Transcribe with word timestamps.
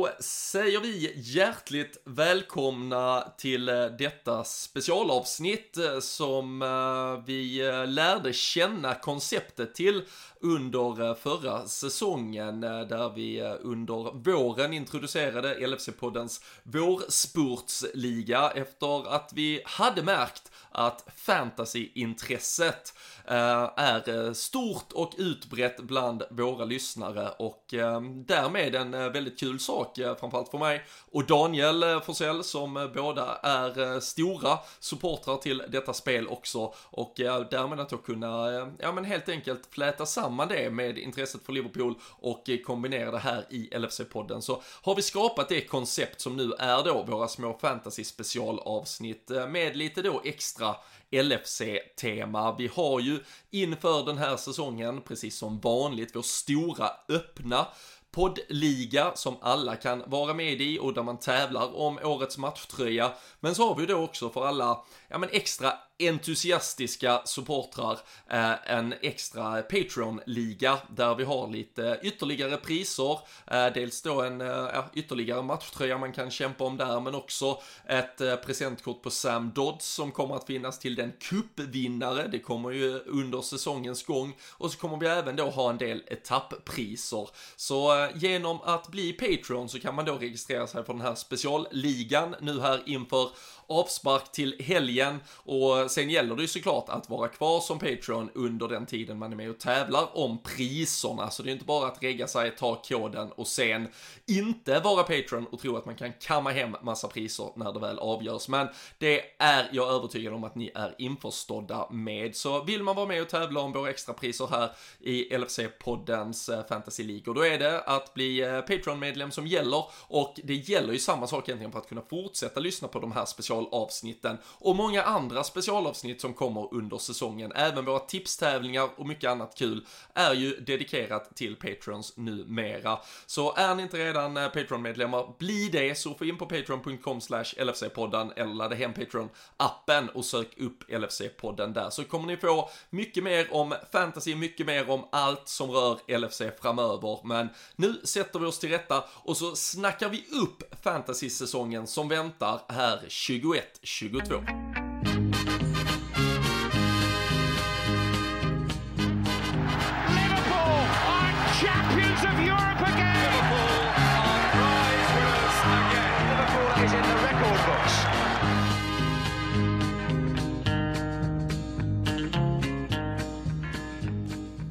då 0.00 0.08
säger 0.20 0.80
vi 0.80 1.12
hjärtligt 1.16 1.96
välkomna 2.04 3.32
till 3.38 3.68
eh, 3.68 3.86
detta 3.86 4.44
specialavsnitt 4.44 5.76
eh, 5.76 6.00
som 6.00 6.62
eh, 6.62 7.24
vi 7.26 7.72
lärde 7.86 8.32
känna 8.32 8.94
konceptet 8.94 9.74
till 9.74 10.02
under 10.40 11.14
förra 11.14 11.66
säsongen 11.66 12.60
där 12.60 13.14
vi 13.14 13.40
under 13.60 14.12
våren 14.12 14.72
introducerade 14.72 15.54
LFC-poddens 15.66 16.42
vårspurtsliga 16.62 18.50
efter 18.50 19.14
att 19.14 19.32
vi 19.34 19.62
hade 19.64 20.02
märkt 20.02 20.50
att 20.70 21.04
fantasyintresset 21.16 22.94
Eh, 23.30 23.70
är 23.76 24.26
eh, 24.26 24.32
stort 24.32 24.92
och 24.92 25.12
utbrett 25.18 25.80
bland 25.80 26.22
våra 26.30 26.64
lyssnare. 26.64 27.28
Och 27.38 27.74
eh, 27.74 28.00
därmed 28.02 28.74
en 28.74 28.90
väldigt 28.90 29.40
kul 29.40 29.60
sak, 29.60 29.98
framförallt 30.20 30.50
för 30.50 30.58
mig 30.58 30.84
och 31.10 31.26
Daniel 31.26 32.00
Forsell 32.00 32.44
som 32.44 32.90
båda 32.94 33.38
är 33.42 34.00
stora 34.00 34.58
supportrar 34.80 35.36
till 35.36 35.62
detta 35.68 35.92
spel 35.92 36.28
också. 36.28 36.74
Och 36.76 37.12
därmed 37.16 37.80
att 37.80 37.88
då 37.88 37.96
kunna, 37.96 38.50
ja 38.78 38.92
men 38.92 39.04
helt 39.04 39.28
enkelt 39.28 39.66
fläta 39.70 40.06
samman 40.06 40.48
det 40.48 40.70
med 40.70 40.98
intresset 40.98 41.42
för 41.46 41.52
Liverpool 41.52 41.94
och 42.10 42.50
kombinera 42.66 43.10
det 43.10 43.18
här 43.18 43.46
i 43.50 43.68
LFC-podden 43.72 44.40
så 44.40 44.62
har 44.82 44.94
vi 44.94 45.02
skapat 45.02 45.48
det 45.48 45.60
koncept 45.60 46.20
som 46.20 46.36
nu 46.36 46.52
är 46.58 46.84
då 46.84 47.02
våra 47.02 47.28
små 47.28 47.58
fantasy 47.60 48.04
specialavsnitt 48.04 49.30
med 49.48 49.76
lite 49.76 50.02
då 50.02 50.20
extra 50.24 50.74
LFC-tema. 51.10 52.56
Vi 52.58 52.66
har 52.66 53.00
ju 53.00 53.18
inför 53.50 54.06
den 54.06 54.18
här 54.18 54.36
säsongen, 54.36 55.00
precis 55.00 55.36
som 55.38 55.60
vanligt, 55.60 56.16
vår 56.16 56.22
stora 56.22 56.90
öppna 57.08 57.66
poddliga 58.10 59.12
som 59.14 59.36
alla 59.40 59.76
kan 59.76 60.02
vara 60.06 60.34
med 60.34 60.60
i 60.60 60.78
och 60.78 60.94
där 60.94 61.02
man 61.02 61.18
tävlar 61.18 61.76
om 61.76 61.98
årets 62.02 62.38
matchtröja. 62.38 63.12
Men 63.40 63.54
så 63.54 63.68
har 63.68 63.74
vi 63.74 63.86
då 63.86 63.96
också 63.96 64.30
för 64.30 64.46
alla, 64.46 64.84
ja 65.08 65.18
men 65.18 65.28
extra 65.32 65.72
entusiastiska 66.08 67.22
supportrar 67.24 67.98
eh, 68.30 68.70
en 68.70 68.94
extra 69.02 69.62
Patreon-liga 69.62 70.78
där 70.96 71.14
vi 71.14 71.24
har 71.24 71.48
lite 71.48 72.00
ytterligare 72.02 72.56
priser. 72.56 73.18
Eh, 73.46 73.66
dels 73.74 74.02
då 74.02 74.22
en 74.22 74.40
eh, 74.40 74.84
ytterligare 74.94 75.42
matchtröja 75.42 75.98
man 75.98 76.12
kan 76.12 76.30
kämpa 76.30 76.64
om 76.64 76.76
där, 76.76 77.00
men 77.00 77.14
också 77.14 77.62
ett 77.86 78.20
eh, 78.20 78.36
presentkort 78.36 79.02
på 79.02 79.10
Sam 79.10 79.50
Dodds 79.54 79.86
som 79.86 80.12
kommer 80.12 80.34
att 80.34 80.46
finnas 80.46 80.78
till 80.78 80.94
den 80.94 81.12
cupvinnare. 81.20 82.28
Det 82.28 82.38
kommer 82.38 82.70
ju 82.70 82.98
under 82.98 83.42
säsongens 83.42 84.06
gång 84.06 84.36
och 84.52 84.72
så 84.72 84.78
kommer 84.78 84.96
vi 84.96 85.06
även 85.06 85.36
då 85.36 85.50
ha 85.50 85.70
en 85.70 85.78
del 85.78 86.02
etapppriser. 86.06 87.28
Så 87.56 88.04
eh, 88.04 88.10
genom 88.14 88.60
att 88.62 88.88
bli 88.88 89.12
Patreon 89.12 89.68
så 89.68 89.80
kan 89.80 89.94
man 89.94 90.04
då 90.04 90.14
registrera 90.14 90.66
sig 90.66 90.84
för 90.84 90.92
den 90.92 91.02
här 91.02 91.14
specialligan 91.14 92.34
nu 92.40 92.60
här 92.60 92.82
inför 92.86 93.30
avspark 93.66 94.32
till 94.32 94.56
helgen 94.60 95.20
och 95.28 95.89
sen 95.90 96.10
gäller 96.10 96.36
det 96.36 96.42
ju 96.42 96.48
såklart 96.48 96.88
att 96.88 97.10
vara 97.10 97.28
kvar 97.28 97.60
som 97.60 97.78
Patreon 97.78 98.30
under 98.34 98.68
den 98.68 98.86
tiden 98.86 99.18
man 99.18 99.32
är 99.32 99.36
med 99.36 99.50
och 99.50 99.58
tävlar 99.58 100.18
om 100.18 100.38
priserna. 100.42 101.30
Så 101.30 101.42
det 101.42 101.50
är 101.50 101.52
inte 101.52 101.64
bara 101.64 101.86
att 101.86 102.02
regga 102.02 102.26
sig, 102.26 102.56
ta 102.56 102.82
koden 102.82 103.32
och 103.32 103.46
sen 103.46 103.88
inte 104.26 104.80
vara 104.80 105.02
Patreon 105.02 105.46
och 105.46 105.60
tro 105.60 105.76
att 105.76 105.86
man 105.86 105.96
kan 105.96 106.12
kamma 106.20 106.50
hem 106.50 106.76
massa 106.82 107.08
priser 107.08 107.50
när 107.56 107.72
det 107.72 107.80
väl 107.80 107.98
avgörs. 107.98 108.48
Men 108.48 108.68
det 108.98 109.22
är 109.38 109.68
jag 109.72 109.88
övertygad 109.88 110.34
om 110.34 110.44
att 110.44 110.54
ni 110.54 110.70
är 110.74 110.94
införstådda 110.98 111.90
med. 111.90 112.36
Så 112.36 112.64
vill 112.64 112.82
man 112.82 112.96
vara 112.96 113.06
med 113.06 113.22
och 113.22 113.28
tävla 113.28 113.60
om 113.60 113.72
våra 113.72 113.90
extra 113.90 114.14
priser 114.14 114.46
här 114.50 114.70
i 115.00 115.36
LFC-poddens 115.36 116.48
eh, 116.48 116.66
Fantasy 116.66 117.04
League, 117.04 117.24
och 117.26 117.34
då 117.34 117.46
är 117.46 117.58
det 117.58 117.80
att 117.80 118.14
bli 118.14 118.40
eh, 118.40 118.60
Patreon-medlem 118.60 119.30
som 119.30 119.46
gäller 119.46 119.84
och 120.08 120.40
det 120.44 120.54
gäller 120.54 120.92
ju 120.92 120.98
samma 120.98 121.26
sak 121.26 121.48
egentligen 121.48 121.72
för 121.72 121.78
att 121.78 121.88
kunna 121.88 122.02
fortsätta 122.02 122.60
lyssna 122.60 122.88
på 122.88 123.00
de 123.00 123.12
här 123.12 123.24
specialavsnitten 123.24 124.38
och 124.44 124.76
många 124.76 125.02
andra 125.02 125.44
specialavsnitt 125.80 126.20
som 126.20 126.34
kommer 126.34 126.74
under 126.74 126.98
säsongen. 126.98 127.52
Även 127.54 127.84
våra 127.84 127.98
tipstävlingar 127.98 128.88
och 128.96 129.06
mycket 129.06 129.30
annat 129.30 129.54
kul 129.58 129.86
är 130.14 130.34
ju 130.34 130.56
dedikerat 130.56 131.36
till 131.36 131.56
Patrons 131.56 132.16
numera. 132.16 132.98
Så 133.26 133.54
är 133.54 133.74
ni 133.74 133.82
inte 133.82 133.96
redan 133.96 134.36
eh, 134.36 134.48
Patreon-medlemmar, 134.48 135.34
bli 135.38 135.68
det 135.68 135.98
så 135.98 136.14
få 136.14 136.24
in 136.24 136.38
på 136.38 136.46
patreon.com 136.46 137.20
slash 137.20 137.44
LFC-podden 137.44 138.32
eller 138.36 138.54
ladda 138.54 138.76
hem 138.76 138.92
Patreon-appen 138.92 140.08
och 140.14 140.24
sök 140.24 140.58
upp 140.58 140.90
LFC-podden 140.90 141.72
där 141.72 141.90
så 141.90 142.04
kommer 142.04 142.26
ni 142.26 142.36
få 142.36 142.70
mycket 142.90 143.24
mer 143.24 143.54
om 143.54 143.74
fantasy, 143.92 144.34
mycket 144.34 144.66
mer 144.66 144.90
om 144.90 145.04
allt 145.12 145.48
som 145.48 145.70
rör 145.70 146.18
LFC 146.18 146.42
framöver. 146.62 147.20
Men 147.24 147.48
nu 147.76 148.00
sätter 148.04 148.38
vi 148.38 148.46
oss 148.46 148.58
till 148.58 148.70
rätta 148.70 149.04
och 149.12 149.36
så 149.36 149.56
snackar 149.56 150.08
vi 150.08 150.24
upp 150.42 150.82
fantasy-säsongen 150.84 151.86
som 151.86 152.08
väntar 152.08 152.60
här 152.68 153.00
21-22. 153.08 154.89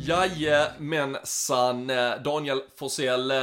Jajamensan, 0.10 1.90
eh, 1.90 2.12
Daniel 2.24 2.62
Forsell, 2.76 3.32
eh, 3.32 3.38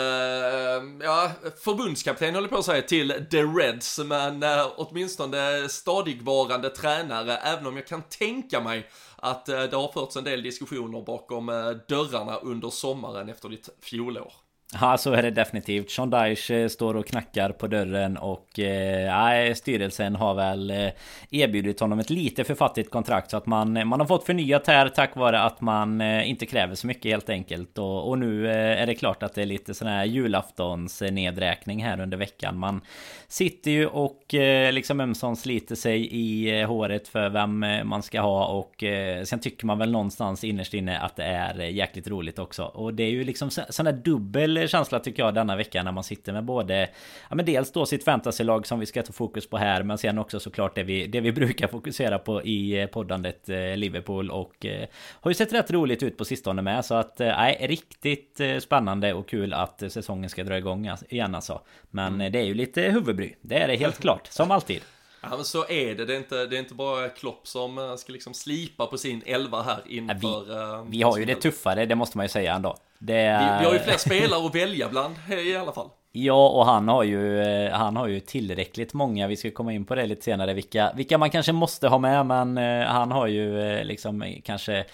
ja, 1.03 1.31
förbundskapten 1.65 2.34
håller 2.34 2.49
på 2.49 2.56
att 2.56 2.65
säga 2.65 2.82
till 2.82 3.27
The 3.31 3.43
Reds, 3.43 3.99
men 3.99 4.43
eh, 4.43 4.66
åtminstone 4.76 5.69
stadigvarande 5.69 6.71
tränare, 6.71 7.37
även 7.37 7.66
om 7.66 7.76
jag 7.76 7.87
kan 7.87 8.03
tänka 8.03 8.60
mig 8.60 8.91
att 9.16 9.47
det 9.47 9.72
har 9.72 9.93
förts 9.93 10.16
en 10.16 10.25
del 10.25 10.43
diskussioner 10.43 11.03
bakom 11.03 11.47
dörrarna 11.88 12.37
under 12.37 12.71
sommaren 12.71 13.28
efter 13.28 13.49
ditt 13.49 13.69
fjolår. 13.81 14.32
Ja 14.81 14.97
så 14.98 15.12
är 15.12 15.22
det 15.22 15.31
definitivt. 15.31 15.91
Sean 15.91 16.10
Dyche 16.10 16.62
eh, 16.62 16.69
står 16.69 16.97
och 16.97 17.06
knackar 17.06 17.50
på 17.50 17.66
dörren 17.66 18.16
och 18.16 18.59
eh, 18.59 19.54
styrelsen 19.54 20.16
har 20.16 20.34
väl 20.34 20.70
eh, 20.70 20.88
erbjudit 21.31 21.81
honom 21.81 21.98
ett 21.98 22.10
lite 22.10 22.44
för 22.44 22.54
fattigt 22.54 22.91
kontrakt 22.91 23.31
så 23.31 23.37
att 23.37 23.47
man, 23.47 23.76
eh, 23.76 23.84
man 23.84 24.00
har 24.00 24.06
fått 24.06 24.26
förnyat 24.26 24.66
här 24.66 24.88
tack 24.88 25.16
vare 25.16 25.41
att 25.41 25.60
man 25.60 26.00
eh, 26.00 26.31
inte 26.31 26.47
kräver 26.47 26.75
så 26.75 26.87
mycket 26.87 27.10
helt 27.10 27.28
enkelt. 27.28 27.78
Och, 27.78 28.09
och 28.09 28.19
nu 28.19 28.48
eh, 28.48 28.82
är 28.82 28.87
det 28.87 28.94
klart 28.94 29.22
att 29.22 29.34
det 29.34 29.42
är 29.42 29.47
lite 29.47 29.75
sån 29.75 29.88
här 29.88 30.04
julaftons 30.04 31.00
nedräkning 31.00 31.84
här 31.84 32.00
under 32.00 32.16
veckan. 32.16 32.58
Man 32.58 32.81
sitter 33.28 33.70
ju 33.70 33.87
och 33.87 34.34
eh, 34.34 34.72
liksom 34.72 35.00
ömsom 35.00 35.37
sliter 35.37 35.75
sig 35.75 36.08
i 36.12 36.62
håret 36.62 37.08
för 37.08 37.28
vem 37.28 37.66
man 37.84 38.03
ska 38.03 38.20
ha 38.20 38.47
och 38.47 38.84
sen 39.25 39.41
tycker 39.41 39.66
man 39.66 39.78
väl 39.78 39.93
någonstans 39.93 40.44
innerst 40.44 40.75
inne 40.75 40.98
att 40.98 41.16
det 41.16 41.25
är 41.25 41.60
jäkligt 41.60 42.08
roligt 42.08 42.38
också. 42.38 42.64
Och 42.64 42.94
det 42.94 43.03
är 43.03 43.10
ju 43.10 43.25
liksom 43.25 43.50
sån 43.50 43.87
här 43.87 43.93
dubbel 43.93 44.66
känsla 44.69 45.00
tycker 45.00 45.22
jag 45.22 45.34
denna 45.34 45.56
vecka 45.56 45.82
när 45.82 45.93
man 45.93 46.04
sitter 46.04 46.32
med 46.32 46.44
både 46.44 46.91
Ja 47.28 47.34
men 47.34 47.44
dels 47.44 47.72
då 47.72 47.87
sitt 47.87 48.04
fantasylag 48.04 48.66
som 48.66 48.81
vi 48.81 48.87
ska 48.87 49.03
ta 49.03 49.12
fokus 49.12 49.50
på 49.50 49.56
här 49.56 49.82
Men 49.82 49.99
sen 49.99 50.19
också 50.19 50.41
såklart 50.41 50.75
det 50.75 50.82
vi, 50.82 51.06
det 51.06 51.21
vi 51.21 51.32
brukar 51.41 51.69
fokusera 51.69 52.19
på 52.19 52.43
i 52.43 52.81
eh, 52.81 52.87
poddandet 52.87 53.49
eh, 53.49 53.76
Liverpool 53.76 54.31
och 54.31 54.66
eh, 54.66 54.88
Har 55.21 55.31
ju 55.31 55.34
sett 55.34 55.53
rätt 55.53 55.71
roligt 55.71 56.03
ut 56.03 56.16
på 56.16 56.25
sistone 56.25 56.62
med 56.62 56.84
så 56.84 56.94
att 56.94 57.19
Nej 57.19 57.66
riktigt 57.69 58.41
spännande 58.59 59.15
och 59.15 59.28
kul 59.28 59.53
att 59.53 59.82
säsongen 59.88 60.31
ska 60.31 60.44
dra 60.44 60.59
igång 60.59 60.91
igen 61.09 61.34
alltså 61.34 61.60
Men 61.91 62.15
mm. 62.15 62.32
det 62.32 62.38
är 62.38 62.44
ju 62.44 62.55
lite 62.55 62.82
huvudbry 62.82 63.34
Det 63.41 63.55
är 63.55 63.69
det 63.69 63.76
helt 63.76 64.00
klart 64.00 64.26
som 64.31 64.50
alltid 64.50 64.81
Ja 65.22 65.37
men 65.37 65.44
så 65.44 65.69
är 65.69 65.94
det, 65.94 66.05
det 66.05 66.15
är 66.15 66.19
inte, 66.19 66.47
det 66.47 66.56
är 66.56 66.60
inte 66.60 66.75
bara 66.75 67.09
Klopp 67.09 67.49
som 67.49 67.97
ska 67.99 68.12
liksom 68.12 68.34
slipa 68.34 68.87
på 68.87 68.99
sin 68.99 69.22
elva 69.26 69.62
här 69.62 69.82
inför... 69.87 70.84
Vi, 70.84 70.97
vi 70.97 71.03
har 71.03 71.19
ju 71.19 71.25
det 71.25 71.34
tuffare, 71.34 71.87
det 71.87 71.94
måste 71.94 72.19
man 72.19 72.25
ju 72.25 72.28
säga 72.28 72.55
ändå. 72.55 72.76
Är... 73.09 73.39
vi, 73.39 73.59
vi 73.61 73.67
har 73.67 73.73
ju 73.73 73.79
fler 73.79 73.97
spelare 73.97 74.47
att 74.47 74.55
välja 74.55 74.89
bland 74.89 75.15
i 75.47 75.57
alla 75.57 75.73
fall. 75.73 75.91
Ja, 76.19 76.49
och 76.49 76.67
han 76.67 76.89
har 76.89 77.03
ju 77.03 77.43
eh, 77.43 77.73
Han 77.73 77.97
har 77.97 78.06
ju 78.06 78.20
tillräckligt 78.20 78.94
många 78.94 79.26
Vi 79.26 79.37
ska 79.37 79.50
komma 79.50 79.73
in 79.73 79.85
på 79.85 79.94
det 79.94 80.06
lite 80.06 80.23
senare 80.23 80.55
Vilka, 80.55 80.93
vilka 80.94 81.19
man 81.19 81.31
kanske 81.31 81.53
måste 81.53 81.88
ha 81.88 81.99
med 81.99 82.26
Men 82.26 82.59
eh, 82.59 82.87
han 82.87 83.11
har 83.12 83.26
ju 83.26 83.61
eh, 83.61 83.85
liksom 83.85 84.35
kanske 84.44 84.85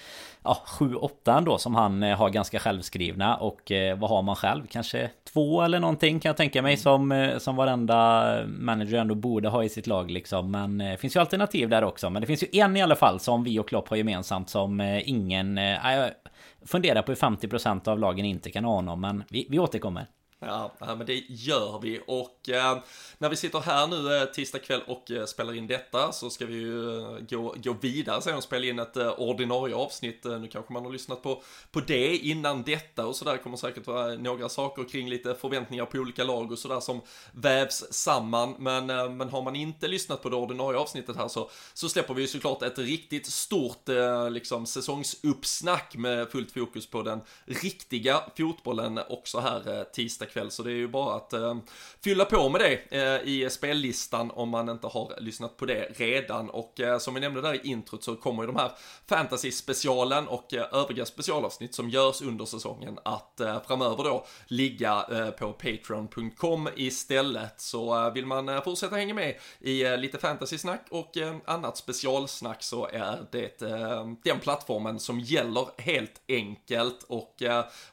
Ja, 0.44 0.62
7-8 0.66 1.38
ändå 1.38 1.58
som 1.58 1.74
han 1.74 2.02
har 2.02 2.30
ganska 2.30 2.58
självskrivna 2.58 3.36
Och 3.36 3.72
vad 3.96 4.10
har 4.10 4.22
man 4.22 4.36
själv? 4.36 4.66
Kanske 4.66 5.10
två 5.32 5.62
eller 5.62 5.80
någonting 5.80 6.20
kan 6.20 6.28
jag 6.28 6.36
tänka 6.36 6.62
mig 6.62 6.76
Som, 6.76 7.32
som 7.38 7.56
varenda 7.56 8.24
manager 8.46 8.98
ändå 8.98 9.14
borde 9.14 9.48
ha 9.48 9.64
i 9.64 9.68
sitt 9.68 9.86
lag 9.86 10.10
liksom. 10.10 10.50
Men 10.50 10.78
det 10.78 10.96
finns 10.96 11.16
ju 11.16 11.20
alternativ 11.20 11.68
där 11.68 11.84
också. 11.84 12.10
Men 12.10 12.20
det 12.20 12.26
finns 12.26 12.42
ju 12.42 12.48
en 12.60 12.76
i 12.76 12.82
alla 12.82 12.96
fall 12.96 13.20
som 13.20 13.44
vi 13.44 13.58
och 13.58 13.68
Klopp 13.68 13.88
har 13.88 13.96
gemensamt 13.96 14.50
Som 14.50 14.80
ingen 15.04 15.60
Funderar 16.66 17.02
på 17.02 17.12
hur 17.12 17.16
50% 17.16 17.88
av 17.88 17.98
lagen 17.98 18.24
inte 18.24 18.50
kan 18.50 18.64
ha 18.64 18.74
honom 18.74 19.00
Men 19.00 19.24
vi, 19.28 19.46
vi 19.50 19.58
återkommer 19.58 20.06
Ja, 20.44 20.72
men 20.78 21.06
det 21.06 21.24
gör 21.28 21.78
vi 21.78 22.00
och 22.06 22.48
eh, 22.48 22.78
när 23.18 23.28
vi 23.28 23.36
sitter 23.36 23.60
här 23.60 23.86
nu 23.86 24.16
eh, 24.16 24.24
tisdag 24.24 24.58
kväll 24.58 24.82
och 24.86 25.10
eh, 25.10 25.24
spelar 25.24 25.54
in 25.54 25.66
detta 25.66 26.12
så 26.12 26.30
ska 26.30 26.46
vi 26.46 26.54
ju 26.54 27.00
eh, 27.00 27.18
gå, 27.28 27.54
gå 27.56 27.72
vidare 27.72 28.22
sen 28.22 28.36
och 28.36 28.42
spela 28.42 28.66
in 28.66 28.78
ett 28.78 28.96
eh, 28.96 29.20
ordinarie 29.20 29.74
avsnitt. 29.74 30.26
Eh, 30.26 30.40
nu 30.40 30.48
kanske 30.48 30.72
man 30.72 30.84
har 30.84 30.92
lyssnat 30.92 31.22
på, 31.22 31.42
på 31.70 31.80
det 31.80 32.16
innan 32.16 32.62
detta 32.62 33.06
och 33.06 33.16
sådär 33.16 33.36
kommer 33.36 33.56
säkert 33.56 33.86
vara 33.86 34.14
några 34.14 34.48
saker 34.48 34.84
kring 34.84 35.08
lite 35.08 35.34
förväntningar 35.34 35.84
på 35.84 35.98
olika 35.98 36.24
lag 36.24 36.52
och 36.52 36.58
sådär 36.58 36.80
som 36.80 37.00
vävs 37.32 37.92
samman. 37.92 38.54
Men, 38.58 38.90
eh, 38.90 39.10
men 39.10 39.28
har 39.28 39.42
man 39.42 39.56
inte 39.56 39.88
lyssnat 39.88 40.22
på 40.22 40.28
det 40.28 40.36
ordinarie 40.36 40.78
avsnittet 40.78 41.16
här 41.16 41.28
så, 41.28 41.50
så 41.74 41.88
släpper 41.88 42.14
vi 42.14 42.22
ju 42.22 42.28
såklart 42.28 42.62
ett 42.62 42.78
riktigt 42.78 43.26
stort 43.26 43.88
liksom 44.30 44.66
säsongsuppsnack 44.66 45.96
med 45.96 46.28
fullt 46.28 46.52
fokus 46.52 46.86
på 46.86 47.02
den 47.02 47.20
riktiga 47.44 48.22
fotbollen 48.36 49.00
också 49.08 49.40
här 49.40 49.84
tisdag 49.84 50.26
kväll. 50.32 50.50
Så 50.50 50.62
det 50.62 50.70
är 50.70 50.76
ju 50.76 50.88
bara 50.88 51.16
att 51.16 51.32
eh, 51.32 51.56
fylla 52.04 52.24
på 52.24 52.48
med 52.48 52.60
det 52.60 52.98
eh, 52.98 53.28
i 53.28 53.50
spellistan 53.50 54.30
om 54.30 54.48
man 54.48 54.68
inte 54.68 54.86
har 54.86 55.14
lyssnat 55.20 55.56
på 55.56 55.66
det 55.66 55.88
redan. 55.96 56.50
Och 56.50 56.80
eh, 56.80 56.98
som 56.98 57.14
vi 57.14 57.20
nämnde 57.20 57.40
där 57.40 57.54
i 57.54 57.68
introt 57.68 58.04
så 58.04 58.16
kommer 58.16 58.42
ju 58.42 58.46
de 58.46 58.56
här 58.56 58.72
fantasy-specialen 59.08 60.28
och 60.28 60.54
eh, 60.54 60.66
övriga 60.72 61.04
specialavsnitt 61.04 61.74
som 61.74 61.90
görs 61.90 62.22
under 62.22 62.44
säsongen 62.44 62.98
att 63.04 63.40
eh, 63.40 63.62
framöver 63.66 64.04
då 64.04 64.26
ligga 64.46 65.06
eh, 65.10 65.30
på 65.30 65.52
patreon.com 65.52 66.68
istället. 66.76 67.60
Så 67.60 68.06
eh, 68.06 68.12
vill 68.12 68.26
man 68.26 68.48
eh, 68.48 68.62
fortsätta 68.62 68.96
hänga 68.96 69.14
med 69.14 69.34
i 69.60 69.84
eh, 69.84 69.98
lite 69.98 70.18
fantasy-snack 70.18 70.86
och 70.90 71.16
annat 71.44 71.76
specialsnack 71.76 72.62
så 72.62 72.86
är 72.86 73.26
det 73.32 73.58
den 74.24 74.40
plattformen 74.40 74.98
som 74.98 75.20
gäller 75.20 75.66
helt 75.78 76.20
enkelt 76.28 77.02
och 77.08 77.42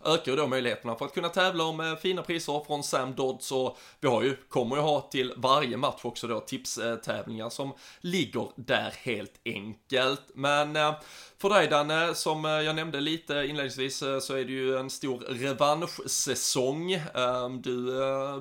ökar 0.05 0.37
då 0.37 0.47
möjligheterna 0.47 0.95
för 0.95 1.05
att 1.05 1.13
kunna 1.13 1.29
tävla 1.29 1.63
om 1.63 1.97
fina 2.01 2.23
priser 2.29 2.63
från 2.67 2.83
Sam 2.83 3.15
Dodds 3.15 3.51
och 3.51 3.77
vi 3.99 4.07
har 4.07 4.23
ju, 4.23 4.35
kommer 4.49 4.75
ju 4.75 4.81
ha 4.81 5.01
till 5.01 5.33
varje 5.37 5.77
match 5.77 5.99
också 6.03 6.27
då 6.27 6.39
tipstävlingar 6.39 7.49
som 7.49 7.73
ligger 8.01 8.47
där 8.55 8.93
helt 8.97 9.41
enkelt. 9.45 10.21
Men 10.33 10.75
eh, 10.75 10.93
för 11.41 11.49
dig 11.49 11.67
Danne, 11.67 12.15
som 12.15 12.45
eh, 12.45 12.51
jag 12.51 12.75
nämnde 12.75 12.99
lite 12.99 13.33
inledningsvis 13.33 14.01
eh, 14.01 14.19
så 14.19 14.33
är 14.33 14.45
det 14.45 14.51
ju 14.51 14.77
en 14.77 14.89
stor 14.89 15.19
revanschsäsong. 15.19 16.91
Ehm, 16.91 17.61
du 17.61 17.91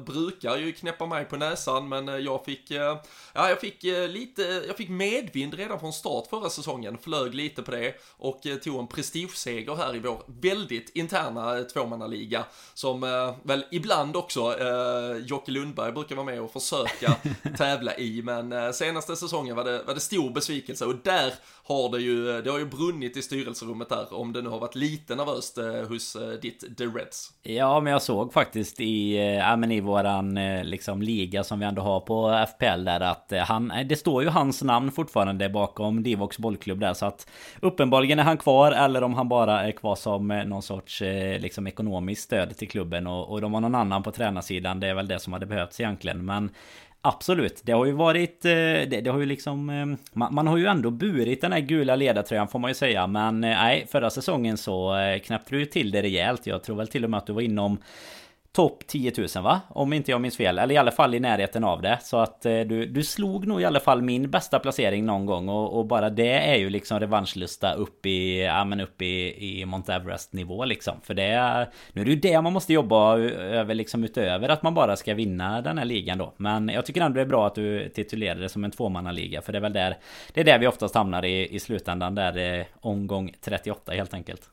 brukar 0.06 0.56
ju 0.56 0.72
knäppa 0.72 1.06
mig 1.06 1.24
på 1.24 1.36
näsan 1.36 1.88
men 1.88 2.24
jag 2.24 2.44
fick, 2.44 2.70
ja 2.70 3.02
jag 3.34 3.60
fick 3.60 3.82
lite, 4.08 4.42
jag 4.66 4.76
fick 4.76 4.88
medvind 4.88 5.54
redan 5.54 5.80
från 5.80 5.92
start 5.92 6.26
förra 6.30 6.50
säsongen, 6.50 6.98
flög 6.98 7.34
lite 7.34 7.62
på 7.62 7.70
det 7.70 7.94
och 8.16 8.40
tog 8.62 8.80
en 8.80 8.86
prestigeseger 8.86 9.76
här 9.76 9.96
i 9.96 9.98
vår 9.98 10.22
väldigt 10.26 10.90
interna 10.96 11.64
tvåmannaliga 11.64 12.44
som 12.74 13.00
väl 13.42 13.64
ibland 13.70 14.16
också 14.16 14.60
eh, 14.60 15.16
Jocke 15.26 15.50
Lundberg 15.50 15.92
brukar 15.92 16.16
vara 16.16 16.26
med 16.26 16.40
och 16.40 16.52
försöka 16.52 17.16
tävla 17.56 17.96
i, 17.96 18.22
men 18.22 18.52
eh, 18.52 18.70
senaste 18.70 19.16
säsongen 19.16 19.56
var 19.56 19.64
det, 19.64 19.82
var 19.82 19.94
det 19.94 20.00
stor 20.00 20.30
besvikelse 20.30 20.84
och 20.84 20.96
där 21.04 21.34
har 21.64 21.88
det 21.88 22.00
ju, 22.00 22.42
det 22.42 22.50
har 22.50 22.58
ju 22.58 22.66
brunnit 22.66 22.87
i 22.88 23.22
styrelserummet 23.22 23.88
där, 23.88 24.14
om 24.14 24.32
det 24.32 24.42
nu 24.42 24.48
har 24.48 24.58
varit 24.58 24.74
lite 24.74 25.14
nervöst 25.14 25.58
eh, 25.58 25.88
hos 25.88 26.16
eh, 26.16 26.28
ditt 26.28 26.78
The 26.78 26.84
Reds. 26.84 27.32
Ja, 27.42 27.80
men 27.80 27.92
jag 27.92 28.02
såg 28.02 28.32
faktiskt 28.32 28.80
i, 28.80 29.16
eh, 29.16 29.22
ja, 29.22 29.56
men 29.56 29.70
i 29.70 29.80
våran 29.80 30.36
eh, 30.36 30.64
liksom 30.64 31.02
liga 31.02 31.44
som 31.44 31.58
vi 31.58 31.66
ändå 31.66 31.82
har 31.82 32.00
på 32.00 32.46
FPL 32.54 32.84
där 32.84 33.00
att 33.00 33.32
han, 33.48 33.72
det 33.88 33.96
står 33.96 34.22
ju 34.22 34.28
hans 34.28 34.62
namn 34.62 34.92
fortfarande 34.92 35.48
bakom 35.48 36.02
Divox 36.02 36.38
bollklubb 36.38 36.80
där 36.80 36.94
så 36.94 37.06
att 37.06 37.30
uppenbarligen 37.60 38.18
är 38.18 38.22
han 38.22 38.38
kvar 38.38 38.72
eller 38.72 39.02
om 39.02 39.14
han 39.14 39.28
bara 39.28 39.66
är 39.66 39.72
kvar 39.72 39.94
som 39.94 40.28
någon 40.28 40.62
sorts 40.62 41.02
liksom 41.38 41.66
ekonomiskt 41.66 42.22
stöd 42.22 42.56
till 42.56 42.68
klubben 42.68 43.06
och, 43.06 43.30
och 43.30 43.40
de 43.40 43.54
har 43.54 43.60
någon 43.60 43.74
annan 43.74 44.02
på 44.02 44.10
tränarsidan. 44.10 44.80
Det 44.80 44.86
är 44.86 44.94
väl 44.94 45.08
det 45.08 45.18
som 45.18 45.32
hade 45.32 45.46
behövts 45.46 45.80
egentligen. 45.80 46.24
Men 46.24 46.50
Absolut, 47.08 47.60
det 47.64 47.72
har 47.72 47.86
ju 47.86 47.92
varit... 47.92 48.44
Eh, 48.44 48.50
det, 48.50 49.00
det 49.04 49.10
har 49.10 49.18
ju 49.18 49.26
liksom... 49.26 49.70
Eh, 49.70 49.86
man, 50.12 50.34
man, 50.34 50.46
har 50.46 50.56
ju 50.56 50.66
ändå 50.66 50.90
burit 50.90 51.40
den 51.40 51.52
här 51.52 51.60
gula 51.60 51.96
ledartröjan 51.96 52.48
får 52.48 52.58
man 52.58 52.70
ju 52.70 52.74
säga. 52.74 53.06
Men 53.06 53.44
eh, 53.44 53.50
nej, 53.50 53.86
förra 53.90 54.10
säsongen 54.10 54.56
så 54.56 54.94
knäppte 55.24 55.54
du 55.54 55.58
ju 55.58 55.66
till 55.66 55.90
det 55.90 56.02
rejält. 56.02 56.46
Jag 56.46 56.62
tror 56.62 56.76
väl 56.76 56.88
till 56.88 57.04
och 57.04 57.10
med 57.10 57.18
att 57.18 57.26
du 57.26 57.32
var 57.32 57.42
inom 57.42 57.78
topp 58.52 58.86
10 58.86 59.12
000 59.34 59.44
va? 59.44 59.60
Om 59.68 59.92
inte 59.92 60.10
jag 60.10 60.20
minns 60.20 60.36
fel. 60.36 60.58
Eller 60.58 60.74
i 60.74 60.78
alla 60.78 60.90
fall 60.90 61.14
i 61.14 61.20
närheten 61.20 61.64
av 61.64 61.82
det. 61.82 61.98
Så 62.02 62.16
att 62.16 62.46
eh, 62.46 62.60
du, 62.60 62.86
du 62.86 63.04
slog 63.04 63.46
nog 63.46 63.60
i 63.60 63.64
alla 63.64 63.80
fall 63.80 64.02
min 64.02 64.30
bästa 64.30 64.58
placering 64.58 65.06
någon 65.06 65.26
gång. 65.26 65.48
Och, 65.48 65.78
och 65.78 65.86
bara 65.86 66.10
det 66.10 66.32
är 66.32 66.56
ju 66.56 66.70
liksom 66.70 67.00
revanschlusta 67.00 67.72
upp 67.72 68.06
i, 68.06 68.40
ja 68.42 68.64
men 68.64 68.80
upp 68.80 69.02
i, 69.02 69.60
i 69.60 69.66
Mount 69.66 69.92
Everest 69.92 70.32
nivå 70.32 70.64
liksom. 70.64 70.94
För 71.02 71.14
det 71.14 71.24
är, 71.24 71.68
nu 71.92 72.00
är 72.00 72.04
det 72.04 72.10
ju 72.10 72.16
det 72.16 72.40
man 72.40 72.52
måste 72.52 72.72
jobba 72.72 73.18
över 73.18 73.74
liksom 73.74 74.04
utöver 74.04 74.48
att 74.48 74.62
man 74.62 74.74
bara 74.74 74.96
ska 74.96 75.14
vinna 75.14 75.60
den 75.60 75.78
här 75.78 75.84
ligan 75.84 76.18
då. 76.18 76.34
Men 76.36 76.68
jag 76.68 76.86
tycker 76.86 77.00
ändå 77.00 77.14
det 77.14 77.22
är 77.22 77.26
bra 77.26 77.46
att 77.46 77.54
du 77.54 77.88
titulerar 77.88 78.40
det 78.40 78.48
som 78.48 78.64
en 78.64 78.70
tvåmannaliga. 78.70 79.42
För 79.42 79.52
det 79.52 79.58
är 79.58 79.62
väl 79.62 79.72
där, 79.72 79.96
det 80.32 80.40
är 80.40 80.44
där 80.44 80.58
vi 80.58 80.66
oftast 80.66 80.94
hamnar 80.94 81.24
i, 81.24 81.54
i 81.54 81.60
slutändan. 81.60 82.14
Där 82.14 82.58
eh, 82.58 82.66
omgång 82.80 83.32
38 83.40 83.92
helt 83.92 84.14
enkelt. 84.14 84.50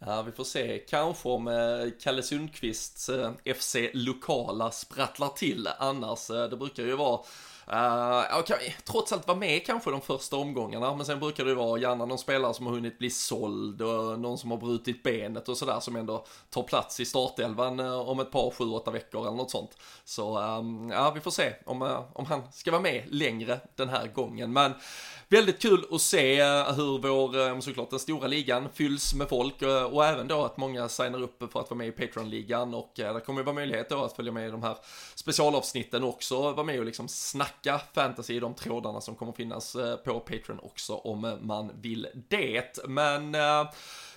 Ja, 0.00 0.22
vi 0.22 0.32
får 0.32 0.44
se. 0.44 0.78
Kanske 0.78 1.28
om 1.28 1.48
eh, 1.48 1.92
Kalle 2.00 2.22
Sundqvists 2.22 3.08
eh, 3.08 3.32
FC 3.54 3.76
Lokala 3.92 4.70
sprattlar 4.70 5.28
till 5.28 5.68
annars. 5.78 6.30
Eh, 6.30 6.48
det 6.48 6.56
brukar 6.56 6.82
ju 6.82 6.96
vara 6.96 7.20
Eh, 7.72 8.34
uh, 8.34 8.40
okay, 8.40 8.74
trots 8.84 9.12
allt 9.12 9.26
vara 9.26 9.38
med 9.38 9.66
kanske 9.66 9.90
de 9.90 10.00
första 10.00 10.36
omgångarna, 10.36 10.94
men 10.94 11.06
sen 11.06 11.20
brukar 11.20 11.44
det 11.44 11.54
vara 11.54 11.80
gärna 11.80 12.04
någon 12.04 12.18
spelare 12.18 12.54
som 12.54 12.66
har 12.66 12.72
hunnit 12.72 12.98
bli 12.98 13.10
såld 13.10 13.82
och 13.82 14.20
någon 14.20 14.38
som 14.38 14.50
har 14.50 14.58
brutit 14.58 15.02
benet 15.02 15.48
och 15.48 15.56
sådär 15.56 15.80
som 15.80 15.96
ändå 15.96 16.24
tar 16.50 16.62
plats 16.62 17.00
i 17.00 17.04
startelvan 17.04 17.80
uh, 17.80 18.08
om 18.08 18.20
ett 18.20 18.30
par, 18.30 18.50
sju, 18.50 18.64
åtta 18.64 18.90
veckor 18.90 19.26
eller 19.26 19.36
något 19.36 19.50
sånt. 19.50 19.78
Så 20.04 20.38
um, 20.38 20.90
ja, 20.90 21.10
vi 21.10 21.20
får 21.20 21.30
se 21.30 21.52
om, 21.66 21.82
uh, 21.82 22.00
om 22.12 22.26
han 22.26 22.42
ska 22.52 22.70
vara 22.70 22.82
med 22.82 23.04
längre 23.08 23.60
den 23.76 23.88
här 23.88 24.06
gången. 24.06 24.52
Men 24.52 24.74
Väldigt 25.30 25.62
kul 25.62 25.86
att 25.90 26.00
se 26.00 26.42
hur 26.44 26.98
vår, 26.98 27.60
såklart 27.60 27.90
den 27.90 27.98
stora 27.98 28.26
ligan 28.26 28.68
fylls 28.74 29.14
med 29.14 29.28
folk 29.28 29.62
och 29.92 30.04
även 30.04 30.28
då 30.28 30.44
att 30.44 30.56
många 30.56 30.88
signar 30.88 31.22
upp 31.22 31.52
för 31.52 31.60
att 31.60 31.70
vara 31.70 31.78
med 31.78 31.88
i 31.88 31.92
Patreon-ligan 31.92 32.74
och 32.74 32.92
det 32.94 33.20
kommer 33.26 33.40
ju 33.40 33.44
vara 33.44 33.54
möjlighet 33.54 33.88
då 33.88 34.04
att 34.04 34.16
följa 34.16 34.32
med 34.32 34.48
i 34.48 34.50
de 34.50 34.62
här 34.62 34.76
specialavsnitten 35.14 36.04
också, 36.04 36.52
vara 36.52 36.62
med 36.62 36.78
och 36.78 36.84
liksom 36.84 37.08
snacka 37.08 37.57
fantasy 37.94 38.34
i 38.34 38.40
de 38.40 38.54
trådarna 38.54 39.00
som 39.00 39.14
kommer 39.14 39.32
finnas 39.32 39.74
eh, 39.74 39.96
på 39.96 40.20
Patreon 40.20 40.60
också 40.62 40.94
om 40.94 41.38
man 41.40 41.70
vill 41.80 42.06
det. 42.28 42.78
Men 42.88 43.34
eh, 43.34 43.70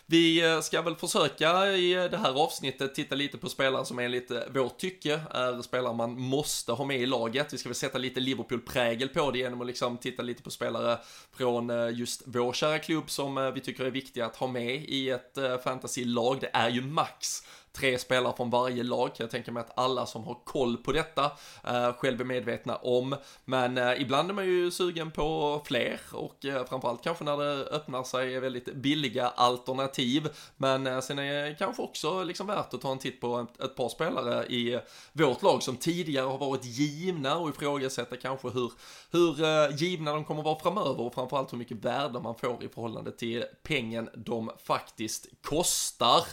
vi 0.05 0.51
eh, 0.51 0.61
ska 0.61 0.81
väl 0.81 0.95
försöka 0.95 1.67
i 1.67 1.93
det 1.93 2.17
här 2.17 2.43
avsnittet 2.43 2.95
titta 2.95 3.15
lite 3.15 3.37
på 3.37 3.49
spelare 3.49 3.85
som 3.85 3.99
enligt 3.99 4.31
vårt 4.53 4.77
tycke 4.77 5.21
är 5.31 5.61
spelare 5.61 5.93
man 5.93 6.19
måste 6.19 6.71
ha 6.71 6.85
med 6.85 6.99
i 6.99 7.05
laget. 7.05 7.53
Vi 7.53 7.57
ska 7.57 7.69
väl 7.69 7.75
sätta 7.75 7.97
lite 7.97 8.19
Liverpool-prägel 8.19 9.09
på 9.09 9.31
det 9.31 9.39
genom 9.39 9.61
att 9.61 9.67
liksom 9.67 9.97
titta 9.97 10.23
lite 10.23 10.43
på 10.43 10.49
spelare 10.49 10.97
från 11.31 11.95
just 11.95 12.21
vår 12.25 12.53
kära 12.53 12.79
klubb 12.79 13.09
som 13.09 13.51
vi 13.55 13.61
tycker 13.61 13.85
är 13.85 13.91
viktiga 13.91 14.25
att 14.25 14.35
ha 14.35 14.47
med 14.47 14.75
i 14.75 15.09
ett 15.09 15.37
fantasy-lag. 15.63 16.37
Det 16.41 16.49
är 16.53 16.69
ju 16.69 16.81
max 16.81 17.43
tre 17.73 17.99
spelare 17.99 18.33
från 18.37 18.49
varje 18.49 18.83
lag. 18.83 19.11
Jag 19.17 19.31
tänker 19.31 19.51
mig 19.51 19.61
att 19.61 19.77
alla 19.77 20.05
som 20.05 20.23
har 20.23 20.37
koll 20.43 20.77
på 20.77 20.91
detta 20.91 21.31
eh, 21.63 21.93
själv 21.93 22.21
är 22.21 22.25
medvetna 22.25 22.75
om. 22.75 23.15
Men 23.45 23.77
eh, 23.77 24.01
ibland 24.01 24.29
är 24.29 24.33
man 24.33 24.45
ju 24.45 24.71
sugen 24.71 25.11
på 25.11 25.61
fler 25.65 25.99
och 26.11 26.45
eh, 26.45 26.65
framförallt 26.65 27.03
kanske 27.03 27.23
när 27.23 27.37
det 27.37 27.65
öppnar 27.65 28.03
sig 28.03 28.39
väldigt 28.39 28.73
billiga 28.75 29.27
alternativ. 29.27 30.29
Men 30.57 30.87
eh, 30.87 30.99
sen 30.99 31.19
är 31.19 31.49
det 31.49 31.55
kanske 31.59 31.81
också 31.81 32.23
liksom 32.23 32.47
värt 32.47 32.73
att 32.73 32.81
ta 32.81 32.91
en 32.91 32.99
titt 32.99 33.21
på 33.21 33.39
ett, 33.39 33.61
ett 33.61 33.75
par 33.75 33.89
spelare 33.89 34.45
i 34.45 34.79
vårt 35.13 35.41
lag 35.41 35.63
som 35.63 35.77
tidigare 35.77 36.25
har 36.25 36.37
varit 36.37 36.65
givna 36.65 37.37
och 37.37 37.49
ifrågasätta 37.49 38.17
kanske 38.17 38.49
hur, 38.49 38.71
hur 39.11 39.43
eh, 39.43 39.75
givna 39.75 40.13
de 40.13 40.25
kommer 40.25 40.43
vara 40.43 40.59
framöver 40.59 40.99
och 40.99 41.13
framförallt 41.13 41.53
hur 41.53 41.57
mycket 41.57 41.85
värde 41.85 42.19
man 42.19 42.35
får 42.35 42.63
i 42.63 42.67
förhållande 42.67 43.11
till 43.11 43.43
pengen 43.63 44.09
de 44.15 44.51
faktiskt 44.63 45.27
kostar. 45.41 46.23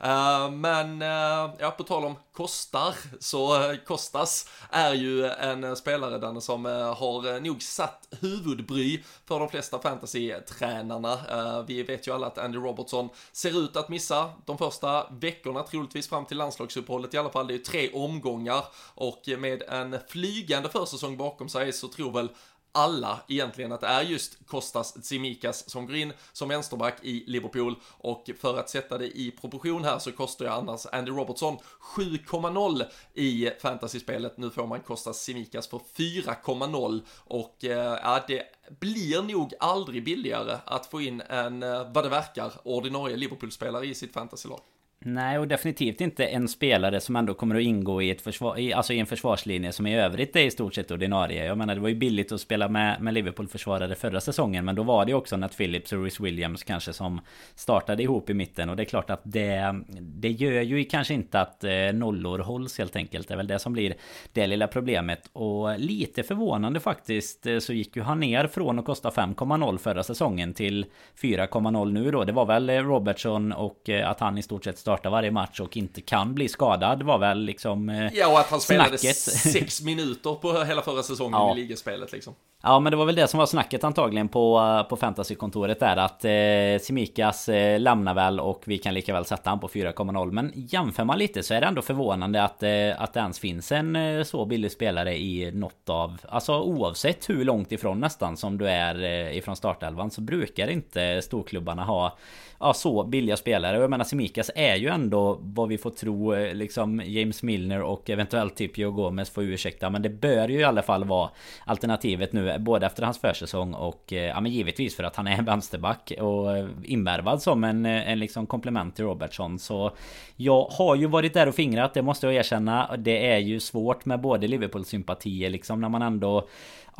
Eh, 0.00 0.50
men 0.50 0.87
men 0.88 1.02
eh, 1.02 1.54
ja, 1.58 1.70
på 1.70 1.84
tal 1.84 2.04
om 2.04 2.16
kostar, 2.32 2.94
så 3.20 3.70
eh, 3.70 3.76
Kostas 3.76 4.50
är 4.70 4.94
ju 4.94 5.26
en 5.26 5.64
eh, 5.64 5.74
spelare 5.74 6.18
Danne 6.18 6.40
som 6.40 6.64
har 6.64 7.40
nog 7.40 7.62
satt 7.62 8.08
huvudbry 8.20 9.02
för 9.24 9.40
de 9.40 9.48
flesta 9.48 9.78
fantasy-tränarna. 9.78 11.18
Vi 11.66 11.82
vet 11.82 12.08
ju 12.08 12.14
alla 12.14 12.26
att 12.26 12.38
Andy 12.38 12.58
Robertson 12.58 13.08
ser 13.32 13.64
ut 13.64 13.76
att 13.76 13.88
missa 13.88 14.32
de 14.46 14.58
första 14.58 15.06
veckorna, 15.10 15.62
troligtvis 15.62 16.08
fram 16.08 16.24
till 16.24 16.36
landslagsuppehållet 16.36 17.14
i 17.14 17.18
alla 17.18 17.30
fall. 17.30 17.46
Det 17.46 17.52
är 17.52 17.58
ju 17.58 17.64
tre 17.64 17.90
omgångar 17.92 18.64
och 18.94 19.22
med 19.38 19.62
en 19.62 19.96
flygande 20.08 20.68
försäsong 20.68 21.16
bakom 21.16 21.48
sig 21.48 21.72
så 21.72 21.88
tror 21.88 22.12
väl 22.12 22.28
alla 22.72 23.20
egentligen 23.28 23.72
att 23.72 23.80
det 23.80 23.86
är 23.86 24.02
just 24.02 24.46
Kostas 24.46 24.92
Tsimikas 24.92 25.70
som 25.70 25.86
går 25.86 25.96
in 25.96 26.12
som 26.32 26.48
vänsterback 26.48 26.98
i 27.02 27.24
Liverpool 27.26 27.74
och 27.98 28.30
för 28.38 28.58
att 28.58 28.70
sätta 28.70 28.98
det 28.98 29.06
i 29.06 29.30
proportion 29.30 29.84
här 29.84 29.98
så 29.98 30.12
kostar 30.12 30.44
jag 30.44 30.54
annars 30.54 30.86
Andy 30.92 31.10
Robertson 31.10 31.58
7,0 31.96 32.84
i 33.14 33.50
fantasyspelet. 33.60 34.38
Nu 34.38 34.50
får 34.50 34.66
man 34.66 34.80
Kostas 34.80 35.20
Tsimikas 35.20 35.68
för 35.68 35.80
4,0 35.96 37.02
och 37.16 37.64
eh, 37.64 37.98
ja, 38.02 38.24
det 38.28 38.42
blir 38.80 39.22
nog 39.22 39.54
aldrig 39.60 40.04
billigare 40.04 40.56
att 40.64 40.86
få 40.86 41.00
in 41.00 41.20
en, 41.20 41.62
eh, 41.62 41.92
vad 41.92 42.04
det 42.04 42.08
verkar, 42.08 42.52
ordinarie 42.64 43.16
Liverpool-spelare 43.16 43.86
i 43.86 43.94
sitt 43.94 44.12
fantasylag. 44.12 44.60
Nej, 45.00 45.38
och 45.38 45.48
definitivt 45.48 46.00
inte 46.00 46.26
en 46.26 46.48
spelare 46.48 47.00
som 47.00 47.16
ändå 47.16 47.34
kommer 47.34 47.54
att 47.54 47.62
ingå 47.62 48.02
i, 48.02 48.10
ett 48.10 48.20
försvar, 48.20 48.58
i, 48.58 48.72
alltså 48.72 48.92
i 48.92 48.98
en 48.98 49.06
försvarslinje 49.06 49.72
som 49.72 49.86
i 49.86 50.00
övrigt 50.00 50.36
är 50.36 50.40
i 50.40 50.50
stort 50.50 50.74
sett 50.74 50.90
ordinarie. 50.90 51.46
Jag 51.46 51.58
menar, 51.58 51.74
det 51.74 51.80
var 51.80 51.88
ju 51.88 51.94
billigt 51.94 52.32
att 52.32 52.40
spela 52.40 52.68
med, 52.68 53.02
med 53.02 53.14
Liverpool-försvarare 53.14 53.94
förra 53.94 54.20
säsongen, 54.20 54.64
men 54.64 54.74
då 54.74 54.82
var 54.82 55.04
det 55.04 55.10
ju 55.10 55.16
också 55.16 55.36
Nat 55.36 55.56
Phillips 55.56 55.92
och 55.92 56.04
Rhys 56.04 56.20
Williams 56.20 56.62
kanske 56.62 56.92
som 56.92 57.20
startade 57.54 58.02
ihop 58.02 58.30
i 58.30 58.34
mitten. 58.34 58.70
Och 58.70 58.76
det 58.76 58.82
är 58.82 58.84
klart 58.84 59.10
att 59.10 59.20
det, 59.24 59.74
det 60.00 60.30
gör 60.30 60.62
ju 60.62 60.84
kanske 60.84 61.14
inte 61.14 61.40
att 61.40 61.64
eh, 61.64 61.92
nollor 61.94 62.38
hålls 62.38 62.78
helt 62.78 62.96
enkelt. 62.96 63.28
Det 63.28 63.34
är 63.34 63.38
väl 63.38 63.46
det 63.46 63.58
som 63.58 63.72
blir 63.72 63.94
det 64.32 64.46
lilla 64.46 64.66
problemet. 64.66 65.30
Och 65.32 65.78
lite 65.78 66.22
förvånande 66.22 66.80
faktiskt 66.80 67.46
eh, 67.46 67.58
så 67.58 67.72
gick 67.72 67.96
ju 67.96 68.02
han 68.02 68.20
ner 68.20 68.46
från 68.46 68.78
att 68.78 68.84
kosta 68.84 69.10
5,0 69.10 69.78
förra 69.78 70.02
säsongen 70.02 70.54
till 70.54 70.86
4,0 71.22 71.92
nu 71.92 72.10
då. 72.10 72.24
Det 72.24 72.32
var 72.32 72.46
väl 72.46 72.70
eh, 72.70 72.82
Robertson 72.82 73.52
och 73.52 73.88
att 74.04 74.20
han 74.20 74.38
i 74.38 74.42
stort 74.42 74.64
sett 74.64 74.87
starta 74.88 75.10
varje 75.10 75.30
match 75.30 75.60
och 75.60 75.76
inte 75.76 76.00
kan 76.00 76.34
bli 76.34 76.48
skadad 76.48 77.02
var 77.02 77.18
väl 77.18 77.38
liksom 77.38 77.88
eh, 77.88 78.14
Ja, 78.14 78.28
och 78.32 78.40
att 78.40 78.50
han 78.50 78.60
spelade 78.60 78.98
snacket. 78.98 79.16
sex 79.52 79.82
minuter 79.82 80.34
på 80.34 80.64
hela 80.64 80.82
förra 80.82 81.02
säsongen 81.02 81.32
ja. 81.40 81.52
i 81.52 81.60
ligaspelet 81.60 82.12
liksom. 82.12 82.34
Ja, 82.62 82.80
men 82.80 82.90
det 82.90 82.96
var 82.96 83.06
väl 83.06 83.14
det 83.14 83.28
som 83.28 83.38
var 83.38 83.46
snacket 83.46 83.84
antagligen 83.84 84.28
på, 84.28 84.84
på 84.88 84.96
fantasykontoret 84.96 85.80
där 85.80 85.96
att 85.96 86.24
eh, 86.24 86.84
Simikas 86.84 87.48
eh, 87.48 87.80
lämnar 87.80 88.14
väl 88.14 88.40
och 88.40 88.62
vi 88.66 88.78
kan 88.78 88.94
lika 88.94 89.12
väl 89.12 89.24
sätta 89.24 89.50
han 89.50 89.60
på 89.60 89.68
4,0. 89.68 90.32
Men 90.32 90.52
jämför 90.54 91.04
man 91.04 91.18
lite 91.18 91.42
så 91.42 91.54
är 91.54 91.60
det 91.60 91.66
ändå 91.66 91.82
förvånande 91.82 92.42
att, 92.42 92.62
eh, 92.62 93.02
att 93.02 93.12
det 93.12 93.20
ens 93.20 93.38
finns 93.38 93.72
en 93.72 93.96
eh, 93.96 94.22
så 94.22 94.44
billig 94.44 94.72
spelare 94.72 95.18
i 95.18 95.50
något 95.52 95.88
av... 95.88 96.20
Alltså 96.28 96.60
oavsett 96.60 97.30
hur 97.30 97.44
långt 97.44 97.72
ifrån 97.72 98.00
nästan 98.00 98.36
som 98.36 98.58
du 98.58 98.68
är 98.68 99.02
eh, 99.02 99.36
ifrån 99.36 99.56
startelvan 99.56 100.10
så 100.10 100.20
brukar 100.20 100.68
inte 100.68 101.22
storklubbarna 101.22 101.84
ha 101.84 102.16
ja, 102.60 102.74
så 102.74 103.04
billiga 103.04 103.36
spelare. 103.36 103.76
Och 103.76 103.82
jag 103.82 103.90
menar 103.90 104.04
Simikas 104.04 104.50
är 104.54 104.76
ju 104.76 104.88
ändå 104.88 105.38
vad 105.40 105.68
vi 105.68 105.78
får 105.78 105.90
tro 105.90 106.34
eh, 106.34 106.54
liksom 106.54 107.02
James 107.04 107.42
Milner 107.42 107.82
och 107.82 108.10
eventuellt 108.10 108.56
typ 108.56 108.78
Joe 108.78 108.90
Gomez 108.90 109.30
får 109.30 109.44
ursäkta. 109.44 109.90
Men 109.90 110.02
det 110.02 110.08
bör 110.08 110.48
ju 110.48 110.60
i 110.60 110.64
alla 110.64 110.82
fall 110.82 111.04
vara 111.04 111.30
alternativet 111.64 112.32
nu. 112.32 112.47
Både 112.58 112.86
efter 112.86 113.02
hans 113.02 113.18
försäsong 113.18 113.74
och 113.74 114.12
eh, 114.12 114.24
ja 114.24 114.40
men 114.40 114.52
givetvis 114.52 114.96
för 114.96 115.04
att 115.04 115.16
han 115.16 115.26
är 115.26 115.42
vänsterback 115.46 116.12
och 116.20 116.56
eh, 116.56 116.68
invärvad 116.84 117.42
som 117.42 117.64
en, 117.64 117.86
eh, 117.86 118.10
en 118.10 118.18
liksom 118.18 118.46
komplement 118.46 118.96
till 118.96 119.04
Robertson. 119.04 119.58
Så 119.58 119.90
jag 120.36 120.64
har 120.64 120.96
ju 120.96 121.06
varit 121.06 121.34
där 121.34 121.48
och 121.48 121.54
fingrat, 121.54 121.94
det 121.94 122.02
måste 122.02 122.26
jag 122.26 122.34
erkänna. 122.34 122.96
Det 122.96 123.32
är 123.32 123.38
ju 123.38 123.60
svårt 123.60 124.04
med 124.04 124.20
både 124.20 124.46
Liverpool-sympatier 124.46 125.50
liksom 125.50 125.80
när 125.80 125.88
man 125.88 126.02
ändå 126.02 126.48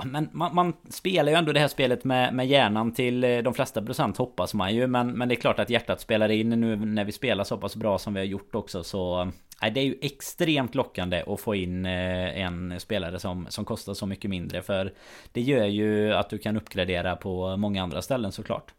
men 0.05 0.29
man, 0.33 0.55
man, 0.55 0.73
spelar 0.89 1.33
ju 1.33 1.39
ändå 1.39 1.53
det 1.53 1.61
här 1.61 1.69
spelet 1.69 2.05
med, 2.05 2.35
med 2.35 2.47
hjärnan 2.47 2.93
till 2.93 3.21
de 3.21 3.55
flesta 3.55 3.83
procent 3.83 4.17
hoppas 4.17 4.55
man 4.55 4.75
ju. 4.75 4.87
Men, 4.87 5.13
men 5.13 5.29
det 5.29 5.35
är 5.35 5.41
klart 5.41 5.59
att 5.59 5.71
hjärtat 5.71 6.01
spelar 6.01 6.29
in 6.29 6.49
nu 6.49 6.77
när 6.77 7.05
vi 7.05 7.13
spelar 7.13 7.45
så 7.45 7.57
pass 7.57 7.77
bra 7.77 7.99
som 7.99 8.15
vi 8.15 8.21
har 8.21 8.25
gjort 8.25 8.55
också. 8.55 8.85
Så 8.85 9.31
det 9.61 9.81
är 9.81 9.85
ju 9.85 9.99
extremt 10.03 10.75
lockande 10.75 11.23
att 11.27 11.41
få 11.41 11.55
in 11.55 11.87
eh, 11.87 12.41
en 12.41 12.81
spelare 12.81 13.19
som, 13.19 13.47
som 13.49 13.65
kostar 13.65 13.95
så 13.95 14.07
mycket 14.07 14.31
mindre. 14.31 14.63
För 14.63 14.95
det 15.33 15.41
gör 15.41 15.67
ju 15.67 16.13
att 16.13 16.31
du 16.31 16.39
kan 16.39 16.57
uppgradera 16.57 17.17
på 17.17 17.57
många 17.57 17.83
andra 17.83 18.03
ställen 18.03 18.33
såklart. 18.33 18.75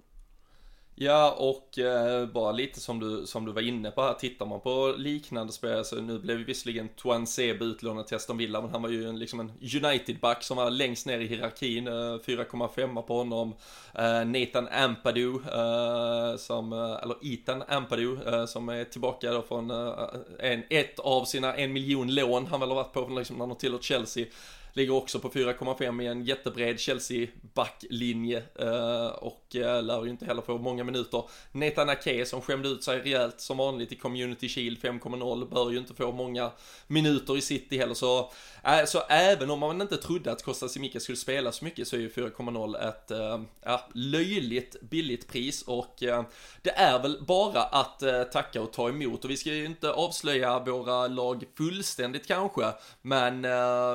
Ja, 1.01 1.35
och 1.37 1.79
eh, 1.79 2.25
bara 2.25 2.51
lite 2.51 2.79
som 2.79 2.99
du, 2.99 3.25
som 3.25 3.45
du 3.45 3.51
var 3.51 3.61
inne 3.61 3.91
på 3.91 4.01
här, 4.01 4.13
tittar 4.13 4.45
man 4.45 4.59
på 4.59 4.93
liknande 4.97 5.53
spelare 5.53 5.83
så 5.83 5.95
nu 5.95 6.19
blev 6.19 6.37
ju 6.37 6.43
visserligen 6.43 6.89
Tuan 6.89 7.27
Sebe 7.27 7.65
utlånad 7.65 8.07
till 8.07 8.15
Aston 8.17 8.37
Villa, 8.37 8.61
men 8.61 8.69
han 8.71 8.81
var 8.81 8.89
ju 8.89 9.09
en, 9.09 9.19
liksom 9.19 9.39
en 9.39 9.51
United-back 9.61 10.43
som 10.43 10.57
var 10.57 10.69
längst 10.69 11.05
ner 11.05 11.19
i 11.19 11.27
hierarkin, 11.27 11.87
eh, 11.87 11.91
4,5 11.91 13.01
på 13.01 13.17
honom. 13.17 13.53
Eh, 13.93 14.25
Nathan 14.25 14.67
Ampadu, 14.67 15.33
eh, 15.35 16.37
som, 16.37 16.73
eh, 16.73 17.03
eller 17.03 17.15
Ethan 17.33 17.63
Ampadu, 17.67 18.17
eh, 18.25 18.45
som 18.45 18.69
är 18.69 18.83
tillbaka 18.83 19.31
då 19.31 19.41
från 19.41 19.71
eh, 19.71 19.93
en, 20.39 20.63
ett 20.69 20.99
av 20.99 21.25
sina 21.25 21.55
en 21.55 21.73
miljon 21.73 22.15
lån 22.15 22.45
han 22.45 22.59
väl 22.59 22.69
har 22.69 22.75
varit 22.75 22.93
på 22.93 23.07
liksom, 23.07 23.35
när 23.35 23.43
han 23.43 23.49
har 23.49 23.57
tillhört 23.57 23.83
Chelsea. 23.83 24.25
Ligger 24.73 24.93
också 24.93 25.19
på 25.19 25.29
4,5 25.29 26.03
i 26.03 26.07
en 26.07 26.23
jättebred 26.23 26.79
Chelsea 26.79 27.27
backlinje 27.53 28.43
eh, 28.59 29.07
och 29.07 29.55
eh, 29.55 29.83
lär 29.83 30.03
ju 30.03 30.09
inte 30.09 30.25
heller 30.25 30.41
få 30.41 30.57
många 30.57 30.83
minuter. 30.83 31.23
Nathan 31.51 31.89
Ake 31.89 32.25
som 32.25 32.41
skämde 32.41 32.69
ut 32.69 32.83
sig 32.83 32.99
rejält 32.99 33.41
som 33.41 33.57
vanligt 33.57 33.91
i 33.91 33.95
Community 33.95 34.49
Shield 34.49 34.77
5,0 34.77 35.49
bör 35.49 35.71
ju 35.71 35.77
inte 35.77 35.93
få 35.93 36.11
många 36.11 36.51
minuter 36.87 37.37
i 37.37 37.41
City 37.41 37.77
heller. 37.77 37.93
Så, 37.93 38.31
äh, 38.63 38.85
så 38.85 38.99
även 39.09 39.51
om 39.51 39.59
man 39.59 39.81
inte 39.81 39.97
trodde 39.97 40.31
att 40.31 40.43
Costa 40.43 40.67
Simica 40.67 40.99
skulle 40.99 41.15
spela 41.15 41.51
så 41.51 41.65
mycket 41.65 41.87
så 41.87 41.95
är 41.95 41.99
ju 41.99 42.09
4,0 42.09 42.89
ett 42.89 43.11
äh, 43.11 43.79
löjligt 43.93 44.81
billigt 44.81 45.27
pris. 45.27 45.61
Och 45.61 46.03
äh, 46.03 46.23
det 46.61 46.71
är 46.71 46.99
väl 46.99 47.17
bara 47.27 47.63
att 47.63 48.01
äh, 48.01 48.23
tacka 48.23 48.61
och 48.61 48.73
ta 48.73 48.89
emot. 48.89 49.23
Och 49.23 49.29
vi 49.29 49.37
ska 49.37 49.49
ju 49.49 49.65
inte 49.65 49.91
avslöja 49.91 50.59
våra 50.59 51.07
lag 51.07 51.43
fullständigt 51.57 52.27
kanske 52.27 52.73
men 53.01 53.41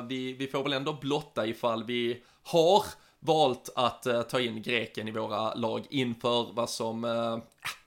vi, 0.08 0.32
vi 0.32 0.46
får 0.46 0.63
väl 0.64 0.72
ändå 0.72 0.92
blotta 0.92 1.46
ifall 1.46 1.84
vi 1.84 2.22
har 2.42 2.84
valt 3.20 3.70
att 3.76 4.06
uh, 4.06 4.22
ta 4.22 4.40
in 4.40 4.62
greken 4.62 5.08
i 5.08 5.10
våra 5.10 5.54
lag 5.54 5.86
inför 5.90 6.52
vad 6.52 6.70
som 6.70 7.04
uh, 7.04 7.38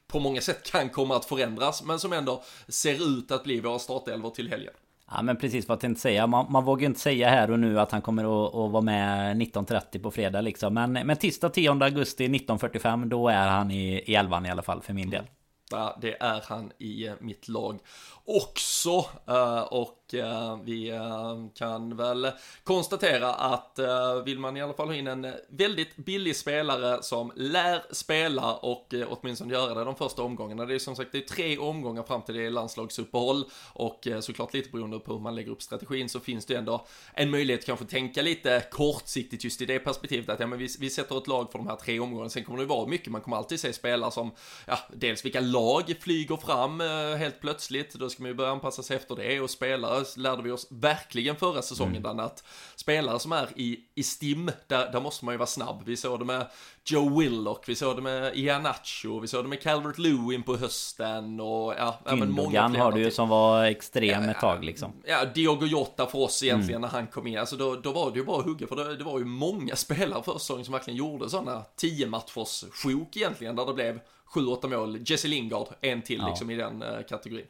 på 0.07 0.19
många 0.19 0.41
sätt 0.41 0.71
kan 0.71 0.89
komma 0.89 1.15
att 1.15 1.25
förändras, 1.25 1.83
men 1.83 1.99
som 1.99 2.13
ändå 2.13 2.43
ser 2.67 3.17
ut 3.17 3.31
att 3.31 3.43
bli 3.43 3.59
våra 3.59 3.79
startelvor 3.79 4.29
till 4.29 4.49
helgen. 4.49 4.73
Ja 5.11 5.21
men 5.21 5.37
precis 5.37 5.67
vad 5.67 5.75
jag 5.75 5.81
tänkte 5.81 6.01
säga. 6.01 6.27
Man, 6.27 6.51
man 6.51 6.65
vågar 6.65 6.85
inte 6.85 6.99
säga 6.99 7.29
här 7.29 7.51
och 7.51 7.59
nu 7.59 7.79
att 7.79 7.91
han 7.91 8.01
kommer 8.01 8.23
att, 8.23 8.55
att 8.55 8.71
vara 8.71 8.81
med 8.81 9.37
19.30 9.37 10.01
på 10.01 10.11
fredag 10.11 10.41
liksom. 10.41 10.73
Men, 10.73 10.93
men 10.93 11.17
tisdag 11.17 11.49
10 11.49 11.71
augusti 11.71 12.27
19.45 12.27 13.05
då 13.05 13.27
är 13.29 13.47
han 13.47 13.71
i, 13.71 14.03
i 14.05 14.15
elvan 14.15 14.45
i 14.45 14.49
alla 14.49 14.61
fall 14.61 14.81
för 14.81 14.93
min 14.93 15.09
del. 15.09 15.23
Ja, 15.71 15.97
det 16.01 16.21
är 16.21 16.43
han 16.47 16.71
i 16.77 17.09
mitt 17.19 17.47
lag 17.47 17.79
också. 18.27 19.05
Eh, 19.27 19.61
och 19.61 20.13
eh, 20.13 20.59
vi 20.63 20.89
eh, 20.89 21.35
kan 21.55 21.97
väl 21.97 22.31
konstatera 22.63 23.33
att 23.33 23.79
vill 24.25 24.39
man 24.39 24.57
i 24.57 24.61
alla 24.61 24.73
fall 24.73 24.87
ha 24.87 24.95
in 24.95 25.07
en 25.07 25.33
väldigt 25.49 25.95
billig 25.95 26.35
spelare 26.35 27.03
som 27.03 27.31
lär 27.35 27.81
spela 27.91 28.53
och 28.53 28.93
åtminstone 29.07 29.53
göra 29.53 29.73
det 29.73 29.83
de 29.83 29.95
första 29.95 30.23
omgångarna. 30.23 30.65
Det 30.65 30.75
är 30.75 30.79
som 30.79 30.95
sagt 30.95 31.11
det 31.11 31.17
är 31.17 31.21
tre 31.21 31.57
omgångar 31.57 32.03
fram 32.03 32.21
till 32.21 32.35
det 32.35 32.45
är 32.45 32.49
landslagsuppehåll 32.49 33.45
och 33.73 34.07
såklart 34.21 34.53
lite 34.53 34.69
beroende 34.69 34.99
på 34.99 35.13
hur 35.13 35.19
man 35.19 35.35
lägger 35.35 35.51
upp 35.51 35.61
strategin 35.61 36.09
så 36.09 36.19
finns 36.19 36.45
det 36.45 36.55
ändå 36.55 36.85
en 37.13 37.31
möjlighet 37.31 37.65
kanske 37.65 37.85
att 37.85 37.91
tänka 37.91 38.21
lite 38.21 38.63
kortsiktigt 38.71 39.43
just 39.43 39.61
i 39.61 39.65
det 39.65 39.79
perspektivet 39.79 40.29
att 40.29 40.39
ja, 40.39 40.47
men 40.47 40.59
vi, 40.59 40.67
vi 40.79 40.89
sätter 40.89 41.17
ett 41.17 41.27
lag 41.27 41.51
för 41.51 41.59
de 41.59 41.67
här 41.67 41.75
tre 41.75 41.99
omgångarna. 41.99 42.29
Sen 42.29 42.43
kommer 42.43 42.59
det 42.59 42.65
vara 42.65 42.87
mycket, 42.87 43.11
man 43.11 43.21
kommer 43.21 43.37
alltid 43.37 43.59
se 43.59 43.73
spelare 43.73 44.11
som, 44.11 44.31
ja, 44.65 44.79
dels 44.93 45.25
vilka 45.25 45.39
lag 45.39 45.95
flyger 45.99 46.37
fram 46.37 46.79
helt 47.19 47.41
plötsligt. 47.41 47.93
Då 47.93 48.09
ska 48.17 48.23
man 48.23 48.31
ju 48.31 48.35
börja 48.35 48.51
anpassa 48.51 48.83
sig 48.83 48.97
efter 48.97 49.15
det 49.15 49.41
och 49.41 49.49
spelare 49.49 50.05
lärde 50.15 50.43
vi 50.43 50.51
oss 50.51 50.67
verkligen 50.69 51.35
förra 51.35 51.61
säsongen 51.61 52.05
mm. 52.05 52.19
att 52.19 52.43
spelare 52.75 53.19
som 53.19 53.31
är 53.31 53.49
i, 53.55 53.79
i 53.95 54.03
STIM, 54.03 54.51
där, 54.67 54.91
där 54.91 55.01
måste 55.01 55.25
man 55.25 55.33
ju 55.33 55.37
vara 55.37 55.47
snabb. 55.47 55.83
Vi 55.85 55.97
såg 55.97 56.19
det 56.19 56.25
med 56.25 56.47
Joe 56.85 57.19
Willock, 57.19 57.69
vi 57.69 57.75
såg 57.75 57.95
det 57.95 58.01
med 58.01 58.37
Ianacho, 58.37 59.19
vi 59.19 59.27
såg 59.27 59.45
det 59.45 59.47
med 59.47 59.61
Calvert 59.61 59.97
Lewin 59.97 60.43
på 60.43 60.55
hösten 60.57 61.39
och 61.39 61.73
ja, 61.77 61.99
även 62.05 62.31
många 62.31 62.69
fler. 62.69 62.79
har 62.79 62.91
du 62.91 63.01
ju 63.01 63.11
som 63.11 63.29
var 63.29 63.63
extrem 63.63 64.23
ja, 64.23 64.31
ett 64.31 64.39
tag 64.39 64.63
liksom. 64.63 64.93
Ja, 65.05 65.25
Diogo 65.25 65.65
Jota 65.65 66.05
för 66.05 66.19
oss 66.19 66.43
egentligen 66.43 66.81
mm. 66.81 66.81
när 66.81 66.99
han 66.99 67.07
kom 67.07 67.27
in. 67.27 67.37
Alltså 67.37 67.55
då, 67.55 67.75
då 67.75 67.91
var 67.91 68.11
det 68.11 68.19
ju 68.19 68.25
bara 68.25 68.39
att 68.39 68.45
hugga 68.45 68.67
för 68.67 68.75
det, 68.75 68.97
det 68.97 69.03
var 69.03 69.19
ju 69.19 69.25
många 69.25 69.75
spelare 69.75 70.23
förra 70.23 70.39
säsongen 70.39 70.65
som 70.65 70.71
verkligen 70.71 70.97
gjorde 70.97 71.29
sådana 71.29 71.63
10 71.75 72.07
matchers 72.07 72.65
sjok 72.71 73.17
egentligen 73.17 73.55
där 73.55 73.65
det 73.65 73.73
blev 73.73 73.99
7-8 74.33 74.67
mål. 74.67 74.99
Jesse 75.05 75.27
Lingard, 75.27 75.67
en 75.81 76.01
till 76.01 76.19
ja. 76.19 76.27
liksom 76.27 76.49
i 76.49 76.55
den 76.55 76.83
uh, 76.83 77.03
kategorin. 77.09 77.45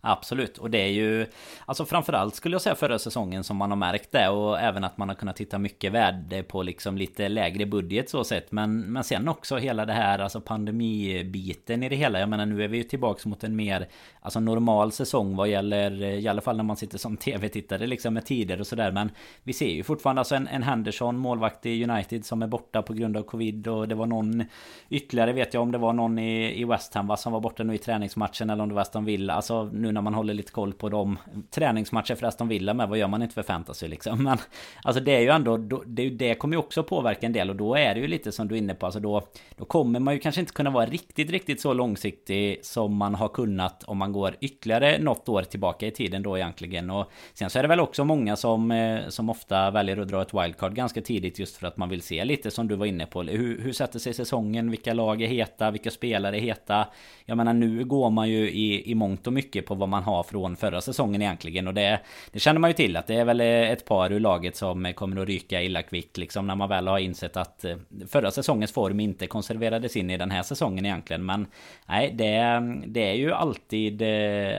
Absolut, 0.00 0.58
och 0.58 0.70
det 0.70 0.78
är 0.78 0.90
ju 0.90 1.26
Alltså 1.66 1.84
framförallt 1.84 2.34
skulle 2.34 2.54
jag 2.54 2.62
säga 2.62 2.74
förra 2.74 2.98
säsongen 2.98 3.44
som 3.44 3.56
man 3.56 3.70
har 3.70 3.76
märkt 3.76 4.12
det 4.12 4.28
och 4.28 4.60
även 4.60 4.84
att 4.84 4.98
man 4.98 5.08
har 5.08 5.16
kunnat 5.16 5.40
hitta 5.40 5.58
mycket 5.58 5.92
värde 5.92 6.42
på 6.42 6.62
liksom 6.62 6.96
lite 6.96 7.28
lägre 7.28 7.66
budget 7.66 8.10
så 8.10 8.24
sett. 8.24 8.52
Men, 8.52 8.80
men 8.80 9.04
sen 9.04 9.28
också 9.28 9.56
hela 9.56 9.86
det 9.86 9.92
här 9.92 10.18
alltså 10.18 10.40
pandemibiten 10.40 11.82
i 11.82 11.88
det 11.88 11.96
hela. 11.96 12.20
Jag 12.20 12.28
menar 12.28 12.46
nu 12.46 12.64
är 12.64 12.68
vi 12.68 12.76
ju 12.76 12.82
tillbaks 12.82 13.26
mot 13.26 13.44
en 13.44 13.56
mer 13.56 13.88
Alltså 14.22 14.40
normal 14.40 14.92
säsong 14.92 15.36
vad 15.36 15.48
gäller 15.48 16.02
I 16.02 16.28
alla 16.28 16.40
fall 16.40 16.56
när 16.56 16.64
man 16.64 16.76
sitter 16.76 16.98
som 16.98 17.16
tv-tittare 17.16 17.86
liksom 17.86 18.14
med 18.14 18.26
tider 18.26 18.60
och 18.60 18.66
sådär. 18.66 18.92
Men 18.92 19.10
Vi 19.42 19.52
ser 19.52 19.68
ju 19.70 19.82
fortfarande 19.82 20.20
alltså 20.20 20.34
en, 20.34 20.48
en 20.48 20.62
Henderson 20.62 21.16
målvakt 21.16 21.66
i 21.66 21.84
United 21.84 22.24
som 22.24 22.42
är 22.42 22.46
borta 22.46 22.82
på 22.82 22.92
grund 22.92 23.16
av 23.16 23.22
covid 23.22 23.68
och 23.68 23.88
det 23.88 23.94
var 23.94 24.06
någon 24.06 24.44
Ytterligare 24.88 25.32
vet 25.32 25.54
jag 25.54 25.62
om 25.62 25.72
det 25.72 25.78
var 25.78 25.92
någon 25.92 26.18
i, 26.18 26.60
i 26.60 26.64
West 26.64 26.94
Ham 26.94 27.06
va, 27.06 27.16
som 27.16 27.32
var 27.32 27.40
borta 27.40 27.62
nu 27.62 27.74
i 27.74 27.78
träningsmatchen 27.78 28.50
eller 28.50 28.62
om 28.62 28.68
det 28.68 28.74
var 28.74 28.82
Aston 28.82 29.04
Villa. 29.04 29.34
Alltså 29.34 29.64
nu 29.64 29.89
nu 29.90 29.94
när 29.94 30.00
man 30.00 30.14
håller 30.14 30.34
lite 30.34 30.52
koll 30.52 30.72
på 30.72 30.88
de 30.88 31.18
träningsmatcher 31.50 32.14
för 32.14 32.26
Aston 32.26 32.48
Villa 32.48 32.74
med. 32.74 32.88
Vad 32.88 32.98
gör 32.98 33.08
man 33.08 33.22
inte 33.22 33.34
för 33.34 33.42
fantasy 33.42 33.88
liksom? 33.88 34.22
Men 34.22 34.38
alltså 34.82 35.02
det 35.02 35.12
är 35.12 35.20
ju 35.20 35.28
ändå, 35.28 35.56
det, 35.86 36.10
det 36.10 36.34
kommer 36.34 36.54
ju 36.54 36.58
också 36.58 36.82
påverka 36.82 37.26
en 37.26 37.32
del 37.32 37.50
och 37.50 37.56
då 37.56 37.74
är 37.74 37.94
det 37.94 38.00
ju 38.00 38.06
lite 38.06 38.32
som 38.32 38.48
du 38.48 38.54
är 38.54 38.58
inne 38.58 38.74
på. 38.74 38.86
Alltså 38.86 39.00
då, 39.00 39.22
då 39.56 39.64
kommer 39.64 40.00
man 40.00 40.14
ju 40.14 40.20
kanske 40.20 40.40
inte 40.40 40.52
kunna 40.52 40.70
vara 40.70 40.86
riktigt, 40.86 41.30
riktigt 41.30 41.60
så 41.60 41.72
långsiktig 41.72 42.58
som 42.62 42.96
man 42.96 43.14
har 43.14 43.28
kunnat 43.28 43.84
om 43.84 43.98
man 43.98 44.12
går 44.12 44.36
ytterligare 44.40 44.98
något 44.98 45.28
år 45.28 45.42
tillbaka 45.42 45.86
i 45.86 45.90
tiden 45.90 46.22
då 46.22 46.38
egentligen. 46.38 46.90
Och 46.90 47.10
sen 47.34 47.50
så 47.50 47.58
är 47.58 47.62
det 47.62 47.68
väl 47.68 47.80
också 47.80 48.04
många 48.04 48.36
som, 48.36 48.70
eh, 48.70 49.08
som 49.08 49.30
ofta 49.30 49.70
väljer 49.70 49.96
att 50.00 50.08
dra 50.08 50.22
ett 50.22 50.34
wildcard 50.34 50.74
ganska 50.74 51.00
tidigt 51.00 51.38
just 51.38 51.56
för 51.56 51.66
att 51.66 51.76
man 51.76 51.88
vill 51.88 52.02
se 52.02 52.24
lite 52.24 52.50
som 52.50 52.68
du 52.68 52.76
var 52.76 52.86
inne 52.86 53.06
på. 53.06 53.22
Hur, 53.22 53.60
hur 53.60 53.72
sätter 53.72 53.98
sig 53.98 54.14
säsongen? 54.14 54.70
Vilka 54.70 54.94
lag 54.94 55.22
är 55.22 55.26
heta? 55.26 55.70
Vilka 55.70 55.90
spelare 55.90 56.36
är 56.36 56.40
heta? 56.40 56.86
Jag 57.24 57.36
menar 57.36 57.52
nu 57.52 57.84
går 57.84 58.10
man 58.10 58.28
ju 58.28 58.50
i, 58.50 58.90
i 58.90 58.94
mångt 58.94 59.26
och 59.26 59.32
mycket 59.32 59.66
på 59.66 59.74
vad 59.80 59.88
man 59.88 60.02
har 60.02 60.22
från 60.22 60.56
förra 60.56 60.80
säsongen 60.80 61.22
egentligen. 61.22 61.68
Och 61.68 61.74
det, 61.74 62.00
det 62.32 62.40
känner 62.40 62.60
man 62.60 62.70
ju 62.70 62.74
till 62.74 62.96
att 62.96 63.06
det 63.06 63.14
är 63.14 63.24
väl 63.24 63.40
ett 63.40 63.84
par 63.84 64.12
ur 64.12 64.20
laget 64.20 64.56
som 64.56 64.92
kommer 64.94 65.22
att 65.22 65.28
ryka 65.28 65.62
illa 65.62 65.82
kvickt 65.82 66.16
liksom 66.16 66.46
när 66.46 66.54
man 66.54 66.68
väl 66.68 66.88
har 66.88 66.98
insett 66.98 67.36
att 67.36 67.64
eh, 67.64 67.76
förra 68.08 68.30
säsongens 68.30 68.72
form 68.72 69.00
inte 69.00 69.26
konserverades 69.26 69.96
in 69.96 70.10
i 70.10 70.16
den 70.16 70.30
här 70.30 70.42
säsongen 70.42 70.86
egentligen. 70.86 71.26
Men 71.26 71.46
nej, 71.86 72.12
det, 72.14 72.62
det 72.86 73.10
är 73.10 73.14
ju 73.14 73.32
alltid... 73.32 74.02
Eh, 74.02 74.08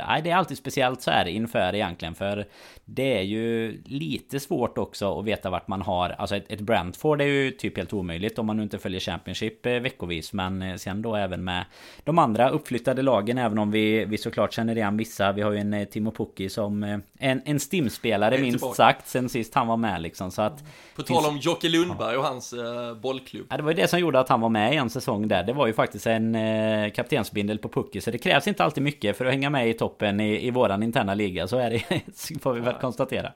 nej, 0.07 0.21
det 0.23 0.29
är 0.29 0.35
alltid 0.35 0.57
speciellt 0.57 1.01
så 1.01 1.11
här 1.11 1.25
inför 1.25 1.75
egentligen. 1.75 2.15
För 2.15 2.45
det 2.85 3.17
är 3.17 3.21
ju 3.21 3.81
lite 3.85 4.39
svårt 4.39 4.77
också 4.77 5.19
att 5.19 5.25
veta 5.25 5.49
vart 5.49 5.67
man 5.67 5.81
har... 5.81 6.09
Alltså 6.09 6.35
ett, 6.35 6.51
ett 6.51 6.61
Brentford 6.61 7.21
är 7.21 7.25
ju 7.25 7.51
typ 7.51 7.77
helt 7.77 7.93
omöjligt 7.93 8.39
om 8.39 8.45
man 8.45 8.57
nu 8.57 8.63
inte 8.63 8.79
följer 8.79 8.99
Championship 8.99 9.65
eh, 9.65 9.73
veckovis. 9.73 10.33
Men 10.33 10.79
sen 10.79 11.01
då 11.01 11.15
även 11.15 11.43
med 11.43 11.65
de 12.03 12.19
andra 12.19 12.49
uppflyttade 12.49 13.01
lagen, 13.01 13.37
även 13.37 13.57
om 13.57 13.71
vi, 13.71 14.05
vi 14.05 14.17
såklart 14.17 14.53
känner 14.53 14.75
igen 14.75 14.97
vissa. 14.97 15.10
Vi 15.19 15.41
har 15.41 15.51
ju 15.51 15.57
en 15.57 15.85
Timo 15.91 16.11
Pukki 16.11 16.49
som 16.49 16.83
en, 17.19 17.41
en 17.45 17.59
Stim-spelare 17.59 18.37
minst 18.37 18.75
sagt 18.75 19.07
sen 19.07 19.29
sist 19.29 19.55
han 19.55 19.67
var 19.67 19.77
med 19.77 20.01
liksom. 20.01 20.31
Så 20.31 20.41
att, 20.41 20.63
På 20.95 21.03
tal 21.03 21.25
om 21.25 21.37
Jocke 21.37 21.69
Lundberg 21.69 22.17
och 22.17 22.23
hans 22.23 22.53
uh, 22.53 22.93
bollklubb. 23.01 23.47
Ja, 23.49 23.57
det 23.57 23.63
var 23.63 23.71
ju 23.71 23.75
det 23.75 23.87
som 23.87 23.99
gjorde 23.99 24.19
att 24.19 24.29
han 24.29 24.41
var 24.41 24.49
med 24.49 24.73
i 24.73 24.77
en 24.77 24.89
säsong 24.89 25.27
där. 25.27 25.43
Det 25.43 25.53
var 25.53 25.67
ju 25.67 25.73
faktiskt 25.73 26.07
en 26.07 26.35
uh, 26.35 26.91
kaptensbindel 26.91 27.57
på 27.57 27.69
Pucki. 27.69 28.01
Så 28.01 28.11
det 28.11 28.17
krävs 28.17 28.47
inte 28.47 28.63
alltid 28.63 28.83
mycket 28.83 29.17
för 29.17 29.25
att 29.25 29.31
hänga 29.31 29.49
med 29.49 29.69
i 29.69 29.73
toppen 29.73 30.19
i, 30.19 30.47
i 30.47 30.51
våran 30.51 30.83
interna 30.83 31.13
liga. 31.13 31.47
Så 31.47 31.57
är 31.57 31.69
det, 31.69 32.01
får 32.41 32.53
vi 32.53 32.61
väl 32.61 32.75
konstatera. 32.81 33.31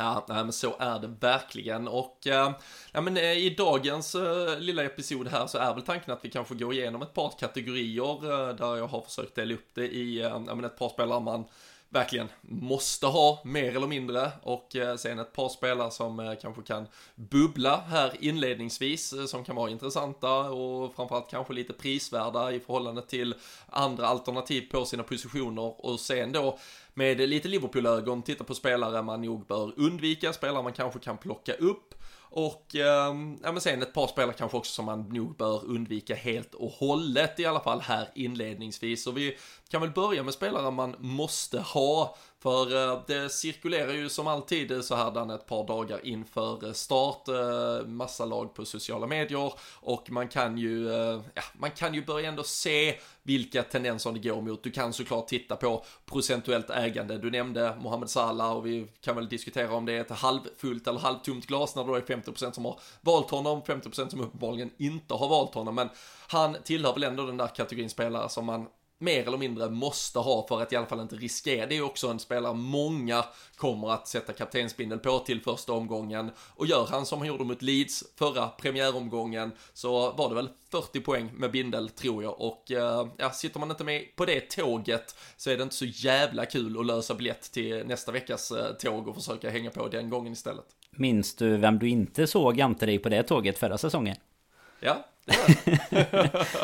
Ja, 0.00 0.24
nej, 0.28 0.44
men 0.44 0.52
så 0.52 0.76
är 0.78 0.98
det 0.98 1.14
verkligen. 1.20 1.88
Och 1.88 2.26
eh, 2.26 2.52
ja, 2.92 3.00
men, 3.00 3.16
eh, 3.16 3.32
i 3.32 3.50
dagens 3.50 4.14
eh, 4.14 4.58
lilla 4.58 4.84
episod 4.84 5.28
här 5.28 5.46
så 5.46 5.58
är 5.58 5.74
väl 5.74 5.82
tanken 5.82 6.12
att 6.12 6.24
vi 6.24 6.30
kanske 6.30 6.54
går 6.54 6.72
igenom 6.72 7.02
ett 7.02 7.14
par 7.14 7.32
kategorier 7.38 8.52
där 8.52 8.76
jag 8.76 8.86
har 8.86 9.00
försökt 9.00 9.34
dela 9.34 9.54
upp 9.54 9.68
det 9.74 9.86
i 9.86 10.20
ja, 10.20 10.38
men 10.38 10.64
ett 10.64 10.78
par 10.78 10.88
spelare 10.88 11.20
man 11.20 11.44
verkligen 11.88 12.28
måste 12.40 13.06
ha 13.06 13.40
mer 13.44 13.76
eller 13.76 13.86
mindre. 13.86 14.30
Och 14.42 14.76
sen 14.98 15.18
ett 15.18 15.32
par 15.32 15.48
spelare 15.48 15.90
som 15.90 16.36
kanske 16.42 16.62
kan 16.62 16.86
bubbla 17.14 17.76
här 17.76 18.12
inledningsvis 18.20 19.14
som 19.30 19.44
kan 19.44 19.56
vara 19.56 19.70
intressanta 19.70 20.32
och 20.40 20.94
framförallt 20.94 21.30
kanske 21.30 21.52
lite 21.52 21.72
prisvärda 21.72 22.52
i 22.52 22.60
förhållande 22.60 23.02
till 23.02 23.34
andra 23.66 24.06
alternativ 24.06 24.70
på 24.70 24.84
sina 24.84 25.02
positioner. 25.02 25.86
Och 25.86 26.00
sen 26.00 26.32
då 26.32 26.58
med 26.98 27.28
lite 27.28 27.48
Liverpool-ögon 27.48 28.22
titta 28.22 28.44
på 28.44 28.54
spelare 28.54 29.02
man 29.02 29.22
nog 29.22 29.46
bör 29.46 29.72
undvika, 29.76 30.32
spelare 30.32 30.62
man 30.62 30.72
kanske 30.72 30.98
kan 30.98 31.18
plocka 31.18 31.52
upp 31.54 31.94
och 32.30 32.74
eh, 32.74 33.14
ja, 33.42 33.52
men 33.52 33.60
sen 33.60 33.82
ett 33.82 33.94
par 33.94 34.06
spelare 34.06 34.34
kanske 34.38 34.56
också 34.56 34.72
som 34.72 34.84
man 34.84 35.08
nog 35.08 35.36
bör 35.36 35.64
undvika 35.64 36.14
helt 36.14 36.54
och 36.54 36.70
hållet 36.70 37.40
i 37.40 37.46
alla 37.46 37.60
fall 37.60 37.80
här 37.80 38.08
inledningsvis. 38.14 39.02
Så 39.04 39.10
vi 39.10 39.36
kan 39.68 39.80
väl 39.80 39.90
börja 39.90 40.22
med 40.22 40.34
spelare 40.34 40.70
man 40.70 40.96
måste 40.98 41.60
ha 41.60 42.16
för 42.42 42.92
eh, 42.92 43.02
det 43.06 43.30
cirkulerar 43.30 43.92
ju 43.92 44.08
som 44.08 44.26
alltid 44.26 44.84
så 44.84 44.94
här 44.94 45.10
Dan 45.10 45.30
ett 45.30 45.46
par 45.46 45.66
dagar 45.66 46.06
inför 46.06 46.66
eh, 46.66 46.72
start, 46.72 47.28
eh, 47.28 47.86
massa 47.86 48.24
lag 48.24 48.54
på 48.54 48.64
sociala 48.64 49.06
medier 49.06 49.52
och 49.80 50.10
man 50.10 50.28
kan 50.28 50.58
ju, 50.58 50.88
ja, 51.34 51.42
man 51.58 51.70
kan 51.70 51.94
ju 51.94 52.04
börja 52.04 52.28
ändå 52.28 52.42
se 52.42 52.98
vilka 53.22 53.62
tendenser 53.62 54.12
det 54.12 54.28
går 54.28 54.40
mot. 54.40 54.62
Du 54.62 54.70
kan 54.70 54.92
såklart 54.92 55.28
titta 55.28 55.56
på 55.56 55.84
procentuellt 56.04 56.70
ägande. 56.70 57.18
Du 57.18 57.30
nämnde 57.30 57.76
Mohamed 57.80 58.10
Salah 58.10 58.52
och 58.52 58.66
vi 58.66 58.86
kan 59.00 59.16
väl 59.16 59.28
diskutera 59.28 59.74
om 59.74 59.84
det 59.84 59.92
är 59.92 60.00
ett 60.00 60.10
halvfullt 60.10 60.86
eller 60.86 61.00
halvtomt 61.00 61.46
glas 61.46 61.76
när 61.76 61.84
det 61.84 61.90
då 61.90 61.94
är 61.94 62.00
50% 62.00 62.52
som 62.52 62.64
har 62.64 62.80
valt 63.00 63.30
honom, 63.30 63.62
50% 63.62 64.08
som 64.08 64.20
uppenbarligen 64.20 64.70
inte 64.78 65.14
har 65.14 65.28
valt 65.28 65.54
honom. 65.54 65.74
Men 65.74 65.88
han 66.28 66.56
tillhör 66.64 66.94
väl 66.94 67.04
ändå 67.04 67.26
den 67.26 67.36
där 67.36 67.46
kategorin 67.48 67.90
spelare 67.90 68.28
som 68.28 68.46
man 68.46 68.66
mer 68.98 69.26
eller 69.26 69.38
mindre 69.38 69.70
måste 69.70 70.18
ha 70.18 70.46
för 70.48 70.62
att 70.62 70.72
i 70.72 70.76
alla 70.76 70.86
fall 70.86 71.00
inte 71.00 71.16
riskera. 71.16 71.66
Det 71.66 71.76
är 71.76 71.82
också 71.82 72.08
en 72.08 72.18
spelare 72.18 72.54
många 72.54 73.24
kommer 73.56 73.90
att 73.90 74.08
sätta 74.08 74.32
kaptensbindel 74.32 74.98
på 74.98 75.18
till 75.18 75.40
första 75.40 75.72
omgången. 75.72 76.30
Och 76.54 76.66
gör 76.66 76.86
han 76.86 77.06
som 77.06 77.18
han 77.18 77.28
gjorde 77.28 77.44
mot 77.44 77.62
Leeds 77.62 78.04
förra 78.16 78.48
premiäromgången 78.48 79.52
så 79.72 80.12
var 80.12 80.28
det 80.28 80.34
väl 80.34 80.48
40 80.70 81.00
poäng 81.00 81.30
med 81.34 81.50
bindel 81.50 81.88
tror 81.88 82.22
jag. 82.22 82.40
Och 82.40 82.72
eh, 82.72 83.08
ja, 83.16 83.30
sitter 83.30 83.60
man 83.60 83.70
inte 83.70 83.84
med 83.84 84.16
på 84.16 84.24
det 84.24 84.40
tåget 84.40 85.14
så 85.36 85.50
är 85.50 85.56
det 85.56 85.62
inte 85.62 85.74
så 85.74 85.84
jävla 85.84 86.46
kul 86.46 86.80
att 86.80 86.86
lösa 86.86 87.14
biljett 87.14 87.52
till 87.52 87.86
nästa 87.86 88.12
veckas 88.12 88.50
eh, 88.50 88.72
tåg 88.72 89.08
och 89.08 89.14
försöka 89.14 89.50
hänga 89.50 89.70
på 89.70 89.88
den 89.88 90.10
gången 90.10 90.32
istället. 90.32 90.64
Minns 90.90 91.34
du 91.34 91.56
vem 91.56 91.78
du 91.78 91.88
inte 91.88 92.26
såg 92.26 92.58
jämte 92.58 92.86
dig 92.86 92.98
på 92.98 93.08
det 93.08 93.22
tåget 93.22 93.58
förra 93.58 93.78
säsongen? 93.78 94.16
Ja, 94.80 95.04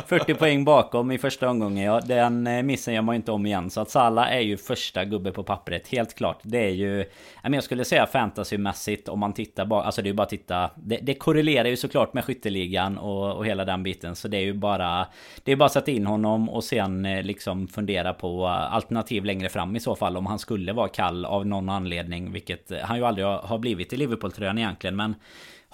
40 0.06 0.34
poäng 0.38 0.64
bakom 0.64 1.10
i 1.10 1.18
första 1.18 1.50
omgången. 1.50 1.84
Ja, 1.84 2.00
den 2.00 2.46
eh, 2.46 2.62
missen 2.62 2.94
gör 2.94 3.02
man 3.02 3.14
inte 3.14 3.32
om 3.32 3.46
igen. 3.46 3.70
Så 3.70 3.80
att 3.80 3.90
Salla 3.90 4.28
är 4.28 4.40
ju 4.40 4.56
första 4.56 5.04
gubbe 5.04 5.32
på 5.32 5.42
pappret. 5.42 5.88
Helt 5.88 6.14
klart. 6.14 6.40
Det 6.42 6.58
är 6.58 6.70
ju... 6.70 7.04
Jag 7.42 7.64
skulle 7.64 7.84
säga 7.84 8.06
fantasymässigt 8.06 9.08
om 9.08 9.18
man 9.18 9.32
tittar 9.32 9.66
bara... 9.66 9.82
Alltså 9.82 10.02
det 10.02 10.06
är 10.06 10.10
ju 10.10 10.16
bara 10.16 10.22
att 10.22 10.28
titta. 10.28 10.70
Det, 10.76 10.96
det 10.96 11.14
korrelerar 11.14 11.68
ju 11.68 11.76
såklart 11.76 12.14
med 12.14 12.24
skytteligan 12.24 12.98
och, 12.98 13.36
och 13.36 13.46
hela 13.46 13.64
den 13.64 13.82
biten. 13.82 14.16
Så 14.16 14.28
det 14.28 14.36
är 14.36 14.44
ju 14.44 14.54
bara... 14.54 15.06
Det 15.42 15.52
är 15.52 15.56
bara 15.56 15.66
att 15.66 15.72
sätta 15.72 15.90
in 15.90 16.06
honom 16.06 16.48
och 16.48 16.64
sen 16.64 17.04
eh, 17.04 17.22
liksom 17.22 17.68
fundera 17.68 18.14
på 18.14 18.46
alternativ 18.46 19.24
längre 19.24 19.48
fram 19.48 19.76
i 19.76 19.80
så 19.80 19.96
fall. 19.96 20.16
Om 20.16 20.26
han 20.26 20.38
skulle 20.38 20.72
vara 20.72 20.88
kall 20.88 21.24
av 21.24 21.46
någon 21.46 21.68
anledning. 21.68 22.32
Vilket 22.32 22.72
han 22.82 22.96
ju 22.96 23.04
aldrig 23.04 23.26
har 23.26 23.58
blivit 23.58 23.92
i 23.92 23.96
Liverpool-tröjan 23.96 24.58
egentligen. 24.58 24.96
Men 24.96 25.14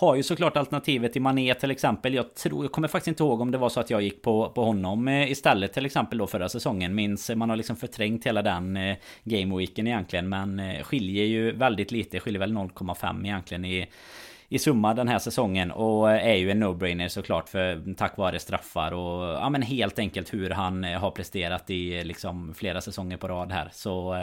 har 0.01 0.15
ju 0.15 0.23
såklart 0.23 0.57
alternativet 0.57 1.17
i 1.17 1.21
Mané 1.21 1.55
till 1.55 1.71
exempel. 1.71 2.15
Jag 2.15 2.35
tror, 2.35 2.65
jag 2.65 2.73
kommer 2.73 2.89
faktiskt 2.89 3.09
inte 3.09 3.23
ihåg 3.23 3.41
om 3.41 3.51
det 3.51 3.59
var 3.59 3.69
så 3.69 3.81
att 3.81 3.91
jag 3.91 4.03
gick 4.03 4.23
på, 4.23 4.49
på 4.49 4.65
honom 4.65 5.09
eh, 5.09 5.31
istället 5.31 5.73
till 5.73 5.87
exempel 5.87 6.19
då 6.19 6.27
förra 6.27 6.49
säsongen. 6.49 6.95
Minns, 6.95 7.31
man 7.35 7.51
har 7.51 7.57
liksom 7.57 7.77
förträngt 7.77 8.27
hela 8.27 8.43
den 8.43 8.77
eh, 8.77 8.97
gameweeken 9.25 9.87
egentligen. 9.87 10.29
Men 10.29 10.61
eh, 10.61 10.83
skiljer 10.83 11.25
ju 11.25 11.53
väldigt 11.53 11.93
lite, 11.93 12.21
skiljer 12.21 12.41
väl 12.41 12.53
0,5 12.53 13.25
egentligen 13.25 13.65
i 13.65 13.87
i 14.53 14.59
summa 14.59 14.95
den 14.95 15.09
här 15.09 15.19
säsongen 15.19 15.71
och 15.71 16.11
är 16.11 16.35
ju 16.35 16.51
en 16.51 16.65
no-brainer 16.65 17.09
såklart 17.09 17.49
för 17.49 17.95
tack 17.95 18.17
vare 18.17 18.39
straffar 18.39 18.93
och 18.93 19.25
ja 19.25 19.51
men 19.51 19.63
helt 19.63 19.99
enkelt 19.99 20.35
hur 20.35 20.51
han 20.51 20.85
har 20.85 21.11
presterat 21.11 21.71
i 21.71 22.05
liksom 22.05 22.55
flera 22.55 22.81
säsonger 22.81 23.17
på 23.17 23.29
rad 23.29 23.53
här. 23.53 23.69
Så 23.73 24.15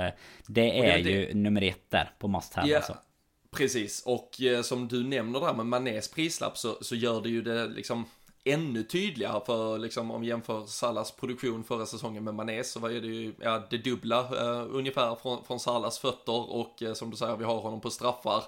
det 0.48 0.80
är 0.80 1.04
det, 1.04 1.10
ju 1.10 1.34
nummer 1.34 1.62
ett 1.62 1.90
där 1.90 2.10
på 2.20 2.28
must 2.28 2.54
have 2.54 2.68
yeah. 2.68 2.78
alltså. 2.78 3.07
Precis, 3.52 4.04
och 4.06 4.42
eh, 4.42 4.62
som 4.62 4.88
du 4.88 5.04
nämner 5.04 5.40
där 5.40 5.54
med 5.54 5.66
Manés 5.66 6.08
prislapp 6.08 6.58
så, 6.58 6.78
så 6.82 6.96
gör 6.96 7.22
det 7.22 7.30
ju 7.30 7.42
det 7.42 7.68
liksom 7.68 8.06
ännu 8.44 8.84
tydligare 8.84 9.42
för 9.46 9.78
liksom 9.78 10.12
om 10.12 10.22
vi 10.22 10.28
jämför 10.28 10.66
Salas 10.66 11.12
produktion 11.12 11.64
förra 11.64 11.86
säsongen 11.86 12.24
med 12.24 12.36
Manés 12.36 12.72
så 12.72 12.80
var 12.80 12.90
det 12.90 12.96
ju 12.96 13.34
ja, 13.40 13.64
det 13.70 13.78
dubbla 13.78 14.20
eh, 14.20 14.66
ungefär 14.70 15.16
från, 15.16 15.44
från 15.44 15.60
Salas 15.60 16.00
fötter 16.00 16.52
och 16.52 16.84
eh, 16.84 16.94
som 16.94 17.10
du 17.10 17.18
säger 17.18 17.38
vi 17.38 17.44
har 17.44 17.60
honom 17.60 17.82
på 17.82 17.90
straffar 17.90 18.44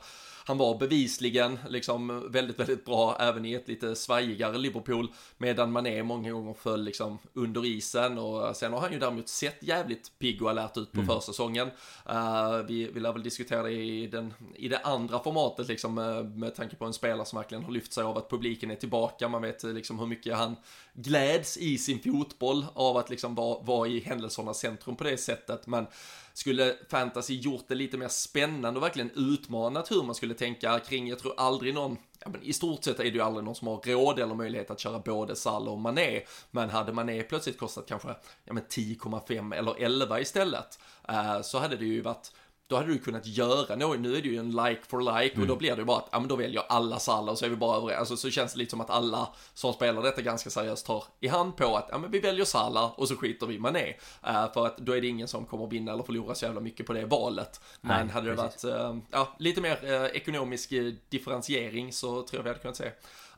han 0.50 0.58
var 0.58 0.78
bevisligen 0.78 1.60
liksom 1.70 2.32
väldigt, 2.32 2.60
väldigt 2.60 2.86
bra 2.86 3.18
även 3.20 3.46
i 3.46 3.54
ett 3.54 3.68
lite 3.68 3.96
svajigare 3.96 4.58
Liverpool 4.58 5.08
medan 5.38 5.72
Mané 5.72 6.04
många 6.04 6.32
gånger 6.32 6.54
föll 6.54 6.84
liksom 6.84 7.18
under 7.34 7.66
isen 7.66 8.18
och 8.18 8.56
sen 8.56 8.74
har 8.74 8.80
han 8.80 8.92
ju 8.92 9.00
däremot 9.00 9.30
sett 9.30 9.64
jävligt 9.64 10.12
pigg 10.20 10.42
och 10.42 10.50
alert 10.50 10.78
ut 10.78 10.92
på 10.92 11.00
mm. 11.00 11.08
försäsongen. 11.08 11.68
Uh, 12.10 12.58
vi, 12.68 12.92
vi 12.94 13.00
lär 13.00 13.14
väl 13.14 13.24
diskutera 13.24 13.64
det 13.64 13.72
i, 13.72 14.08
den, 14.08 14.34
i 14.56 14.68
det 14.68 14.80
andra 14.80 15.20
formatet 15.20 15.68
liksom 15.68 15.96
med, 15.96 16.38
med 16.38 16.56
tanke 16.56 16.76
på 16.76 16.86
en 16.86 16.94
spelare 16.94 17.26
som 17.26 17.38
verkligen 17.38 17.64
har 17.64 17.72
lyft 17.72 17.94
sig 17.94 18.04
av 18.04 18.18
att 18.18 18.30
publiken 18.30 18.72
är 18.72 18.76
tillbaka. 18.76 19.28
Man 19.28 19.42
vet 19.42 19.64
liksom 19.64 20.00
hur 20.00 20.08
mycket 20.08 20.38
han 20.38 20.56
gläds 20.94 21.58
i 21.58 21.78
sin 21.78 22.00
fotboll 22.00 22.66
av 22.74 22.98
att 22.98 23.10
liksom 23.10 23.36
vara, 23.36 23.64
vara 23.64 23.88
i 23.88 24.00
händelsernas 24.00 24.60
centrum 24.60 24.96
på 24.96 25.04
det 25.04 25.18
sättet. 25.18 25.68
Men 25.68 25.88
skulle 26.34 26.76
fantasy 26.90 27.36
gjort 27.36 27.68
det 27.68 27.76
lite 27.76 27.98
mer 27.98 28.08
spännande 28.08 28.80
och 28.80 28.84
verkligen 28.84 29.12
utmanat 29.16 29.92
hur 29.92 30.04
man 30.04 30.16
skulle 30.16 30.34
tänka 30.34 30.80
kring, 30.80 31.08
jag 31.08 31.20
tror 31.20 31.34
aldrig 31.38 31.74
någon 31.74 31.98
Ja, 32.22 32.30
men 32.30 32.44
I 32.44 32.54
stort 32.54 32.84
sett 32.84 33.00
är 33.00 33.04
det 33.04 33.10
ju 33.10 33.22
aldrig 33.22 33.46
någon 33.46 33.56
som 33.56 33.68
har 33.68 33.78
råd 33.78 34.20
eller 34.20 34.36
möjlighet 34.36 34.72
att 34.72 34.80
köra 34.80 35.00
både 35.00 35.36
Salah 35.36 35.74
och 35.74 35.80
Mané. 35.80 36.22
Men 36.52 36.70
hade 36.70 36.94
Mané 36.94 37.24
plötsligt 37.24 37.58
kostat 37.58 37.86
kanske 37.88 38.16
ja, 38.46 38.54
10,5 38.54 39.56
eller 39.56 39.84
11 39.84 40.20
istället. 40.20 40.80
Eh, 41.10 41.42
så 41.42 41.60
hade 41.60 41.78
det 41.78 41.86
ju 41.86 42.02
varit 42.02 42.32
då 42.70 42.76
hade 42.76 42.88
du 42.88 43.00
kunnat 43.00 43.26
göra 43.26 43.76
något. 43.76 44.00
Nu 44.00 44.16
är 44.16 44.22
det 44.22 44.28
ju 44.28 44.38
en 44.38 44.52
like 44.52 44.82
for 44.88 45.22
like 45.22 45.42
och 45.42 45.48
då 45.48 45.56
blir 45.56 45.72
det 45.72 45.78
ju 45.78 45.86
bara 45.86 45.98
att, 45.98 46.10
ja 46.12 46.20
men 46.20 46.30
då 46.30 46.36
väljer 46.36 46.64
alla 46.70 47.00
Salah 47.00 47.32
och 47.32 47.38
så 47.38 47.46
är 47.46 47.50
vi 47.50 47.56
bara 47.56 47.78
överens. 47.78 48.00
Alltså 48.00 48.18
så 48.18 48.30
känns 48.30 48.54
det 48.54 48.60
lite 48.60 48.70
som 48.70 48.82
att 48.82 48.90
alla 48.90 49.30
som 49.54 49.74
spelar 49.74 50.02
detta 50.02 50.22
ganska 50.22 50.50
seriöst 50.50 50.86
tar 50.86 51.04
i 51.20 51.28
hand 51.28 51.56
på 51.56 51.78
att, 51.78 51.88
ja 51.92 51.98
men 51.98 52.12
vi 52.12 52.20
väljer 52.20 52.46
Salah 52.46 53.00
och 53.00 53.08
så 53.08 53.16
skiter 53.16 53.48
vi 53.48 53.60
Mané. 53.60 53.94
Uh, 54.28 54.54
för 54.54 54.66
att 54.66 54.78
då 54.78 54.92
är 54.92 55.02
det 55.02 55.08
ingen 55.08 55.28
som 55.28 55.46
kommer 55.46 55.68
vinna 55.68 55.94
eller 55.94 56.04
förlora 56.04 56.36
så 56.36 56.46
jävla 56.46 56.62
mycket 56.62 56.86
på 56.86 56.94
det 56.94 57.06
valet. 57.06 57.62
Men 57.82 58.06
Nej, 58.06 58.14
hade 58.14 58.30
det 58.30 58.36
precis. 58.36 58.64
varit, 58.64 58.96
uh, 58.96 58.98
ja, 59.12 59.36
lite 59.40 59.62
mer 59.62 59.80
uh, 59.84 60.16
ekonomisk 60.16 60.74
differentiering 61.10 61.94
så 61.94 62.22
tror 62.22 62.40
jag 62.40 62.44
vi 62.44 62.50
hade 62.50 62.60
kunnat 62.60 62.78
se 62.78 62.92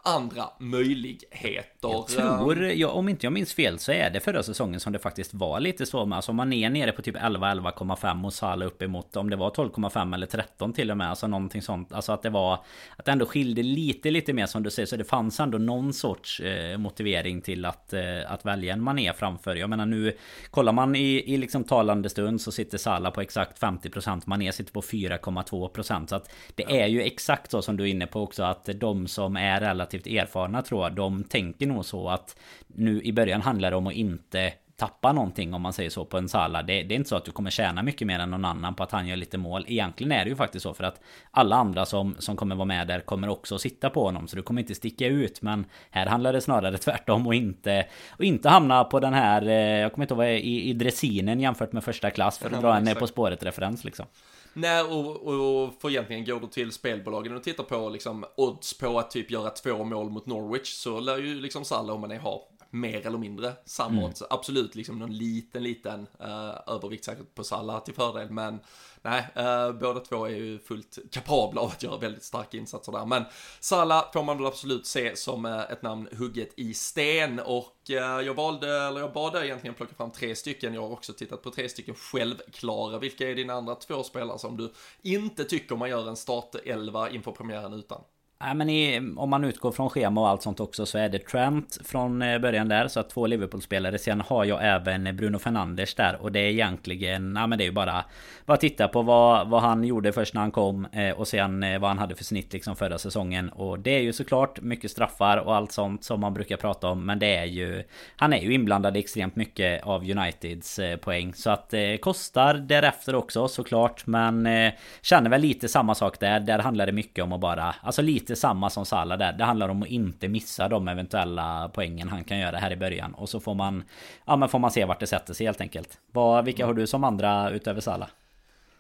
andra 0.04 0.44
möjligheter. 0.60 1.90
Jag 1.90 2.08
tror, 2.08 2.64
ja, 2.64 2.88
om 2.88 3.10
inte 3.10 3.26
jag 3.26 3.34
minns 3.34 3.54
fel 3.54 3.80
så 3.80 3.92
är 3.92 4.10
det 4.10 4.20
förra 4.20 4.44
säsongen 4.44 4.80
som 4.80 4.94
det 4.94 5.00
faktiskt 5.00 5.34
var 5.34 5.60
lite 5.60 5.86
så 5.86 6.06
med. 6.06 6.16
Alltså 6.16 6.34
man 6.34 6.54
är 6.54 6.70
nere 6.70 6.92
på 6.92 7.02
typ 7.02 7.16
11-11,5 7.16 8.26
och 8.26 8.34
Salah 8.34 8.68
uppemot 8.68 9.16
om 9.16 9.30
det 9.30 9.36
var 9.36 9.50
12,5 9.50 10.14
eller 10.14 10.28
13 10.28 10.74
till 10.74 10.92
och 10.92 10.98
med. 10.98 11.10
Alltså 11.10 11.28
någonting 11.28 11.62
sånt. 11.62 11.94
Alltså 11.94 12.12
att 12.12 12.22
det 12.22 12.30
var 12.30 12.54
att 12.98 13.06
det 13.06 13.12
ändå 13.12 13.26
skilde 13.26 13.64
lite 13.64 14.12
lite 14.12 14.34
mer 14.34 14.46
som 14.46 14.64
du 14.64 14.70
säger. 14.70 14.88
Så 14.88 14.96
det 14.96 15.04
fanns 15.04 15.40
ändå 15.40 15.58
någon 15.58 15.94
sorts 15.94 16.40
eh, 16.40 16.78
motivering 16.78 17.42
till 17.42 17.66
att, 17.66 17.94
eh, 17.94 18.02
att 18.28 18.46
välja 18.46 18.74
en 18.74 18.84
mané 18.84 19.14
framför. 19.14 19.56
Jag 19.56 19.70
menar 19.70 19.86
nu 19.86 20.18
kollar 20.52 20.72
man 20.72 20.96
i, 20.96 21.34
i 21.34 21.38
liksom 21.38 21.64
talande 21.64 22.10
stund 22.10 22.42
så 22.42 22.52
sitter 22.52 22.78
Salah 22.78 23.12
på 23.12 23.22
exakt 23.22 23.62
50% 23.62 24.22
Mané 24.26 24.52
sitter 24.52 24.72
på 24.72 24.82
4,2% 24.82 26.08
Så 26.08 26.16
att 26.16 26.32
det 26.56 26.82
är 26.82 26.88
ju 26.88 27.02
exakt 27.02 27.52
så 27.52 27.62
som 27.62 27.78
du 27.78 27.84
är 27.84 27.88
inne 27.88 28.08
på 28.08 28.22
också 28.22 28.44
att 28.44 28.70
de 28.76 29.08
som 29.08 29.38
är 29.38 29.60
relativt 29.60 29.90
erfarna 29.93 30.62
tror 30.62 30.84
jag 30.84 30.93
De 30.95 31.23
tänker 31.23 31.67
nog 31.67 31.86
så 31.86 32.10
att 32.10 32.36
Nu 32.67 33.01
i 33.01 33.13
början 33.13 33.41
handlar 33.41 33.71
det 33.71 33.77
om 33.77 33.88
att 33.88 33.93
inte 33.93 34.54
tappa 34.82 35.13
någonting 35.13 35.54
om 35.54 35.62
man 35.62 35.73
säger 35.73 35.89
så 35.89 36.06
på 36.06 36.17
en 36.17 36.30
Salah. 36.30 36.65
Det, 36.65 36.84
det, 36.84 36.93
är 36.93 36.95
inte 36.95 37.10
så 37.10 37.15
att 37.15 37.25
du 37.25 37.32
kommer 37.32 37.49
tjäna 37.49 37.84
mycket 37.84 38.08
mer 38.08 38.19
än 38.19 38.32
någon 38.32 38.45
annan 38.45 38.75
på 38.75 38.84
att 38.84 38.91
han 38.91 39.08
gör 39.08 39.15
lite 39.15 39.38
mål. 39.38 39.65
Egentligen 39.67 40.12
är 40.12 40.23
det 40.23 40.30
ju 40.30 40.36
faktiskt 40.36 40.63
så 40.63 40.73
för 40.73 40.84
att 40.84 41.01
alla 41.32 41.56
andra 41.56 41.86
som, 41.86 42.15
som 42.19 42.36
kommer 42.36 42.56
vara 42.56 42.65
med 42.65 42.88
där 42.88 42.99
kommer 42.99 43.30
också 43.30 43.56
att 43.56 43.62
sitta 43.62 43.89
på 43.89 44.04
honom. 44.04 44.27
Så 44.27 44.36
du 44.36 44.41
kommer 44.41 44.62
inte 44.62 44.75
sticka 44.75 45.08
ut. 45.08 45.41
Men 45.41 45.65
här 45.89 46.06
handlar 46.06 46.34
det 46.34 46.41
snarare 46.41 46.77
tvärtom 46.77 47.27
och 47.27 47.36
inte, 47.36 47.86
och 48.10 48.23
inte 48.23 48.49
hamna 48.49 48.84
på 48.84 48.99
den 48.99 49.13
här, 49.13 49.47
eh, 49.47 49.54
jag 49.54 49.93
kommer 49.93 50.04
inte 50.04 50.13
ihåg 50.13 50.17
vad 50.17 50.30
i, 50.30 50.69
i 50.69 50.73
dressinen 50.73 51.39
jämfört 51.39 51.73
med 51.73 51.84
första 51.84 52.10
klass 52.10 52.38
för 52.38 52.45
att 52.45 52.51
Ja, 52.51 52.62
dra 52.62 52.77
en. 52.77 52.95
På 52.95 53.08
spåret-referens 53.08 53.84
liksom. 53.84 54.06
Nej, 54.54 54.84
och, 54.84 55.16
och, 55.16 55.64
och 55.64 55.82
för 55.82 55.90
egentligen 55.90 56.26
går 56.26 56.40
du 56.40 56.48
till 56.48 56.72
spelbolagen 56.72 57.36
och 57.36 57.44
tittar 57.44 57.64
på 57.64 57.90
liksom 57.90 58.26
odds 58.36 58.78
på 58.78 59.00
att 59.00 59.12
typ 59.12 59.32
göra 59.32 59.50
två 59.50 59.84
mål 59.84 60.10
mot 60.10 60.26
Norwich 60.26 60.74
så 60.74 61.00
lär 61.00 61.18
ju 61.18 61.42
liksom 61.42 61.66
Salah 61.66 61.96
om 61.96 62.02
man 62.02 62.12
är 62.12 62.20
ha 62.20 62.51
mer 62.71 63.07
eller 63.07 63.17
mindre 63.17 63.53
samma 63.65 64.01
Mm. 64.01 64.13
Absolut 64.29 64.75
liksom 64.75 64.99
någon 64.99 65.17
liten, 65.17 65.63
liten 65.63 66.07
uh, 66.21 66.60
övervikt 66.67 67.05
säkert 67.05 67.36
på 67.36 67.43
Salah 67.43 67.84
till 67.84 67.93
fördel, 67.93 68.29
men 68.29 68.60
nej, 69.01 69.27
uh, 69.38 69.79
båda 69.79 69.99
två 69.99 70.25
är 70.25 70.29
ju 70.29 70.60
fullt 70.60 70.97
kapabla 71.12 71.62
av 71.62 71.67
att 71.67 71.84
göra 71.84 71.97
väldigt 71.97 72.23
starka 72.23 72.57
insatser 72.57 72.91
där. 72.91 73.05
Men 73.05 73.23
Salah 73.60 74.12
får 74.13 74.23
man 74.23 74.38
väl 74.38 74.45
absolut 74.45 74.86
se 74.86 75.15
som 75.15 75.45
uh, 75.45 75.71
ett 75.71 75.81
namn 75.81 76.07
hugget 76.17 76.53
i 76.55 76.73
sten 76.73 77.39
och 77.39 77.77
jag 78.25 78.34
valde, 78.34 78.88
eller 78.88 78.99
jag 78.99 79.13
bad 79.13 79.34
dig 79.34 79.45
egentligen 79.45 79.73
plocka 79.73 79.93
fram 79.93 80.12
tre 80.12 80.36
stycken. 80.36 80.73
Jag 80.73 80.81
har 80.81 80.91
också 80.91 81.13
tittat 81.13 81.41
på 81.41 81.51
tre 81.51 81.69
stycken 81.69 81.95
självklara. 81.95 82.99
Vilka 82.99 83.29
är 83.29 83.36
dina 83.36 83.53
andra 83.53 83.75
två 83.75 84.03
spelare 84.03 84.39
som 84.39 84.57
du 84.57 84.71
inte 85.01 85.43
tycker 85.43 85.75
man 85.75 85.89
gör 85.89 86.10
en 86.10 86.15
startelva 86.15 87.10
inför 87.10 87.31
premiären 87.31 87.73
utan? 87.73 88.01
Nej 88.43 88.56
men 88.56 88.69
i, 88.69 89.13
om 89.17 89.30
man 89.30 89.43
utgår 89.43 89.71
från 89.71 89.89
schema 89.89 90.21
och 90.21 90.30
allt 90.30 90.41
sånt 90.41 90.60
också 90.60 90.86
så 90.86 90.97
är 90.97 91.10
det 91.10 91.19
Trent 91.19 91.77
från 91.86 92.21
eh, 92.21 92.39
början 92.39 92.67
där 92.67 92.88
Så 92.88 92.99
att 92.99 93.10
två 93.10 93.27
Liverpool-spelare. 93.27 93.97
Sen 93.97 94.21
har 94.21 94.45
jag 94.45 94.60
även 94.62 95.15
Bruno 95.15 95.39
Fernandes 95.39 95.95
där 95.95 96.17
Och 96.21 96.32
det 96.32 96.39
är 96.39 96.49
egentligen 96.49 97.36
Ja 97.36 97.47
men 97.47 97.58
det 97.58 97.63
är 97.63 97.65
ju 97.65 97.71
bara 97.71 98.06
Bara 98.45 98.58
titta 98.58 98.88
på 98.88 99.01
vad, 99.01 99.49
vad 99.49 99.62
han 99.62 99.84
gjorde 99.84 100.12
först 100.12 100.34
när 100.34 100.41
han 100.41 100.51
kom 100.51 100.86
eh, 100.86 101.10
Och 101.10 101.27
sen 101.27 101.63
eh, 101.63 101.80
vad 101.80 101.89
han 101.89 101.97
hade 101.97 102.15
för 102.15 102.23
snitt 102.23 102.54
liksom 102.54 102.75
förra 102.75 102.97
säsongen. 102.97 103.49
Och 103.49 103.80
det 103.80 103.91
är 103.91 104.01
ju 104.01 104.13
såklart 104.13 104.62
mycket 104.62 104.91
straffar 104.91 105.38
och 105.38 105.56
allt 105.56 105.71
sånt 105.71 106.04
som 106.04 106.19
man 106.19 106.34
brukar 106.34 106.58
prata 106.58 106.88
om 106.88 107.06
Men 107.06 107.19
det 107.19 107.36
är 107.36 107.45
ju 107.45 107.84
Han 108.15 108.34
är 108.34 108.41
ju 108.41 108.54
inblandad 108.54 108.97
i 108.97 108.99
extremt 108.99 109.36
mycket 109.36 109.84
av 109.84 110.10
Uniteds 110.10 110.80
eh, 110.80 110.97
poäng. 110.97 111.34
Så 111.34 111.49
att 111.49 111.69
det 111.69 111.97
kostar 111.97 112.54
därefter 112.54 113.15
också 113.15 113.47
såklart 113.47 114.08
Men 114.08 114.45
eh, 114.45 114.73
Känner 115.01 115.30
väl 115.30 115.41
lite 115.41 115.67
samma 115.67 115.95
sak 115.95 116.19
där. 116.19 116.39
Där 116.39 116.60
handlar 116.60 116.86
det 116.86 116.91
mycket 116.91 117.23
om 117.23 117.34
att 117.34 117.41
bara 117.41 117.75
Alltså 117.82 118.01
lite 118.01 118.31
samma 118.36 118.70
som 118.70 118.86
Salah 118.86 119.17
där. 119.17 119.34
Det 119.34 119.44
handlar 119.44 119.70
om 119.70 119.84
att 119.84 119.89
inte 119.89 120.28
missa 120.28 120.67
de 120.67 120.88
eventuella 120.88 121.72
poängen 121.74 122.10
han 122.10 122.24
kan 122.24 122.39
göra 122.39 122.58
här 122.58 122.72
i 122.72 122.76
början. 122.78 123.13
Och 123.13 123.30
så 123.30 123.39
får 123.39 123.56
man 123.56 123.84
Ja 124.26 124.36
men 124.36 124.50
får 124.50 124.60
man 124.60 124.72
se 124.72 124.86
vart 124.86 125.00
det 125.00 125.08
sätter 125.08 125.34
sig 125.34 125.46
helt 125.46 125.62
enkelt. 125.62 125.98
Vad, 126.12 126.46
Vilka 126.46 126.65
har 126.65 126.74
du 126.74 126.88
som 126.88 127.04
andra 127.04 127.50
utöver 127.50 127.82
Salah? 127.82 128.08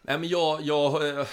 Nej 0.03 0.17
men 0.17 0.29
jag, 0.29 0.61
jag, 0.61 1.09
eh, 1.09 1.27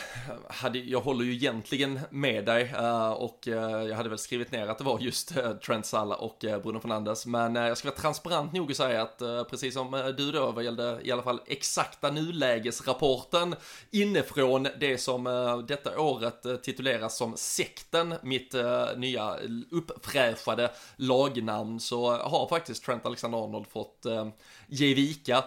hade, 0.49 0.79
jag 0.79 1.01
håller 1.01 1.25
ju 1.25 1.33
egentligen 1.33 2.01
med 2.11 2.45
dig 2.45 2.75
eh, 2.79 3.11
och 3.11 3.49
eh, 3.49 3.83
jag 3.83 3.97
hade 3.97 4.09
väl 4.09 4.19
skrivit 4.19 4.53
ner 4.53 4.67
att 4.67 4.79
det 4.79 4.85
var 4.85 4.99
just 5.01 5.33
Trent 5.67 5.87
Salla 5.87 6.17
och 6.17 6.37
Bruno 6.41 6.81
Fernandes. 6.81 7.27
Men 7.27 7.55
jag 7.55 7.79
ska 7.79 7.89
vara 7.89 7.99
transparent 7.99 8.53
nog 8.53 8.71
och 8.71 8.77
säga 8.77 9.03
att 9.03 9.19
precis 9.51 9.75
som 9.75 10.15
du 10.17 10.33
då 10.33 10.51
vad 10.51 10.65
gällde 10.65 11.01
i 11.03 11.13
alla 11.13 11.23
fall 11.23 11.41
exakta 11.47 12.11
nulägesrapporten 12.11 13.55
inifrån 13.91 14.69
det 14.81 14.99
som 14.99 15.25
detta 15.69 16.01
året 16.01 16.63
tituleras 16.63 17.17
som 17.17 17.37
sekten, 17.37 18.15
mitt 18.23 18.55
nya 18.97 19.37
uppfräschade 19.71 20.71
lagnamn, 20.97 21.81
så 21.81 22.11
har 22.11 22.49
faktiskt 22.49 22.85
Trent 22.85 23.07
Alexander-Arnold 23.07 23.67
fått 23.67 24.07
ge 24.67 24.95
vika 24.95 25.45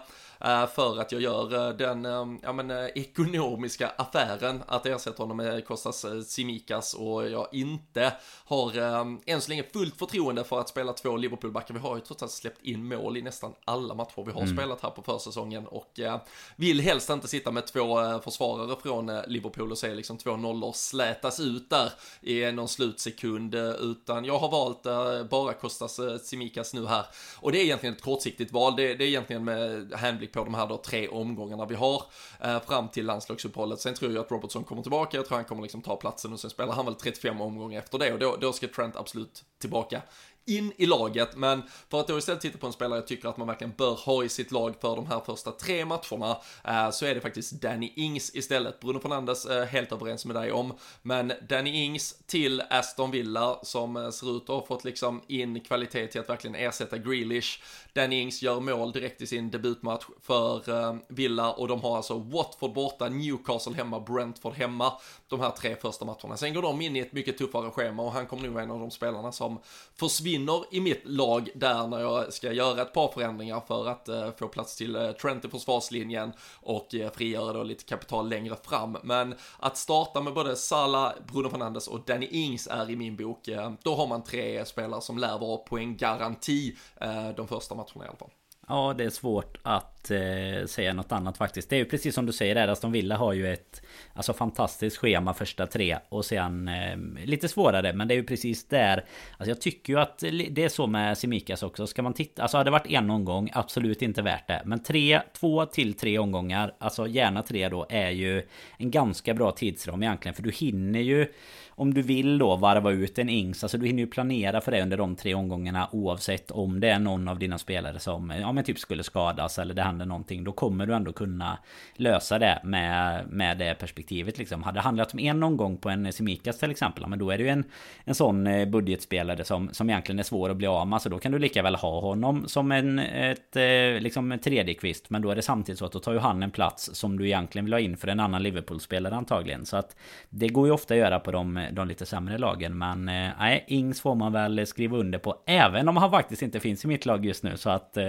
för 0.74 1.00
att 1.00 1.12
jag 1.12 1.20
gör 1.20 1.68
eh, 1.68 1.76
den 1.76 2.06
eh, 2.06 2.26
ja, 2.42 2.52
men, 2.52 2.70
eh, 2.70 2.86
ekonomiska 2.94 3.88
affären 3.96 4.62
att 4.66 4.86
ersätta 4.86 5.22
honom 5.22 5.36
med 5.36 5.66
Kostas 5.66 6.04
eh, 6.04 6.20
Simikas 6.20 6.94
och 6.94 7.30
jag 7.30 7.48
inte 7.52 8.12
har 8.44 8.78
eh, 8.78 9.06
än 9.26 9.40
så 9.40 9.48
länge 9.48 9.62
fullt 9.72 9.98
förtroende 9.98 10.44
för 10.44 10.60
att 10.60 10.68
spela 10.68 10.92
två 10.92 11.16
Liverpoolbackar. 11.16 11.74
Vi 11.74 11.80
har 11.80 11.96
ju 11.96 12.00
trots 12.00 12.22
allt 12.22 12.32
släppt 12.32 12.62
in 12.62 12.88
mål 12.88 13.16
i 13.16 13.22
nästan 13.22 13.52
alla 13.64 13.94
matcher 13.94 14.24
vi 14.26 14.32
har 14.32 14.46
spelat 14.46 14.82
här 14.82 14.90
på 14.90 15.02
försäsongen 15.02 15.66
och 15.66 16.00
eh, 16.00 16.20
vill 16.56 16.80
helst 16.80 17.10
inte 17.10 17.28
sitta 17.28 17.50
med 17.50 17.66
två 17.66 18.00
eh, 18.00 18.20
försvarare 18.20 18.76
från 18.82 19.08
eh, 19.08 19.26
Liverpool 19.26 19.70
och 19.72 19.78
se 19.78 19.94
liksom 19.94 20.18
två 20.18 20.36
nollor 20.36 20.72
slätas 20.72 21.40
ut 21.40 21.70
där 21.70 21.92
i 22.20 22.52
någon 22.52 22.68
slutsekund 22.68 23.54
eh, 23.54 23.70
utan 23.70 24.24
jag 24.24 24.38
har 24.38 24.50
valt 24.50 24.86
eh, 24.86 25.24
bara 25.24 25.52
Kostas 25.52 25.98
eh, 25.98 26.16
Simikas 26.16 26.74
nu 26.74 26.86
här 26.86 27.04
och 27.40 27.52
det 27.52 27.58
är 27.58 27.64
egentligen 27.64 27.94
ett 27.94 28.02
kortsiktigt 28.02 28.52
val. 28.52 28.76
Det, 28.76 28.94
det 28.94 29.04
är 29.04 29.08
egentligen 29.08 29.44
med 29.44 29.92
handblick 29.92 30.31
på 30.32 30.44
de 30.44 30.54
här 30.54 30.66
då 30.66 30.76
tre 30.76 31.08
omgångarna 31.08 31.66
vi 31.66 31.74
har 31.74 32.02
eh, 32.40 32.60
fram 32.60 32.88
till 32.88 33.06
landslagsuppehållet. 33.06 33.80
Sen 33.80 33.94
tror 33.94 34.12
jag 34.12 34.24
att 34.24 34.30
Robertson 34.30 34.64
kommer 34.64 34.82
tillbaka. 34.82 35.16
Jag 35.16 35.26
tror 35.26 35.36
han 35.36 35.44
kommer 35.44 35.62
liksom 35.62 35.82
ta 35.82 35.96
platsen 35.96 36.32
och 36.32 36.40
sen 36.40 36.50
spelar 36.50 36.72
han 36.72 36.84
väl 36.84 36.94
35 36.94 37.40
omgångar 37.40 37.78
efter 37.78 37.98
det 37.98 38.12
och 38.12 38.18
då, 38.18 38.36
då 38.40 38.52
ska 38.52 38.68
Trent 38.68 38.96
absolut 38.96 39.44
tillbaka 39.58 40.02
in 40.46 40.72
i 40.76 40.86
laget, 40.86 41.36
men 41.36 41.62
för 41.90 42.00
att 42.00 42.08
då 42.08 42.18
istället 42.18 42.40
titta 42.40 42.58
på 42.58 42.66
en 42.66 42.72
spelare 42.72 42.98
jag 42.98 43.06
tycker 43.06 43.28
att 43.28 43.36
man 43.36 43.46
verkligen 43.46 43.72
bör 43.76 43.94
ha 43.94 44.24
i 44.24 44.28
sitt 44.28 44.52
lag 44.52 44.74
för 44.80 44.96
de 44.96 45.06
här 45.06 45.20
första 45.20 45.52
tre 45.52 45.84
matcherna, 45.84 46.40
eh, 46.64 46.90
så 46.90 47.06
är 47.06 47.14
det 47.14 47.20
faktiskt 47.20 47.52
Danny 47.52 47.92
Ings 47.96 48.34
istället. 48.34 48.80
Bruno 48.80 49.00
Fernandes 49.00 49.46
eh, 49.46 49.64
helt 49.64 49.92
överens 49.92 50.24
med 50.24 50.36
dig 50.36 50.52
om, 50.52 50.74
men 51.02 51.32
Danny 51.48 51.70
Ings 51.70 52.14
till 52.26 52.62
Aston 52.70 53.10
Villa 53.10 53.58
som 53.62 53.96
eh, 53.96 54.10
ser 54.10 54.36
ut 54.36 54.42
att 54.42 54.48
ha 54.48 54.66
fått 54.66 54.84
liksom 54.84 55.20
in 55.26 55.60
kvalitet 55.60 56.06
till 56.06 56.20
att 56.20 56.28
verkligen 56.28 56.54
ersätta 56.54 56.98
Grealish. 56.98 57.62
Danny 57.92 58.20
Ings 58.20 58.42
gör 58.42 58.60
mål 58.60 58.92
direkt 58.92 59.22
i 59.22 59.26
sin 59.26 59.50
debutmatch 59.50 60.04
för 60.22 60.70
eh, 60.70 60.96
Villa 61.08 61.52
och 61.52 61.68
de 61.68 61.80
har 61.80 61.96
alltså 61.96 62.18
Watford 62.18 62.72
borta, 62.72 63.08
Newcastle 63.08 63.74
hemma, 63.74 64.00
Brentford 64.00 64.54
hemma, 64.54 64.92
de 65.28 65.40
här 65.40 65.50
tre 65.50 65.76
första 65.76 66.04
matcherna. 66.04 66.36
Sen 66.36 66.54
går 66.54 66.62
de 66.62 66.80
in 66.80 66.96
i 66.96 66.98
ett 66.98 67.12
mycket 67.12 67.38
tuffare 67.38 67.70
schema 67.70 68.02
och 68.02 68.12
han 68.12 68.26
kommer 68.26 68.42
nog 68.42 68.52
vara 68.52 68.64
en 68.64 68.70
av 68.70 68.80
de 68.80 68.90
spelarna 68.90 69.32
som 69.32 69.58
försvinner 69.96 70.31
i 70.70 70.80
mitt 70.80 71.02
lag 71.04 71.48
där 71.54 71.86
när 71.86 72.00
jag 72.00 72.32
ska 72.32 72.52
göra 72.52 72.82
ett 72.82 72.92
par 72.92 73.08
förändringar 73.08 73.60
för 73.60 73.88
att 73.88 74.08
eh, 74.08 74.30
få 74.38 74.48
plats 74.48 74.76
till 74.76 74.96
eh, 74.96 75.10
Trent 75.12 75.44
i 75.44 75.48
försvarslinjen 75.48 76.32
och 76.60 76.94
eh, 76.94 77.10
frigöra 77.12 77.52
då 77.52 77.62
lite 77.62 77.84
kapital 77.84 78.28
längre 78.28 78.56
fram. 78.62 78.96
Men 79.02 79.34
att 79.58 79.76
starta 79.76 80.20
med 80.20 80.34
både 80.34 80.56
Salah, 80.56 81.12
Bruno 81.32 81.50
Fernandes 81.50 81.88
och 81.88 82.00
Danny 82.06 82.26
Ings 82.26 82.66
är 82.66 82.90
i 82.90 82.96
min 82.96 83.16
bok, 83.16 83.48
eh, 83.48 83.72
då 83.82 83.94
har 83.94 84.06
man 84.06 84.24
tre 84.24 84.64
spelare 84.64 85.00
som 85.00 85.18
lär 85.18 85.38
vara 85.38 85.56
poänggaranti 85.56 86.76
eh, 87.00 87.28
de 87.36 87.48
första 87.48 87.74
matcherna 87.74 88.04
i 88.04 88.08
alla 88.08 88.16
fall. 88.16 88.30
Ja, 88.68 88.94
det 88.98 89.04
är 89.04 89.10
svårt 89.10 89.58
att 89.62 89.91
eh, 90.10 90.66
säga 90.66 90.92
något 90.92 91.12
annat 91.12 91.36
faktiskt. 91.36 91.70
Det 91.70 91.76
är 91.76 91.78
ju 91.78 91.84
precis 91.84 92.14
som 92.14 92.26
du 92.26 92.32
säger 92.32 92.54
där, 92.54 92.68
Aston 92.68 92.92
Villa 92.92 93.16
har 93.16 93.32
ju 93.32 93.52
ett 93.52 93.82
alltså, 94.14 94.32
fantastiskt 94.32 94.96
schema 94.96 95.34
första 95.34 95.66
tre 95.66 95.98
och 96.08 96.24
sen 96.24 96.68
eh, 96.68 96.96
lite 97.24 97.48
svårare. 97.48 97.92
Men 97.92 98.08
det 98.08 98.14
är 98.14 98.16
ju 98.16 98.24
precis 98.24 98.68
där. 98.68 99.04
Alltså 99.36 99.50
jag 99.50 99.60
tycker 99.60 99.92
ju 99.92 100.00
att 100.00 100.18
det 100.50 100.64
är 100.64 100.68
så 100.68 100.86
med 100.86 101.18
Simikas 101.18 101.62
också. 101.62 101.86
Ska 101.86 102.02
man 102.02 102.14
titta, 102.14 102.42
alltså 102.42 102.56
hade 102.56 102.68
det 102.68 102.72
varit 102.72 102.90
en 102.90 103.10
omgång, 103.10 103.50
absolut 103.52 104.02
inte 104.02 104.22
värt 104.22 104.48
det. 104.48 104.62
Men 104.64 104.82
tre, 104.82 105.20
två 105.32 105.66
till 105.66 105.94
tre 105.94 106.18
omgångar, 106.18 106.74
alltså 106.78 107.06
gärna 107.06 107.42
tre 107.42 107.68
då, 107.68 107.86
är 107.88 108.10
ju 108.10 108.42
en 108.78 108.90
ganska 108.90 109.34
bra 109.34 109.52
tidsram 109.52 110.02
egentligen. 110.02 110.34
För 110.34 110.42
du 110.42 110.50
hinner 110.50 111.00
ju 111.00 111.32
om 111.68 111.94
du 111.94 112.02
vill 112.02 112.38
då 112.38 112.56
varva 112.56 112.90
ut 112.90 113.18
en 113.18 113.28
Ings, 113.28 113.64
alltså 113.64 113.78
du 113.78 113.86
hinner 113.86 114.02
ju 114.02 114.06
planera 114.06 114.60
för 114.60 114.72
det 114.72 114.82
under 114.82 114.96
de 114.96 115.16
tre 115.16 115.34
omgångarna 115.34 115.88
oavsett 115.92 116.50
om 116.50 116.80
det 116.80 116.88
är 116.88 116.98
någon 116.98 117.28
av 117.28 117.38
dina 117.38 117.58
spelare 117.58 117.98
som, 117.98 118.30
ja 118.30 118.52
men 118.52 118.62
men 118.62 118.66
typ 118.66 118.78
skulle 118.78 119.02
skadas 119.02 119.58
eller 119.58 119.74
det 119.74 119.82
händer 119.92 120.06
någonting. 120.06 120.44
Då 120.44 120.52
kommer 120.52 120.86
du 120.86 120.94
ändå 120.94 121.12
kunna 121.12 121.58
lösa 121.96 122.38
det 122.38 122.60
med, 122.64 123.26
med 123.28 123.58
det 123.58 123.74
perspektivet 123.74 124.38
liksom. 124.38 124.62
Hade 124.62 124.78
det 124.78 124.82
handlat 124.82 125.12
om 125.12 125.18
en 125.18 125.42
omgång 125.42 125.76
på 125.76 125.88
en 125.88 126.12
Semikas 126.12 126.58
till 126.58 126.70
exempel. 126.70 127.06
Men 127.06 127.18
då 127.18 127.30
är 127.30 127.38
det 127.38 127.44
ju 127.44 127.50
en, 127.50 127.64
en 128.04 128.14
sån 128.14 128.46
eh, 128.46 128.68
budgetspelare 128.68 129.44
som, 129.44 129.68
som 129.72 129.90
egentligen 129.90 130.18
är 130.18 130.22
svår 130.22 130.50
att 130.50 130.56
bli 130.56 130.66
av 130.66 130.88
med. 130.88 131.02
Så 131.02 131.08
då 131.08 131.18
kan 131.18 131.32
du 131.32 131.38
lika 131.38 131.62
väl 131.62 131.74
ha 131.74 132.00
honom 132.00 132.48
som 132.48 132.72
en 132.72 132.98
ett, 132.98 133.56
eh, 133.56 134.00
liksom 134.00 134.38
tredje 134.44 134.74
kvist. 134.74 135.10
Men 135.10 135.22
då 135.22 135.30
är 135.30 135.36
det 135.36 135.42
samtidigt 135.42 135.78
så 135.78 135.84
att 135.84 135.92
då 135.92 135.98
tar 135.98 136.12
ju 136.12 136.18
han 136.18 136.42
en 136.42 136.50
plats 136.50 136.90
som 136.94 137.18
du 137.18 137.26
egentligen 137.26 137.64
vill 137.64 137.74
ha 137.74 137.80
in 137.80 137.96
för 137.96 138.08
en 138.08 138.20
annan 138.20 138.42
Liverpool-spelare 138.42 139.14
antagligen. 139.14 139.66
Så 139.66 139.76
att 139.76 139.96
det 140.30 140.48
går 140.48 140.66
ju 140.66 140.72
ofta 140.72 140.94
att 140.94 141.00
göra 141.00 141.20
på 141.20 141.32
de, 141.32 141.66
de 141.72 141.88
lite 141.88 142.06
sämre 142.06 142.38
lagen. 142.38 142.78
Men 142.78 143.08
eh, 143.08 143.30
nej, 143.38 143.64
Ings 143.68 144.00
får 144.00 144.14
man 144.14 144.32
väl 144.32 144.66
skriva 144.66 144.96
under 144.96 145.18
på. 145.18 145.36
Även 145.46 145.88
om 145.88 145.96
han 145.96 146.10
faktiskt 146.10 146.42
inte 146.42 146.60
finns 146.60 146.84
i 146.84 146.88
mitt 146.88 147.06
lag 147.06 147.26
just 147.26 147.42
nu. 147.42 147.56
Så 147.56 147.70
att 147.70 147.96
eh, 147.96 148.04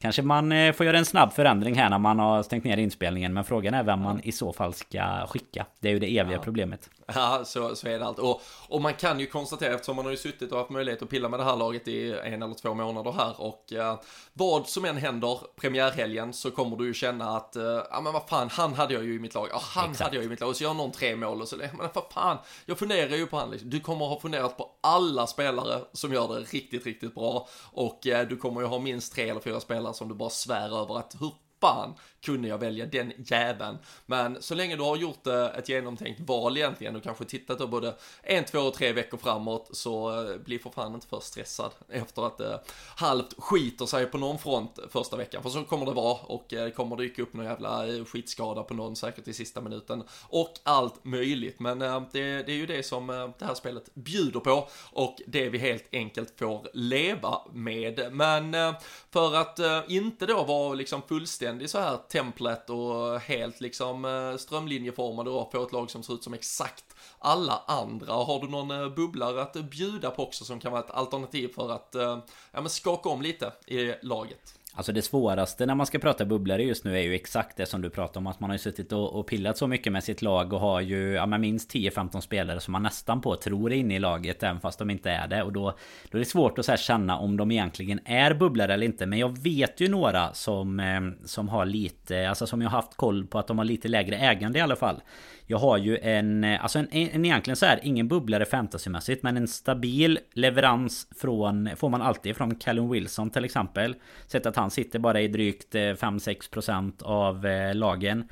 kanske 0.00 0.22
man 0.22 0.52
får 0.74 0.86
göra 0.86 0.98
en 0.98 1.03
snabb 1.04 1.32
förändring 1.32 1.74
här 1.74 1.90
när 1.90 1.98
man 1.98 2.18
har 2.18 2.42
stängt 2.42 2.64
ner 2.64 2.76
inspelningen. 2.76 3.34
Men 3.34 3.44
frågan 3.44 3.74
är 3.74 3.82
vem 3.82 4.00
man 4.00 4.20
i 4.22 4.32
så 4.32 4.52
fall 4.52 4.74
ska 4.74 5.26
skicka. 5.26 5.66
Det 5.80 5.88
är 5.88 5.92
ju 5.92 5.98
det 5.98 6.18
eviga 6.18 6.36
ja. 6.36 6.42
problemet. 6.42 6.90
Ja, 7.14 7.44
så, 7.44 7.76
så 7.76 7.88
är 7.88 7.98
det 7.98 8.06
allt. 8.06 8.18
Och, 8.18 8.42
och 8.68 8.82
man 8.82 8.94
kan 8.94 9.20
ju 9.20 9.26
konstatera, 9.26 9.74
eftersom 9.74 9.96
man 9.96 10.04
har 10.04 10.12
ju 10.12 10.16
suttit 10.16 10.52
och 10.52 10.58
haft 10.58 10.70
möjlighet 10.70 11.02
att 11.02 11.08
pilla 11.08 11.28
med 11.28 11.40
det 11.40 11.44
här 11.44 11.56
laget 11.56 11.88
i 11.88 12.12
en 12.12 12.42
eller 12.42 12.54
två 12.54 12.74
månader 12.74 13.12
här 13.12 13.40
och 13.40 13.72
eh, 13.72 14.00
vad 14.32 14.68
som 14.68 14.84
än 14.84 14.96
händer 14.96 15.40
premiärhelgen 15.56 16.32
så 16.32 16.50
kommer 16.50 16.76
du 16.76 16.86
ju 16.86 16.94
känna 16.94 17.36
att, 17.36 17.56
eh, 17.56 17.82
ja 17.90 18.00
men 18.00 18.12
vad 18.12 18.28
fan, 18.28 18.48
han 18.48 18.74
hade 18.74 18.94
jag 18.94 19.04
ju 19.04 19.14
i 19.14 19.18
mitt 19.18 19.34
lag, 19.34 19.48
ja 19.50 19.60
han 19.62 19.90
Exakt. 19.90 20.04
hade 20.04 20.16
jag 20.16 20.24
i 20.24 20.28
mitt 20.28 20.40
lag 20.40 20.48
och 20.48 20.56
så 20.56 20.64
gör 20.64 20.74
någon 20.74 20.92
tre 20.92 21.16
mål 21.16 21.42
och 21.42 21.48
så, 21.48 21.56
men 21.56 21.88
vad 21.94 22.04
fan, 22.10 22.38
jag 22.66 22.78
funderar 22.78 23.16
ju 23.16 23.26
på 23.26 23.36
han 23.36 23.50
liksom. 23.50 23.70
Du 23.70 23.80
kommer 23.80 24.06
ha 24.06 24.20
funderat 24.20 24.56
på 24.56 24.70
alla 24.80 25.26
spelare 25.26 25.80
som 25.92 26.12
gör 26.12 26.34
det 26.34 26.40
riktigt, 26.40 26.86
riktigt 26.86 27.14
bra 27.14 27.48
och 27.72 28.06
eh, 28.06 28.28
du 28.28 28.36
kommer 28.36 28.60
ju 28.60 28.66
ha 28.66 28.78
minst 28.78 29.14
tre 29.14 29.28
eller 29.28 29.40
fyra 29.40 29.60
spelare 29.60 29.94
som 29.94 30.08
du 30.08 30.14
bara 30.14 30.30
svär 30.30 30.82
över 30.82 30.98
att 30.98 31.16
hur 31.20 31.32
fan 31.60 31.94
kunde 32.24 32.48
jag 32.48 32.58
välja 32.58 32.86
den 32.86 33.12
jäveln. 33.16 33.78
Men 34.06 34.42
så 34.42 34.54
länge 34.54 34.76
du 34.76 34.82
har 34.82 34.96
gjort 34.96 35.26
eh, 35.26 35.44
ett 35.44 35.68
genomtänkt 35.68 36.20
val 36.20 36.56
egentligen 36.56 36.96
och 36.96 37.02
kanske 37.02 37.24
tittat 37.24 37.58
då 37.58 37.66
både 37.66 37.94
en, 38.22 38.44
två 38.44 38.58
och 38.58 38.74
tre 38.74 38.92
veckor 38.92 39.18
framåt 39.18 39.68
så 39.72 40.10
eh, 40.10 40.24
blir 40.24 40.38
bli 40.44 40.58
för 40.58 40.70
fan 40.70 40.94
inte 40.94 41.06
för 41.06 41.20
stressad 41.20 41.70
efter 41.88 42.26
att 42.26 42.38
det 42.38 42.60
halvt 42.96 43.34
skiter 43.38 43.86
sig 43.86 44.06
på 44.06 44.18
någon 44.18 44.38
front 44.38 44.78
första 44.90 45.16
veckan. 45.16 45.42
För 45.42 45.50
så 45.50 45.64
kommer 45.64 45.86
det 45.86 45.92
vara 45.92 46.18
och 46.22 46.46
det 46.48 46.74
kommer 46.74 46.96
dyka 46.96 47.22
upp 47.22 47.32
någon 47.32 47.46
jävla 47.46 47.86
skitskada 48.04 48.62
på 48.62 48.74
någon 48.74 48.96
säkert 48.96 49.28
i 49.28 49.32
sista 49.32 49.60
minuten 49.60 50.02
och 50.28 50.52
allt 50.62 51.04
möjligt. 51.04 51.60
Men 51.60 51.78
det, 51.78 52.02
det 52.12 52.52
är 52.52 52.56
ju 52.56 52.66
det 52.66 52.82
som 52.82 53.06
det 53.38 53.44
här 53.44 53.54
spelet 53.54 53.94
bjuder 53.94 54.40
på 54.40 54.68
och 54.92 55.16
det 55.26 55.48
vi 55.48 55.58
helt 55.58 55.88
enkelt 55.92 56.38
får 56.38 56.68
leva 56.72 57.40
med. 57.52 58.12
Men 58.12 58.74
för 59.10 59.34
att 59.34 59.60
inte 59.88 60.26
då 60.26 60.44
vara 60.44 60.74
liksom 60.74 61.02
fullständig 61.02 61.70
så 61.70 61.78
här 61.78 61.98
templet 62.14 62.70
och 62.70 63.20
helt 63.20 63.60
liksom 63.60 64.04
eh, 64.04 64.36
strömlinjeformade 64.36 65.30
och 65.30 65.52
få 65.52 65.62
ett 65.62 65.72
lag 65.72 65.90
som 65.90 66.02
ser 66.02 66.14
ut 66.14 66.24
som 66.24 66.34
exakt 66.34 66.84
alla 67.18 67.62
andra. 67.66 68.12
Har 68.12 68.40
du 68.40 68.48
någon 68.48 68.70
eh, 68.70 68.88
bubblare 68.88 69.42
att 69.42 69.52
bjuda 69.52 70.10
på 70.10 70.22
också 70.22 70.44
som 70.44 70.60
kan 70.60 70.72
vara 70.72 70.82
ett 70.82 70.90
alternativ 70.90 71.48
för 71.54 71.70
att 71.70 71.94
eh, 71.94 72.18
ja, 72.52 72.60
men 72.60 72.70
skaka 72.70 73.08
om 73.08 73.22
lite 73.22 73.52
i 73.66 73.94
laget? 74.02 74.54
Alltså 74.76 74.92
det 74.92 75.02
svåraste 75.02 75.66
när 75.66 75.74
man 75.74 75.86
ska 75.86 75.98
prata 75.98 76.24
bubblare 76.24 76.62
just 76.62 76.84
nu 76.84 76.98
är 76.98 77.02
ju 77.02 77.14
exakt 77.14 77.56
det 77.56 77.66
som 77.66 77.82
du 77.82 77.90
pratar 77.90 78.20
om. 78.20 78.26
Att 78.26 78.40
man 78.40 78.50
har 78.50 78.54
ju 78.54 78.58
suttit 78.58 78.92
och, 78.92 79.18
och 79.18 79.26
pillat 79.26 79.58
så 79.58 79.66
mycket 79.66 79.92
med 79.92 80.04
sitt 80.04 80.22
lag 80.22 80.52
och 80.52 80.60
har 80.60 80.80
ju 80.80 81.12
ja, 81.12 81.26
men 81.26 81.40
minst 81.40 81.74
10-15 81.74 82.20
spelare 82.20 82.60
som 82.60 82.72
man 82.72 82.82
nästan 82.82 83.20
på 83.20 83.36
tror 83.36 83.72
är 83.72 83.76
inne 83.76 83.96
i 83.96 83.98
laget. 83.98 84.42
Även 84.42 84.60
fast 84.60 84.78
de 84.78 84.90
inte 84.90 85.10
är 85.10 85.28
det. 85.28 85.42
Och 85.42 85.52
då, 85.52 85.74
då 86.10 86.18
är 86.18 86.20
det 86.20 86.24
svårt 86.24 86.58
att 86.58 86.64
så 86.64 86.76
känna 86.76 87.18
om 87.18 87.36
de 87.36 87.50
egentligen 87.50 88.00
är 88.04 88.34
bubblare 88.34 88.74
eller 88.74 88.86
inte. 88.86 89.06
Men 89.06 89.18
jag 89.18 89.38
vet 89.38 89.80
ju 89.80 89.88
några 89.88 90.32
som, 90.32 90.80
eh, 90.80 91.00
som 91.24 91.48
har 91.48 91.66
lite, 91.66 92.28
alltså 92.28 92.46
som 92.46 92.62
jag 92.62 92.70
har 92.70 92.76
haft 92.76 92.96
koll 92.96 93.26
på 93.26 93.38
att 93.38 93.46
de 93.46 93.58
har 93.58 93.64
lite 93.64 93.88
lägre 93.88 94.16
ägande 94.16 94.58
i 94.58 94.62
alla 94.62 94.76
fall. 94.76 95.02
Jag 95.46 95.58
har 95.58 95.78
ju 95.78 95.98
en, 95.98 96.44
eh, 96.44 96.62
alltså 96.62 96.78
en, 96.78 96.88
en 96.90 97.24
egentligen 97.24 97.56
så 97.56 97.66
här, 97.66 97.80
ingen 97.82 98.08
bubblare 98.08 98.44
fantasymässigt 98.44 99.22
men 99.22 99.36
en 99.36 99.48
stabil 99.48 100.18
leverans 100.32 101.08
från, 101.16 101.70
får 101.76 101.88
man 101.88 102.02
alltid 102.02 102.36
från 102.36 102.54
Callum 102.54 102.90
Wilson 102.90 103.30
till 103.30 103.44
exempel. 103.44 103.94
Sett 104.26 104.46
att 104.46 104.56
han 104.56 104.63
han 104.64 104.70
sitter 104.70 104.98
bara 104.98 105.20
i 105.20 105.28
drygt 105.28 105.74
eh, 105.74 105.78
5-6% 105.78 107.02
av 107.02 107.46
eh, 107.46 107.74
lagen 107.74 108.28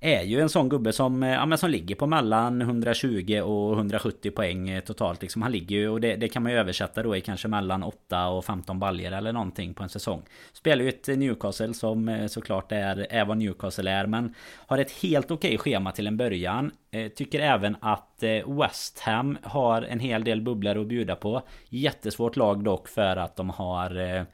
är 0.00 0.22
ju 0.22 0.40
en 0.40 0.48
sån 0.48 0.68
gubbe 0.68 0.92
som, 0.92 1.22
eh, 1.22 1.30
ja, 1.30 1.46
men 1.46 1.58
som 1.58 1.70
ligger 1.70 1.94
på 1.94 2.06
mellan 2.06 2.60
120 2.60 3.40
och 3.40 3.72
170 3.72 4.30
poäng 4.30 4.80
totalt. 4.86 5.22
Liksom. 5.22 5.42
Han 5.42 5.52
ligger 5.52 5.76
ju, 5.76 5.88
och 5.88 6.00
det, 6.00 6.16
det, 6.16 6.28
kan 6.28 6.42
man 6.42 6.52
ju 6.52 6.58
översätta 6.58 7.02
då 7.02 7.16
i 7.16 7.20
kanske 7.20 7.48
mellan 7.48 7.82
8 7.82 8.28
och 8.28 8.44
15 8.44 8.78
baljer 8.78 9.12
eller 9.12 9.32
någonting 9.32 9.74
på 9.74 9.82
en 9.82 9.88
säsong. 9.88 10.22
Spelar 10.52 10.82
ju 10.82 10.88
ett 10.88 11.06
Newcastle 11.06 11.74
som 11.74 12.28
såklart 12.30 12.72
är, 12.72 13.06
är 13.10 13.24
vad 13.24 13.38
Newcastle 13.38 13.90
är. 13.90 14.06
Men 14.06 14.34
har 14.66 14.78
ett 14.78 14.92
helt 15.02 15.30
okej 15.30 15.58
schema 15.58 15.92
till 15.92 16.06
en 16.06 16.16
början. 16.16 16.70
Tycker 17.16 17.40
även 17.40 17.76
att 17.80 18.22
West 18.46 19.00
Ham 19.00 19.38
har 19.42 19.82
en 19.82 20.00
hel 20.00 20.24
del 20.24 20.42
bubblor 20.42 20.80
att 20.80 20.86
bjuda 20.86 21.16
på. 21.16 21.42
Jättesvårt 21.68 22.36
lag 22.36 22.64
dock 22.64 22.88
för 22.88 23.16
att 23.16 23.36
de 23.36 23.50
har 23.50 24.26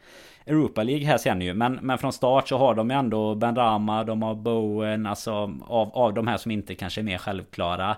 Europa 0.51 0.83
League 0.83 1.07
här 1.07 1.19
sen 1.19 1.41
ju. 1.41 1.55
Men, 1.55 1.79
men 1.83 1.99
från 1.99 2.13
start 2.13 2.49
så 2.49 2.59
har 2.59 2.75
de 2.75 2.91
ju 2.91 2.97
ändå 2.97 3.35
Ben 3.35 3.57
Rama, 3.57 4.05
de 4.05 4.23
har 4.23 4.35
Bowen, 4.35 5.07
alltså 5.07 5.33
av, 5.67 5.91
av 5.95 6.15
de 6.15 6.27
här 6.27 6.37
som 6.37 6.51
inte 6.51 6.75
kanske 6.75 7.01
är 7.01 7.03
mer 7.03 7.19
självklara. 7.19 7.97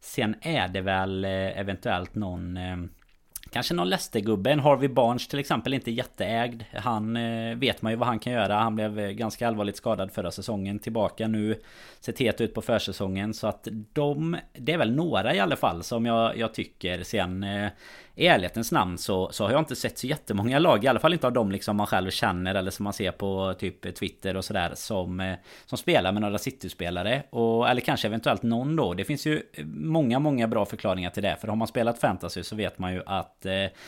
Sen 0.00 0.34
är 0.40 0.68
det 0.68 0.80
väl 0.80 1.24
eh, 1.24 1.58
eventuellt 1.60 2.14
någon 2.14 2.56
eh, 2.56 2.76
Kanske 3.50 3.74
någon 3.74 3.88
Leicester-gubbe, 3.88 4.50
en 4.50 4.60
Harvey 4.60 4.88
Barnes 4.88 5.28
till 5.28 5.38
exempel, 5.38 5.74
inte 5.74 5.90
jätteägd. 5.90 6.62
Han 6.74 7.16
eh, 7.16 7.56
vet 7.56 7.82
man 7.82 7.92
ju 7.92 7.96
vad 7.96 8.08
han 8.08 8.18
kan 8.18 8.32
göra. 8.32 8.54
Han 8.54 8.74
blev 8.74 8.98
eh, 8.98 9.10
ganska 9.10 9.48
allvarligt 9.48 9.76
skadad 9.76 10.12
förra 10.12 10.30
säsongen. 10.30 10.78
Tillbaka 10.78 11.28
nu. 11.28 11.60
Sett 12.00 12.18
het 12.18 12.40
ut 12.40 12.54
på 12.54 12.62
försäsongen. 12.62 13.34
Så 13.34 13.46
att 13.46 13.68
de... 13.92 14.36
Det 14.52 14.72
är 14.72 14.78
väl 14.78 14.94
några 14.94 15.34
i 15.34 15.40
alla 15.40 15.56
fall 15.56 15.82
som 15.82 16.06
jag, 16.06 16.36
jag 16.36 16.54
tycker. 16.54 17.02
Sen 17.02 17.42
eh, 17.42 17.70
i 18.18 18.26
ärlighetens 18.26 18.72
namn 18.72 18.98
så, 18.98 19.32
så 19.32 19.44
har 19.44 19.50
jag 19.50 19.60
inte 19.60 19.76
sett 19.76 19.98
så 19.98 20.06
jättemånga 20.06 20.58
lag, 20.58 20.84
i 20.84 20.88
alla 20.88 21.00
fall 21.00 21.12
inte 21.12 21.26
av 21.26 21.32
dem 21.32 21.52
liksom 21.52 21.76
man 21.76 21.86
själv 21.86 22.10
känner 22.10 22.54
eller 22.54 22.70
som 22.70 22.84
man 22.84 22.92
ser 22.92 23.10
på 23.10 23.54
typ 23.58 23.94
Twitter 23.94 24.36
och 24.36 24.44
sådär 24.44 24.72
som, 24.74 25.20
eh, 25.20 25.34
som 25.66 25.78
spelar 25.78 26.12
med 26.12 26.22
några 26.22 26.38
City-spelare. 26.38 27.22
Och, 27.30 27.68
eller 27.68 27.80
kanske 27.80 28.08
eventuellt 28.08 28.42
någon 28.42 28.76
då. 28.76 28.94
Det 28.94 29.04
finns 29.04 29.26
ju 29.26 29.42
eh, 29.52 29.64
många, 29.66 30.18
många 30.18 30.48
bra 30.48 30.64
förklaringar 30.66 31.10
till 31.10 31.22
det. 31.22 31.36
För 31.40 31.48
har 31.48 31.56
man 31.56 31.68
spelat 31.68 31.98
fantasy 31.98 32.42
så 32.42 32.56
vet 32.56 32.78
man 32.78 32.92
ju 32.92 33.02
att 33.06 33.37
att 33.38 33.46
eh, 33.46 33.78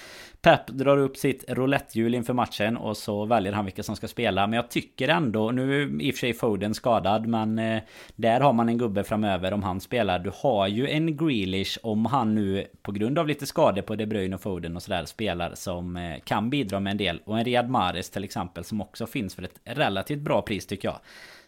Pep 0.42 0.66
drar 0.66 0.98
upp 0.98 1.16
sitt 1.16 1.44
roulettehjul 1.48 2.14
inför 2.14 2.32
matchen 2.32 2.76
och 2.76 2.96
så 2.96 3.24
väljer 3.24 3.52
han 3.52 3.64
vilka 3.64 3.82
som 3.82 3.96
ska 3.96 4.08
spela. 4.08 4.46
Men 4.46 4.56
jag 4.56 4.70
tycker 4.70 5.08
ändå, 5.08 5.50
nu 5.50 5.82
är 5.82 6.02
i 6.02 6.10
och 6.10 6.14
för 6.14 6.18
sig 6.18 6.34
Foden 6.34 6.74
skadad 6.74 7.26
men 7.26 7.58
eh, 7.58 7.82
där 8.16 8.40
har 8.40 8.52
man 8.52 8.68
en 8.68 8.78
gubbe 8.78 9.04
framöver 9.04 9.52
om 9.52 9.62
han 9.62 9.80
spelar. 9.80 10.18
Du 10.18 10.30
har 10.34 10.68
ju 10.68 10.88
en 10.88 11.16
Grealish 11.16 11.78
om 11.82 12.06
han 12.06 12.34
nu 12.34 12.66
på 12.82 12.92
grund 12.92 13.18
av 13.18 13.28
lite 13.28 13.46
skador 13.46 13.82
på 13.82 13.96
De 13.96 14.06
Bruyne 14.06 14.34
och 14.34 14.42
Foden 14.42 14.76
och 14.76 14.82
sådär 14.82 15.04
spelar 15.04 15.54
som 15.54 15.96
eh, 15.96 16.20
kan 16.24 16.50
bidra 16.50 16.80
med 16.80 16.90
en 16.90 16.96
del. 16.96 17.20
Och 17.24 17.38
en 17.38 17.44
Riyad 17.44 17.70
Mahrez 17.70 18.10
till 18.10 18.24
exempel 18.24 18.64
som 18.64 18.80
också 18.80 19.06
finns 19.06 19.34
för 19.34 19.42
ett 19.42 19.60
relativt 19.64 20.20
bra 20.20 20.42
pris 20.42 20.66
tycker 20.66 20.88
jag. 20.88 21.00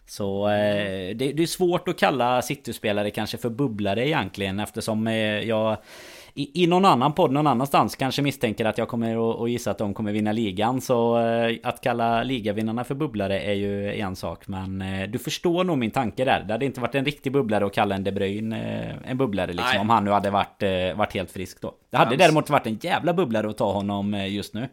Så 0.05 0.49
eh, 0.49 1.15
det, 1.15 1.31
det, 1.33 1.43
är 1.43 1.47
svårt 1.47 1.87
att 1.87 1.99
kalla 1.99 2.41
City-spelare 2.41 3.09
kanske 3.09 3.37
för 3.37 3.49
bubblare 3.49 4.07
egentligen 4.07 4.59
eftersom 4.59 5.07
eh, 5.07 5.15
jag 5.39 5.77
i, 6.35 6.63
i 6.63 6.67
någon 6.67 6.85
annan 6.85 7.13
podd 7.13 7.31
någon 7.31 7.47
annanstans 7.47 7.95
kanske 7.95 8.21
misstänker 8.21 8.65
att 8.65 8.77
jag 8.77 8.87
kommer 8.87 9.43
att 9.43 9.49
gissa 9.49 9.71
att 9.71 9.77
de 9.77 9.93
kommer 9.93 10.11
vinna 10.11 10.31
ligan. 10.31 10.81
Så 10.81 11.19
eh, 11.19 11.57
att 11.63 11.81
kalla 11.81 12.23
ligavinnarna 12.23 12.83
för 12.83 12.95
bubblare 12.95 13.39
är 13.39 13.53
ju 13.53 13.93
en 13.93 14.15
sak. 14.15 14.47
Men 14.47 14.81
eh, 14.81 15.09
du 15.09 15.19
förstår 15.19 15.63
nog 15.63 15.77
min 15.77 15.91
tanke 15.91 16.25
där. 16.25 16.43
Det 16.47 16.53
hade 16.53 16.65
inte 16.65 16.81
varit 16.81 16.95
en 16.95 17.05
riktig 17.05 17.31
bubblare 17.31 17.65
att 17.65 17.73
kalla 17.73 17.95
en 17.95 18.03
De 18.03 18.11
Bruyne 18.11 18.89
eh, 19.03 19.11
en 19.11 19.17
bubblare 19.17 19.53
liksom. 19.53 19.69
Nej. 19.71 19.79
Om 19.79 19.89
han 19.89 20.05
nu 20.05 20.11
hade 20.11 20.29
varit, 20.29 20.63
varit 20.95 21.13
helt 21.13 21.31
frisk 21.31 21.61
då. 21.61 21.73
Det 21.89 21.97
hade 21.97 22.15
däremot 22.15 22.49
varit 22.49 22.67
en 22.67 22.79
jävla 22.81 23.13
bubblare 23.13 23.49
att 23.49 23.57
ta 23.57 23.73
honom 23.73 24.13
just 24.13 24.53
nu. 24.53 24.67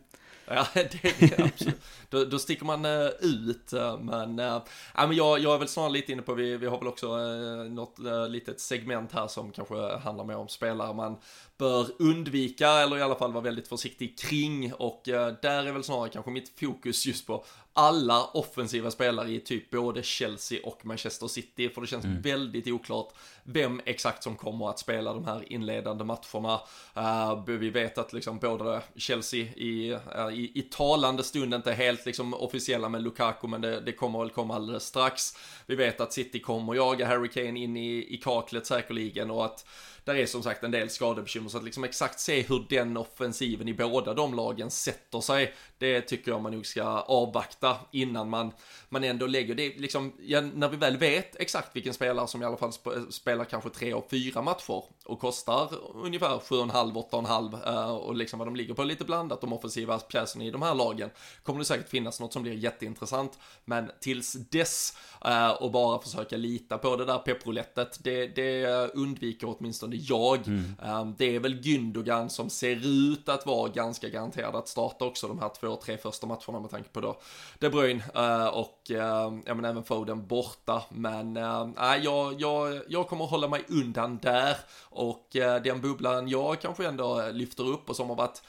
Ja, 0.48 0.66
det, 0.74 1.20
det 1.20 1.40
absolut. 1.40 1.80
Då, 2.10 2.24
då 2.24 2.38
sticker 2.38 2.64
man 2.64 2.84
uh, 2.84 3.10
ut, 3.20 3.72
uh, 3.72 3.98
men, 4.00 4.38
ja, 4.38 4.64
men 4.94 5.12
jag, 5.12 5.38
jag 5.38 5.54
är 5.54 5.58
väl 5.58 5.68
snarare 5.68 5.92
lite 5.92 6.12
inne 6.12 6.22
på, 6.22 6.34
vi, 6.34 6.56
vi 6.56 6.66
har 6.66 6.78
väl 6.78 6.88
också 6.88 7.16
uh, 7.16 7.70
något 7.70 7.96
uh, 8.00 8.28
litet 8.28 8.60
segment 8.60 9.12
här 9.12 9.26
som 9.26 9.52
kanske 9.52 9.96
handlar 9.98 10.24
mer 10.24 10.36
om 10.36 10.48
spelare 10.48 10.94
man 10.94 11.16
bör 11.58 11.86
undvika 11.98 12.70
eller 12.70 12.98
i 12.98 13.02
alla 13.02 13.14
fall 13.14 13.32
vara 13.32 13.44
väldigt 13.44 13.68
försiktig 13.68 14.18
kring 14.18 14.72
och 14.72 15.00
där 15.42 15.66
är 15.66 15.72
väl 15.72 15.84
snarare 15.84 16.08
kanske 16.08 16.30
mitt 16.30 16.58
fokus 16.58 17.06
just 17.06 17.26
på 17.26 17.44
alla 17.72 18.24
offensiva 18.24 18.90
spelare 18.90 19.30
i 19.30 19.40
typ 19.40 19.70
både 19.70 20.02
Chelsea 20.02 20.60
och 20.64 20.86
Manchester 20.86 21.28
City 21.28 21.68
för 21.68 21.80
det 21.80 21.86
känns 21.86 22.04
mm. 22.04 22.22
väldigt 22.22 22.66
oklart 22.66 23.14
vem 23.42 23.80
exakt 23.84 24.22
som 24.22 24.36
kommer 24.36 24.70
att 24.70 24.78
spela 24.78 25.14
de 25.14 25.24
här 25.24 25.52
inledande 25.52 26.04
matcherna. 26.04 26.60
Uh, 26.96 27.44
vi 27.46 27.70
vet 27.70 27.98
att 27.98 28.12
liksom 28.12 28.38
både 28.38 28.82
Chelsea 28.96 29.40
i, 29.40 29.92
uh, 29.92 30.32
i, 30.32 30.52
i 30.54 30.62
talande 30.62 31.22
stund 31.22 31.54
inte 31.54 31.72
helt 31.72 31.99
liksom 32.06 32.34
officiella 32.34 32.88
med 32.88 33.02
Lukaku 33.02 33.46
men 33.46 33.60
det, 33.60 33.80
det 33.80 33.92
kommer 33.92 34.18
väl 34.18 34.30
komma 34.30 34.54
alldeles 34.54 34.84
strax. 34.84 35.36
Vi 35.66 35.74
vet 35.74 36.00
att 36.00 36.12
City 36.12 36.40
kommer 36.40 36.74
jaga 36.74 37.06
Harry 37.06 37.28
Kane 37.28 37.60
in 37.60 37.76
i, 37.76 38.14
i 38.14 38.16
kaklet 38.16 38.66
säkerligen 38.66 39.30
och 39.30 39.44
att 39.44 39.66
där 40.04 40.14
är 40.14 40.26
som 40.26 40.42
sagt 40.42 40.64
en 40.64 40.70
del 40.70 40.90
skadebekymmer, 40.90 41.48
så 41.48 41.58
att 41.58 41.64
liksom 41.64 41.84
exakt 41.84 42.20
se 42.20 42.42
hur 42.42 42.66
den 42.68 42.96
offensiven 42.96 43.68
i 43.68 43.74
båda 43.74 44.14
de 44.14 44.34
lagen 44.34 44.70
sätter 44.70 45.20
sig, 45.20 45.54
det 45.78 46.00
tycker 46.00 46.30
jag 46.30 46.42
man 46.42 46.52
nog 46.52 46.66
ska 46.66 46.82
avvakta 47.00 47.76
innan 47.90 48.30
man, 48.30 48.52
man 48.88 49.04
ändå 49.04 49.26
lägger 49.26 49.54
det, 49.54 49.78
liksom, 49.78 50.12
ja, 50.20 50.40
när 50.40 50.68
vi 50.68 50.76
väl 50.76 50.96
vet 50.96 51.36
exakt 51.36 51.76
vilken 51.76 51.94
spelare 51.94 52.26
som 52.26 52.42
i 52.42 52.44
alla 52.44 52.56
fall 52.56 52.72
spelar 53.10 53.44
kanske 53.44 53.70
tre 53.70 53.94
och 53.94 54.10
fyra 54.10 54.42
matcher 54.42 54.84
och 55.04 55.20
kostar 55.20 55.68
ungefär 55.94 56.28
7,5, 56.28 57.10
8,5 57.10 57.68
eh, 57.68 57.90
och 57.90 58.14
liksom 58.14 58.38
vad 58.38 58.48
de 58.48 58.56
ligger 58.56 58.74
på 58.74 58.84
lite 58.84 59.04
blandat, 59.04 59.40
de 59.40 59.52
offensiva 59.52 59.98
pjäserna 59.98 60.44
i 60.44 60.50
de 60.50 60.62
här 60.62 60.74
lagen, 60.74 61.10
kommer 61.42 61.58
det 61.58 61.64
säkert 61.64 61.88
finnas 61.90 62.20
något 62.20 62.32
som 62.32 62.42
blir 62.42 62.52
jätteintressant, 62.52 63.38
men 63.64 63.90
tills 64.00 64.32
dess 64.32 64.96
uh, 65.26 65.50
och 65.50 65.70
bara 65.70 66.00
försöka 66.00 66.36
lita 66.36 66.78
på 66.78 66.96
det 66.96 67.04
där 67.04 67.18
pepproulettet, 67.18 67.98
det, 68.04 68.26
det 68.26 68.66
undviker 68.94 69.56
åtminstone 69.58 69.96
jag. 69.96 70.46
Mm. 70.46 70.74
Um, 70.82 71.14
det 71.18 71.36
är 71.36 71.40
väl 71.40 71.60
Gündogan 71.60 72.28
som 72.28 72.50
ser 72.50 72.86
ut 72.86 73.28
att 73.28 73.46
vara 73.46 73.68
ganska 73.68 74.08
garanterad 74.08 74.56
att 74.56 74.68
starta 74.68 75.04
också 75.04 75.28
de 75.28 75.38
här 75.38 75.50
två, 75.60 75.76
tre 75.76 75.96
första 75.96 76.26
matcherna 76.26 76.60
med 76.60 76.70
tanke 76.70 76.88
på 76.88 77.00
då 77.00 77.20
De 77.58 77.68
Bruyne 77.68 78.02
uh, 78.16 78.46
och 78.46 78.80
ja, 78.86 79.30
men 79.30 79.64
även 79.64 79.84
Foden 79.84 80.26
borta. 80.26 80.82
Men 80.88 81.36
uh, 81.36 81.96
jag, 82.02 82.40
jag, 82.40 82.80
jag 82.88 83.08
kommer 83.08 83.24
hålla 83.24 83.48
mig 83.48 83.64
undan 83.68 84.18
där 84.22 84.56
och 84.82 85.26
den 85.62 85.80
bubblan 85.80 86.28
jag 86.28 86.60
kanske 86.60 86.86
ändå 86.86 87.30
lyfter 87.32 87.68
upp 87.68 87.90
och 87.90 87.96
som 87.96 88.08
har 88.08 88.16
varit 88.16 88.42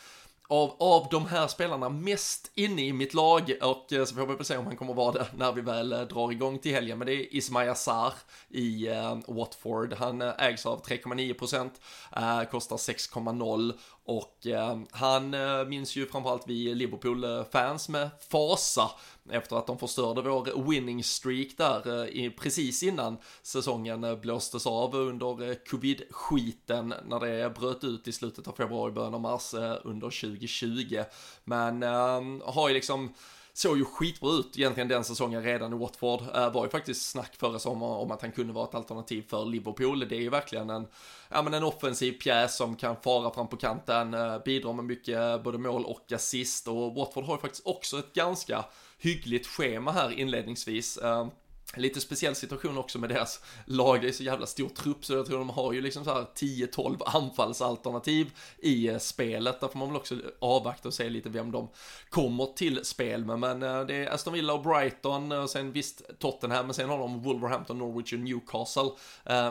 av, 0.51 0.75
av 0.79 1.07
de 1.11 1.25
här 1.25 1.47
spelarna 1.47 1.89
mest 1.89 2.51
inne 2.55 2.81
i 2.81 2.93
mitt 2.93 3.13
lag 3.13 3.53
och 3.61 3.93
eh, 3.93 4.05
så 4.05 4.15
får 4.15 4.27
vi 4.27 4.35
väl 4.35 4.45
se 4.45 4.57
om 4.57 4.65
han 4.65 4.77
kommer 4.77 4.93
vara 4.93 5.11
det 5.11 5.27
när 5.37 5.51
vi 5.51 5.61
väl 5.61 5.93
eh, 5.93 6.01
drar 6.01 6.31
igång 6.31 6.59
till 6.59 6.73
helgen. 6.73 6.97
Men 6.97 7.07
det 7.07 7.13
är 7.13 7.35
Ismail 7.35 7.75
Sarr 7.75 8.13
i 8.49 8.87
eh, 8.87 9.17
Watford. 9.27 9.93
Han 9.93 10.21
eh, 10.21 10.33
ägs 10.37 10.65
av 10.65 10.83
3,9 10.83 11.69
uh, 12.17 12.49
kostar 12.49 12.77
6,0 12.77 13.73
och 14.05 14.47
eh, 14.47 14.79
han 14.91 15.35
minns 15.69 15.95
ju 15.95 16.07
framförallt 16.07 16.47
vi 16.47 16.75
Liverpool-fans 16.75 17.89
med 17.89 18.09
fasa 18.31 18.91
efter 19.31 19.55
att 19.55 19.67
de 19.67 19.77
förstörde 19.77 20.21
vår 20.21 20.69
winning 20.71 21.03
streak 21.03 21.47
där 21.57 22.17
eh, 22.17 22.31
precis 22.31 22.83
innan 22.83 23.17
säsongen 23.41 24.03
eh, 24.03 24.15
blåstes 24.15 24.67
av 24.67 24.95
under 24.95 25.49
eh, 25.49 25.55
covid-skiten 25.69 26.93
när 27.07 27.19
det 27.19 27.49
bröt 27.49 27.83
ut 27.83 28.07
i 28.07 28.11
slutet 28.11 28.47
av 28.47 28.51
februari, 28.51 28.91
början 28.91 29.13
av 29.13 29.21
mars 29.21 29.53
under 29.83 30.09
2020. 30.09 31.03
Men 31.43 31.83
ehm, 31.83 32.41
har 32.45 32.67
ju 32.67 32.73
liksom 32.73 33.13
såg 33.53 33.77
ju 33.77 33.85
skitbra 33.85 34.31
ut 34.31 34.57
egentligen 34.57 34.87
den 34.87 35.03
säsongen 35.03 35.43
redan 35.43 35.73
i 35.73 35.77
Watford. 35.77 36.21
Äh, 36.35 36.51
var 36.53 36.63
ju 36.63 36.69
faktiskt 36.69 37.09
snack 37.09 37.35
förra 37.35 37.59
sommaren 37.59 37.93
om 37.93 38.11
att 38.11 38.21
han 38.21 38.31
kunde 38.31 38.53
vara 38.53 38.67
ett 38.67 38.75
alternativ 38.75 39.23
för 39.27 39.45
Liverpool. 39.45 40.07
Det 40.09 40.15
är 40.15 40.21
ju 40.21 40.29
verkligen 40.29 40.69
en, 40.69 40.87
ja, 41.29 41.41
men 41.41 41.53
en 41.53 41.63
offensiv 41.63 42.11
pjäs 42.11 42.57
som 42.57 42.75
kan 42.75 42.95
fara 42.95 43.33
fram 43.33 43.47
på 43.47 43.57
kanten, 43.57 44.13
äh, 44.13 44.43
bidrar 44.45 44.73
med 44.73 44.85
mycket 44.85 45.43
både 45.43 45.57
mål 45.57 45.85
och 45.85 46.11
assist 46.11 46.67
och 46.67 46.95
Watford 46.95 47.23
har 47.23 47.35
ju 47.35 47.41
faktiskt 47.41 47.65
också 47.65 47.99
ett 47.99 48.13
ganska 48.13 48.65
hyggligt 49.01 49.47
schema 49.47 49.91
här 49.91 50.19
inledningsvis. 50.19 50.97
Ehm, 50.97 51.31
lite 51.75 52.01
speciell 52.01 52.35
situation 52.35 52.77
också 52.77 52.99
med 52.99 53.09
deras 53.09 53.41
lag, 53.65 54.01
det 54.01 54.07
är 54.07 54.11
så 54.11 54.23
jävla 54.23 54.45
stor 54.45 54.69
trupp 54.69 55.05
så 55.05 55.13
jag 55.13 55.25
tror 55.25 55.37
de 55.37 55.49
har 55.49 55.73
ju 55.73 55.81
liksom 55.81 56.03
så 56.03 56.13
här 56.13 56.25
10-12 56.35 57.01
anfallsalternativ 57.05 58.31
i 58.57 58.87
eh, 58.87 58.97
spelet. 58.97 59.59
Där 59.59 59.67
får 59.67 59.79
man 59.79 59.87
väl 59.87 59.97
också 59.97 60.15
avvakta 60.39 60.87
och 60.87 60.93
se 60.93 61.09
lite 61.09 61.29
vem 61.29 61.51
de 61.51 61.69
kommer 62.09 62.45
till 62.45 62.85
spel 62.85 63.25
med. 63.25 63.39
Men 63.39 63.63
eh, 63.63 63.85
det 63.85 63.95
är 63.95 64.13
Aston 64.13 64.33
Villa 64.33 64.53
och 64.53 64.63
Brighton 64.63 65.31
eh, 65.31 65.39
och 65.39 65.49
sen 65.49 65.71
visst 65.71 66.19
Tottenham, 66.19 66.65
men 66.65 66.73
sen 66.73 66.89
har 66.89 66.97
de 66.97 67.23
Wolverhampton, 67.23 67.77
Norwich 67.77 68.13
och 68.13 68.19
Newcastle 68.19 68.91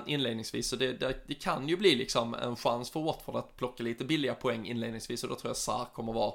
inledningsvis. 0.07 0.69
Så 0.69 0.77
det, 0.77 0.93
det, 0.93 1.15
det 1.27 1.35
kan 1.35 1.69
ju 1.69 1.77
bli 1.77 1.95
liksom 1.95 2.35
en 2.35 2.57
chans 2.57 2.91
för 2.91 3.01
Watford 3.01 3.37
att 3.37 3.57
plocka 3.57 3.83
lite 3.83 4.05
billiga 4.05 4.35
poäng 4.35 4.67
inledningsvis 4.67 5.23
och 5.23 5.31
då 5.31 5.37
tror 5.37 5.51
jag 5.51 5.57
Sarr 5.57 5.85
kommer 5.95 6.13
vara 6.13 6.33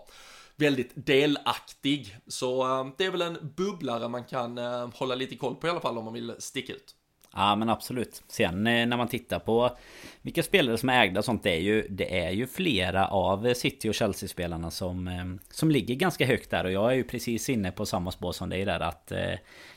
väldigt 0.56 0.92
delaktig. 0.96 2.18
Så 2.28 2.64
eh, 2.64 2.88
det 2.98 3.06
är 3.06 3.12
väl 3.12 3.22
en 3.22 3.54
bubblare 3.56 4.08
man 4.08 4.24
kan 4.24 4.58
eh, 4.58 4.90
hålla 4.94 5.16
lite 5.16 5.36
koll 5.36 5.56
på 5.56 5.68
i 5.68 5.70
alla 5.70 5.82
fall 5.82 5.98
om 5.98 6.06
man 6.06 6.14
vill 6.14 6.36
sticka 6.40 6.74
ut. 6.74 6.96
Ja 7.38 7.56
men 7.56 7.70
absolut. 7.70 8.24
Sen 8.28 8.68
eh, 8.68 8.88
när 8.88 8.98
man 8.98 9.08
tittar 9.08 9.40
på 9.40 9.78
vilka 10.22 10.44
spelare 10.44 10.78
som 10.78 10.90
är 10.90 11.04
ägda 11.04 11.20
och 11.20 11.26
sånt 11.26 11.44
det 11.44 11.50
är 11.50 11.62
ju 11.62 11.88
Det 11.90 12.20
är 12.20 12.32
ju 12.32 12.48
flera 12.48 13.08
av 13.08 13.54
City 13.54 13.90
och 13.90 13.94
Chelsea-spelarna 13.94 14.72
som 14.72 15.08
eh, 15.08 15.26
Som 15.50 15.72
ligger 15.72 15.96
ganska 15.96 16.26
högt 16.26 16.50
där 16.50 16.64
och 16.64 16.72
jag 16.72 16.92
är 16.92 16.96
ju 16.96 17.04
precis 17.04 17.50
inne 17.50 17.72
på 17.72 17.86
samma 17.86 18.12
spår 18.12 18.32
som 18.32 18.50
dig 18.50 18.66
där 18.66 18.80
att 18.80 19.12
eh, 19.12 19.18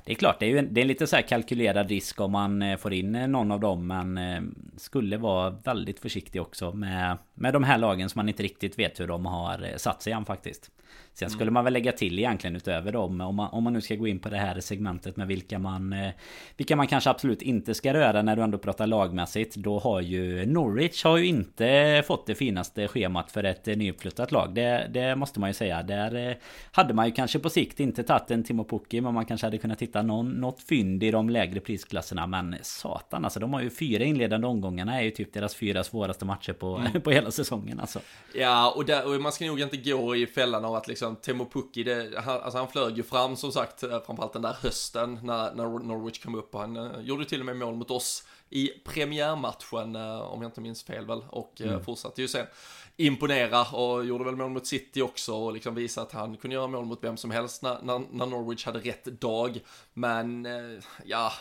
Det 0.05 0.13
är 0.13 0.15
klart 0.15 0.41
det 0.41 0.47
är 0.47 0.51
ju 0.51 0.59
en, 0.59 0.75
det 0.75 0.81
är 0.81 0.83
en 0.83 0.89
lite 0.89 1.07
så 1.07 1.17
här 1.17 1.23
kalkylerad 1.23 1.89
risk 1.89 2.21
om 2.21 2.33
man 2.33 2.79
får 2.79 2.93
in 2.93 3.13
någon 3.13 3.53
av 3.53 3.61
dem 3.61 3.87
men 3.87 4.21
Skulle 4.77 5.17
vara 5.17 5.51
väldigt 5.51 6.01
försiktig 6.01 6.43
också 6.43 6.73
med 6.73 7.19
Med 7.35 7.53
de 7.53 7.65
här 7.65 7.79
lagen 7.79 8.09
som 8.09 8.19
man 8.19 8.29
inte 8.29 8.43
riktigt 8.43 8.79
vet 8.79 9.01
hur 9.01 9.07
de 9.07 9.27
har 9.27 9.79
satt 9.79 10.03
sig 10.03 10.13
an 10.13 10.25
faktiskt 10.25 10.71
Sen 11.19 11.31
skulle 11.31 11.51
man 11.51 11.65
väl 11.65 11.73
lägga 11.73 11.93
till 11.93 12.19
egentligen 12.19 12.57
utöver 12.57 12.93
dem 12.93 13.21
om 13.21 13.37
man, 13.37 13.51
om 13.51 13.65
man 13.65 13.73
nu 13.73 13.81
ska 13.81 13.95
gå 13.95 14.07
in 14.07 14.19
på 14.19 14.29
det 14.29 14.37
här 14.37 14.61
segmentet 14.61 15.17
med 15.17 15.27
vilka 15.27 15.59
man 15.59 15.93
eh, 15.93 16.11
Vilka 16.57 16.77
man 16.77 16.87
kanske 16.87 17.11
absolut 17.11 17.43
inte 17.43 17.75
ska 17.75 17.95
röra 17.95 18.23
när 18.23 18.37
du 18.37 18.43
ändå 18.43 18.59
pratar 18.59 18.87
lagmässigt 18.87 19.57
Då 19.57 19.79
har 19.79 20.01
ju 20.01 20.47
Norwich 20.47 21.05
har 21.05 21.17
ju 21.17 21.27
inte 21.27 22.03
fått 22.07 22.27
det 22.27 22.35
finaste 22.35 22.89
schemat 22.89 23.31
för 23.31 23.45
ett 23.45 23.67
nyuppflyttat 23.67 24.33
lag. 24.33 24.55
Det, 24.55 24.91
det 24.91 25.17
måste 25.17 25.41
man 25.41 25.51
ju 25.51 25.55
säga. 25.55 25.83
Där 25.83 26.29
eh, 26.29 26.37
hade 26.73 26.95
man 26.95 27.07
ju 27.07 27.13
kanske 27.13 27.39
på 27.39 27.51
sikt 27.51 27.81
inte 27.81 28.03
tagit 28.03 28.31
en 28.31 28.45
Timo 28.45 28.65
Pukki 28.65 29.01
Men 29.01 29.15
man 29.15 29.27
kanske 29.27 29.47
hade 29.47 29.59
kunnat 29.59 29.83
hitta 29.83 30.03
någon, 30.03 30.31
något 30.31 30.63
fynd 30.63 31.03
i 31.03 31.11
de 31.11 31.31
lägre 31.31 31.61
prisklasserna. 31.61 32.27
Men 32.27 32.57
satan 32.63 33.25
alltså 33.25 33.41
de 33.41 33.53
har 33.53 33.61
ju 33.61 33.71
fyra 33.71 34.05
inledande 34.05 34.47
omgångarna 34.47 35.01
är 35.01 35.03
ju 35.03 35.11
typ 35.11 35.33
deras 35.33 35.55
fyra 35.55 35.85
svåraste 35.85 36.25
matcher 36.25 36.53
på, 36.53 36.77
mm. 36.77 37.01
på 37.03 37.11
hela 37.11 37.31
säsongen 37.31 37.81
alltså. 37.81 38.01
Ja 38.35 38.73
och, 38.77 38.85
där, 38.85 39.07
och 39.15 39.21
man 39.21 39.33
ska 39.33 39.45
nog 39.45 39.61
inte 39.61 39.77
gå 39.77 40.17
i 40.17 40.27
fällan 40.27 40.65
av 40.65 40.75
att 40.75 40.89
liksom 40.89 41.08
liksom 41.09 41.23
Temo 41.23 41.45
Pukki, 41.51 41.83
det, 41.83 42.21
han, 42.21 42.41
alltså 42.41 42.59
han 42.59 42.69
flög 42.69 42.97
ju 42.97 43.03
fram 43.03 43.37
som 43.37 43.53
sagt, 43.53 43.83
eh, 43.83 44.01
framförallt 44.07 44.33
den 44.33 44.43
där 44.43 44.57
hösten 44.63 45.19
när, 45.23 45.55
när 45.55 45.65
Norwich 45.65 46.25
kom 46.25 46.35
upp 46.35 46.55
och 46.55 46.61
han 46.61 46.77
uh, 46.77 47.01
gjorde 47.01 47.25
till 47.25 47.41
och 47.41 47.47
med 47.47 47.57
mål 47.57 47.75
mot 47.75 47.91
oss 47.91 48.25
i 48.51 48.69
premiärmatchen, 48.69 49.97
uh, 49.97 50.21
om 50.21 50.43
jag 50.43 50.49
inte 50.49 50.61
minns 50.61 50.83
fel 50.83 51.07
väl, 51.07 51.25
och 51.29 51.61
mm. 51.61 51.85
fortsatte 51.85 52.23
ju 52.23 52.29
sen 52.29 52.47
imponera 52.97 53.65
och 53.65 54.05
gjorde 54.05 54.25
väl 54.25 54.37
mål 54.37 54.51
mot 54.51 54.67
City 54.67 55.03
också 55.03 55.35
och 55.35 55.53
liksom 55.53 55.75
visa 55.75 56.03
att 56.03 56.13
han 56.13 56.37
kunde 56.37 56.55
göra 56.55 56.67
mål 56.67 56.85
mot 56.85 57.05
vem 57.05 57.17
som 57.17 57.31
helst 57.31 57.63
när, 57.63 57.79
när, 57.83 58.03
när 58.11 58.27
Norwich 58.27 58.67
hade 58.67 58.79
rätt 58.79 59.05
dag. 59.05 59.61
Men 59.95 60.49
ja, 61.05 61.33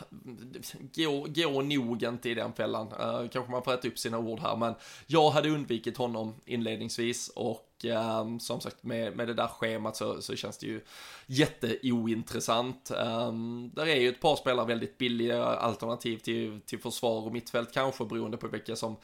gå, 0.95 1.25
gå 1.29 1.61
nog 1.61 2.03
inte 2.03 2.29
i 2.29 2.33
den 2.33 2.53
fällan. 2.53 2.87
kanske 3.31 3.51
man 3.51 3.63
får 3.63 3.73
äta 3.73 3.87
upp 3.87 3.99
sina 3.99 4.19
ord 4.19 4.39
här, 4.39 4.55
men 4.55 4.73
jag 5.07 5.29
hade 5.29 5.49
undvikit 5.49 5.97
honom 5.97 6.35
inledningsvis 6.45 7.29
och 7.35 7.66
um, 7.85 8.39
som 8.39 8.61
sagt 8.61 8.83
med, 8.83 9.15
med 9.15 9.27
det 9.27 9.33
där 9.33 9.47
schemat 9.47 9.95
så, 9.95 10.21
så 10.21 10.35
känns 10.35 10.57
det 10.57 10.67
ju 10.67 10.81
jätteointressant. 11.25 12.91
Um, 12.91 13.71
där 13.73 13.87
är 13.87 13.95
ju 13.95 14.09
ett 14.09 14.21
par 14.21 14.35
spelare 14.35 14.65
väldigt 14.65 14.97
billiga 14.97 15.45
alternativ 15.45 16.17
till, 16.17 16.61
till 16.65 16.79
försvar 16.79 17.25
och 17.25 17.33
mittfält 17.33 17.73
kanske 17.73 18.05
beroende 18.05 18.37
på 18.37 18.47
vilka 18.47 18.75
som 18.75 18.95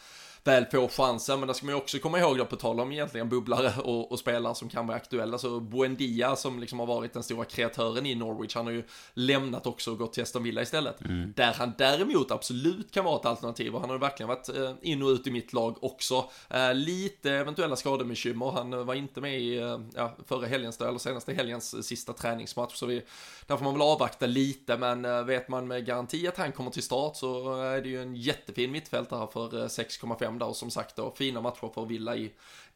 väl 0.44 0.66
får 0.66 0.88
chansen. 0.88 1.40
Men 1.40 1.48
där 1.48 1.54
ska 1.54 1.66
man 1.66 1.76
ju 1.76 1.82
också 1.82 2.00
komma 2.00 2.20
ihåg 2.20 2.38
då, 2.38 2.46
på 2.46 2.56
tal 2.56 2.80
om 2.80 2.92
egentligen 2.92 3.30
bubblare 3.30 3.74
och, 3.82 4.12
och 4.12 4.20
spelare 4.20 4.56
som 4.56 4.70
kan 4.70 4.88
vara 4.88 4.98
aktuella, 4.98 5.38
så 5.38 5.60
Buendia 5.60 6.36
som 6.36 6.60
liksom 6.60 6.80
har 6.80 6.86
varit 6.86 7.14
den 7.14 7.24
stora 7.24 7.46
kreatören 7.46 8.06
i 8.06 8.16
Norwich, 8.16 8.56
han 8.56 8.66
har 8.66 8.74
ju 8.74 8.84
lämnat 9.14 9.68
också 9.68 9.92
och 9.92 9.98
gått 9.98 10.14
till 10.14 10.24
Aston 10.24 10.44
Villa 10.44 10.62
istället. 10.62 11.02
Mm. 11.02 11.34
Där 11.36 11.54
han 11.54 11.74
däremot 11.78 12.32
absolut 12.32 12.92
kan 12.92 13.06
vara 13.06 13.20
ett 13.20 13.26
alternativ 13.26 13.76
och 13.76 13.82
han 13.82 13.90
har 13.90 13.98
verkligen 13.98 14.28
varit 14.28 14.50
eh, 14.50 14.74
in 14.82 15.04
och 15.04 15.10
ut 15.10 15.28
i 15.28 15.32
mitt 15.32 15.54
lag 15.54 15.84
också. 15.84 16.30
Eh, 16.50 16.74
lite 16.74 17.32
eventuella 17.32 17.76
skadebekymmer, 17.76 18.52
han 18.52 18.86
var 18.86 18.94
inte 18.94 19.22
med 19.22 19.42
i 19.42 19.58
eh, 19.58 19.80
ja, 19.96 20.16
förra 20.28 20.48
helgens, 20.48 20.82
eller 20.82 20.98
senaste 20.98 21.34
helgens 21.34 21.88
sista 21.88 22.14
träningsmatch, 22.14 22.76
så 22.76 22.86
vi, 22.86 23.02
där 23.48 23.58
får 23.58 23.64
man 23.64 23.74
väl 23.74 23.82
avvakta 23.82 24.26
lite, 24.26 24.78
men 24.78 25.26
vet 25.26 25.48
man 25.48 25.68
med 25.68 25.86
garanti 25.86 26.28
att 26.28 26.38
han 26.38 26.52
kommer 26.52 26.72
till 26.72 26.84
start 26.84 27.16
så 27.16 27.56
är 27.62 27.82
det 27.82 27.90
ju 27.90 28.02
en 28.02 28.16
jättefin 28.16 28.72
mittfältare 28.72 29.28
för 29.34 29.50
6,5 29.68 30.33
5 30.34 30.40
där. 30.40 30.48
Och 30.48 30.56
som 30.56 30.72
sagt 30.72 30.96
då 30.96 31.12
fina 31.12 31.42
matcher 31.42 31.72
för 31.74 31.86
Villa 31.86 32.16
i, 32.16 32.32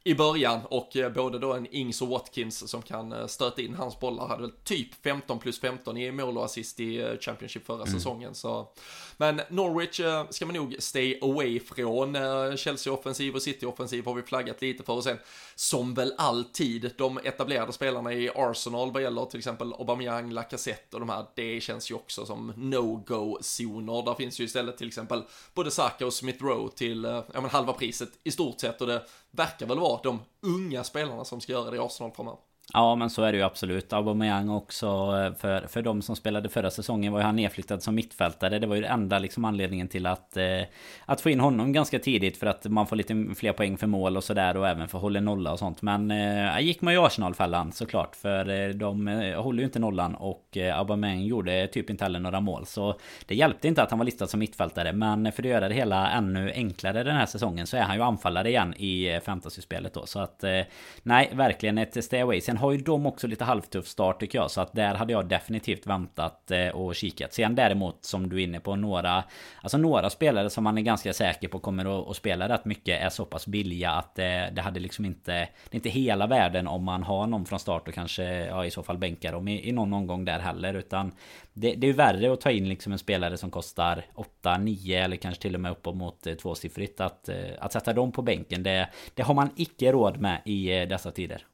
i 0.08 0.14
början 0.14 0.60
och 0.64 0.96
eh, 0.96 1.12
både 1.12 1.38
då 1.38 1.52
en 1.52 1.66
Ings 1.66 2.02
och 2.02 2.08
Watkins 2.08 2.70
som 2.70 2.82
kan 2.82 3.12
eh, 3.12 3.26
stöta 3.26 3.62
in 3.62 3.74
hans 3.74 4.00
bollar. 4.00 4.28
Hade 4.28 4.42
väl 4.42 4.50
typ 4.64 4.94
15 5.04 5.38
plus 5.38 5.60
15 5.60 5.96
i 5.96 6.12
mål 6.12 6.38
och 6.38 6.44
assist 6.44 6.80
i 6.80 7.00
eh, 7.00 7.18
Championship 7.20 7.66
förra 7.66 7.82
mm. 7.82 7.94
säsongen 7.94 8.34
så. 8.34 8.68
Men 9.16 9.40
Norwich 9.48 10.00
ska 10.30 10.46
man 10.46 10.54
nog 10.54 10.76
stay 10.78 11.18
away 11.22 11.60
från 11.60 12.16
Chelsea 12.56 12.92
offensiv 12.92 13.34
och 13.34 13.42
City 13.42 13.66
offensiv 13.66 14.04
har 14.04 14.14
vi 14.14 14.22
flaggat 14.22 14.62
lite 14.62 14.84
för. 14.84 14.92
Och 14.92 15.04
sen 15.04 15.18
som 15.54 15.94
väl 15.94 16.14
alltid 16.18 16.90
de 16.98 17.18
etablerade 17.18 17.72
spelarna 17.72 18.12
i 18.12 18.30
Arsenal 18.34 18.92
vad 18.92 19.02
gäller 19.02 19.24
till 19.24 19.38
exempel 19.38 19.72
Aubameyang, 19.72 20.30
Lacazette 20.30 20.96
och 20.96 21.00
de 21.00 21.08
här 21.08 21.24
det 21.34 21.60
känns 21.60 21.90
ju 21.90 21.94
också 21.94 22.26
som 22.26 22.52
no-go 22.56 23.38
zoner 23.40 24.02
där 24.04 24.14
finns 24.14 24.40
ju 24.40 24.44
istället 24.44 24.78
till 24.78 24.88
exempel 24.88 25.22
både 25.54 25.70
Saka 25.70 26.06
och 26.06 26.12
Smith 26.12 26.44
Rowe 26.44 26.70
till 26.76 27.04
ja, 27.34 27.48
halva 27.50 27.72
priset 27.72 28.10
i 28.24 28.30
stort 28.30 28.60
sett. 28.60 28.80
Och 28.80 28.86
det 28.86 29.02
verkar 29.30 29.66
väl 29.66 29.78
vara 29.78 30.00
de 30.02 30.20
unga 30.40 30.84
spelarna 30.84 31.24
som 31.24 31.40
ska 31.40 31.52
göra 31.52 31.70
det 31.70 31.76
i 31.76 31.80
Arsenal 31.80 32.12
framöver. 32.12 32.40
Ja 32.74 32.94
men 32.94 33.10
så 33.10 33.22
är 33.22 33.32
det 33.32 33.38
ju 33.38 33.44
absolut. 33.44 33.92
Aubameyang 33.92 34.48
också 34.48 34.86
eh, 34.86 35.34
för, 35.34 35.66
för 35.66 35.82
de 35.82 36.02
som 36.02 36.16
spelade 36.16 36.48
förra 36.48 36.70
säsongen 36.70 37.12
var 37.12 37.20
ju 37.20 37.26
han 37.26 37.36
nedflyttad 37.36 37.82
som 37.82 37.94
mittfältare. 37.94 38.58
Det 38.58 38.66
var 38.66 38.76
ju 38.76 38.82
den 38.82 38.92
enda 38.92 39.18
liksom 39.18 39.44
anledningen 39.44 39.88
till 39.88 40.06
att 40.06 40.36
eh, 40.36 40.62
Att 41.06 41.20
få 41.20 41.30
in 41.30 41.40
honom 41.40 41.72
ganska 41.72 41.98
tidigt 41.98 42.36
för 42.36 42.46
att 42.46 42.64
man 42.64 42.86
får 42.86 42.96
lite 42.96 43.26
fler 43.36 43.52
poäng 43.52 43.76
för 43.78 43.86
mål 43.86 44.16
och 44.16 44.24
sådär 44.24 44.56
och 44.56 44.68
även 44.68 44.88
för 44.88 44.98
håller 44.98 45.20
nolla 45.20 45.52
och 45.52 45.58
sånt. 45.58 45.82
Men 45.82 46.10
eh, 46.10 46.60
gick 46.60 46.80
man 46.80 46.94
ju 46.94 47.00
Arsenal-fällan 47.06 47.72
såklart 47.72 48.16
för 48.16 48.48
eh, 48.48 48.68
de 48.68 49.08
eh, 49.08 49.42
håller 49.42 49.58
ju 49.58 49.64
inte 49.64 49.78
nollan 49.78 50.14
och 50.14 50.56
eh, 50.56 50.78
Aubameyang 50.78 51.22
gjorde 51.22 51.66
typ 51.66 51.90
inte 51.90 52.04
heller 52.04 52.20
några 52.20 52.40
mål. 52.40 52.66
Så 52.66 52.98
det 53.26 53.34
hjälpte 53.34 53.68
inte 53.68 53.82
att 53.82 53.90
han 53.90 53.98
var 53.98 54.06
listad 54.06 54.26
som 54.26 54.40
mittfältare 54.40 54.92
men 54.92 55.32
för 55.32 55.42
att 55.42 55.48
göra 55.48 55.68
det 55.68 55.74
hela 55.74 56.10
ännu 56.10 56.52
enklare 56.52 57.02
den 57.02 57.16
här 57.16 57.26
säsongen 57.26 57.66
så 57.66 57.76
är 57.76 57.82
han 57.82 57.96
ju 57.96 58.02
anfallare 58.02 58.48
igen 58.48 58.74
i 58.74 59.20
fantasyspelet 59.24 59.24
fantasy-spelet 59.24 59.94
då. 59.94 60.06
Så 60.06 60.18
att 60.18 60.44
eh, 60.44 60.60
nej, 61.02 61.30
verkligen 61.32 61.78
ett 61.78 62.04
stay 62.04 62.20
away. 62.20 62.40
Sen 62.40 62.57
har 62.58 62.72
ju 62.72 62.78
de 62.78 63.06
också 63.06 63.26
lite 63.26 63.44
halvtuff 63.44 63.86
start 63.86 64.20
tycker 64.20 64.38
jag. 64.38 64.50
Så 64.50 64.60
att 64.60 64.72
där 64.72 64.94
hade 64.94 65.12
jag 65.12 65.28
definitivt 65.28 65.86
väntat 65.86 66.50
eh, 66.50 66.68
och 66.68 66.94
kikat. 66.94 67.32
Sen 67.32 67.54
däremot 67.54 68.04
som 68.04 68.28
du 68.28 68.36
är 68.36 68.44
inne 68.44 68.60
på 68.60 68.76
några 68.76 69.24
Alltså 69.62 69.78
några 69.78 70.10
spelare 70.10 70.50
som 70.50 70.64
man 70.64 70.78
är 70.78 70.82
ganska 70.82 71.12
säker 71.12 71.48
på 71.48 71.58
kommer 71.58 72.10
att, 72.10 72.16
spela 72.16 72.48
rätt 72.48 72.64
mycket 72.64 73.02
är 73.02 73.08
så 73.08 73.24
pass 73.24 73.46
billiga 73.46 73.90
att 73.90 74.14
det, 74.14 74.52
det 74.54 74.62
hade 74.62 74.80
liksom 74.80 75.04
inte 75.04 75.32
Det 75.32 75.48
är 75.70 75.74
inte 75.74 75.88
hela 75.88 76.26
världen 76.26 76.68
om 76.68 76.84
man 76.84 77.02
har 77.02 77.26
någon 77.26 77.44
från 77.44 77.58
start 77.58 77.88
och 77.88 77.94
kanske 77.94 78.24
ja, 78.24 78.64
i 78.64 78.70
så 78.70 78.82
fall 78.82 78.98
bänkar 78.98 79.32
dem 79.32 79.48
i, 79.48 79.68
i 79.68 79.72
någon 79.72 79.92
omgång 79.92 80.24
där 80.24 80.38
heller. 80.38 80.74
Utan 80.74 81.12
det, 81.52 81.74
det 81.74 81.86
är 81.86 81.92
värre 81.92 82.32
att 82.32 82.40
ta 82.40 82.50
in 82.50 82.68
liksom 82.68 82.92
en 82.92 82.98
spelare 82.98 83.36
som 83.36 83.50
kostar 83.50 84.04
8, 84.14 84.58
9 84.58 85.04
eller 85.04 85.16
kanske 85.16 85.42
till 85.42 85.54
och 85.54 85.60
med 85.60 85.72
uppåt 85.72 85.96
mot 85.96 86.26
eh, 86.26 86.34
tvåsiffrigt. 86.34 87.00
Att, 87.00 87.28
att 87.58 87.72
sätta 87.72 87.92
dem 87.92 88.12
på 88.12 88.22
bänken 88.22 88.62
det, 88.62 88.88
det 89.14 89.22
har 89.22 89.34
man 89.34 89.50
icke 89.56 89.92
råd 89.92 90.20
med 90.20 90.40
i 90.44 90.86
dessa 90.86 91.10
tider. 91.10 91.44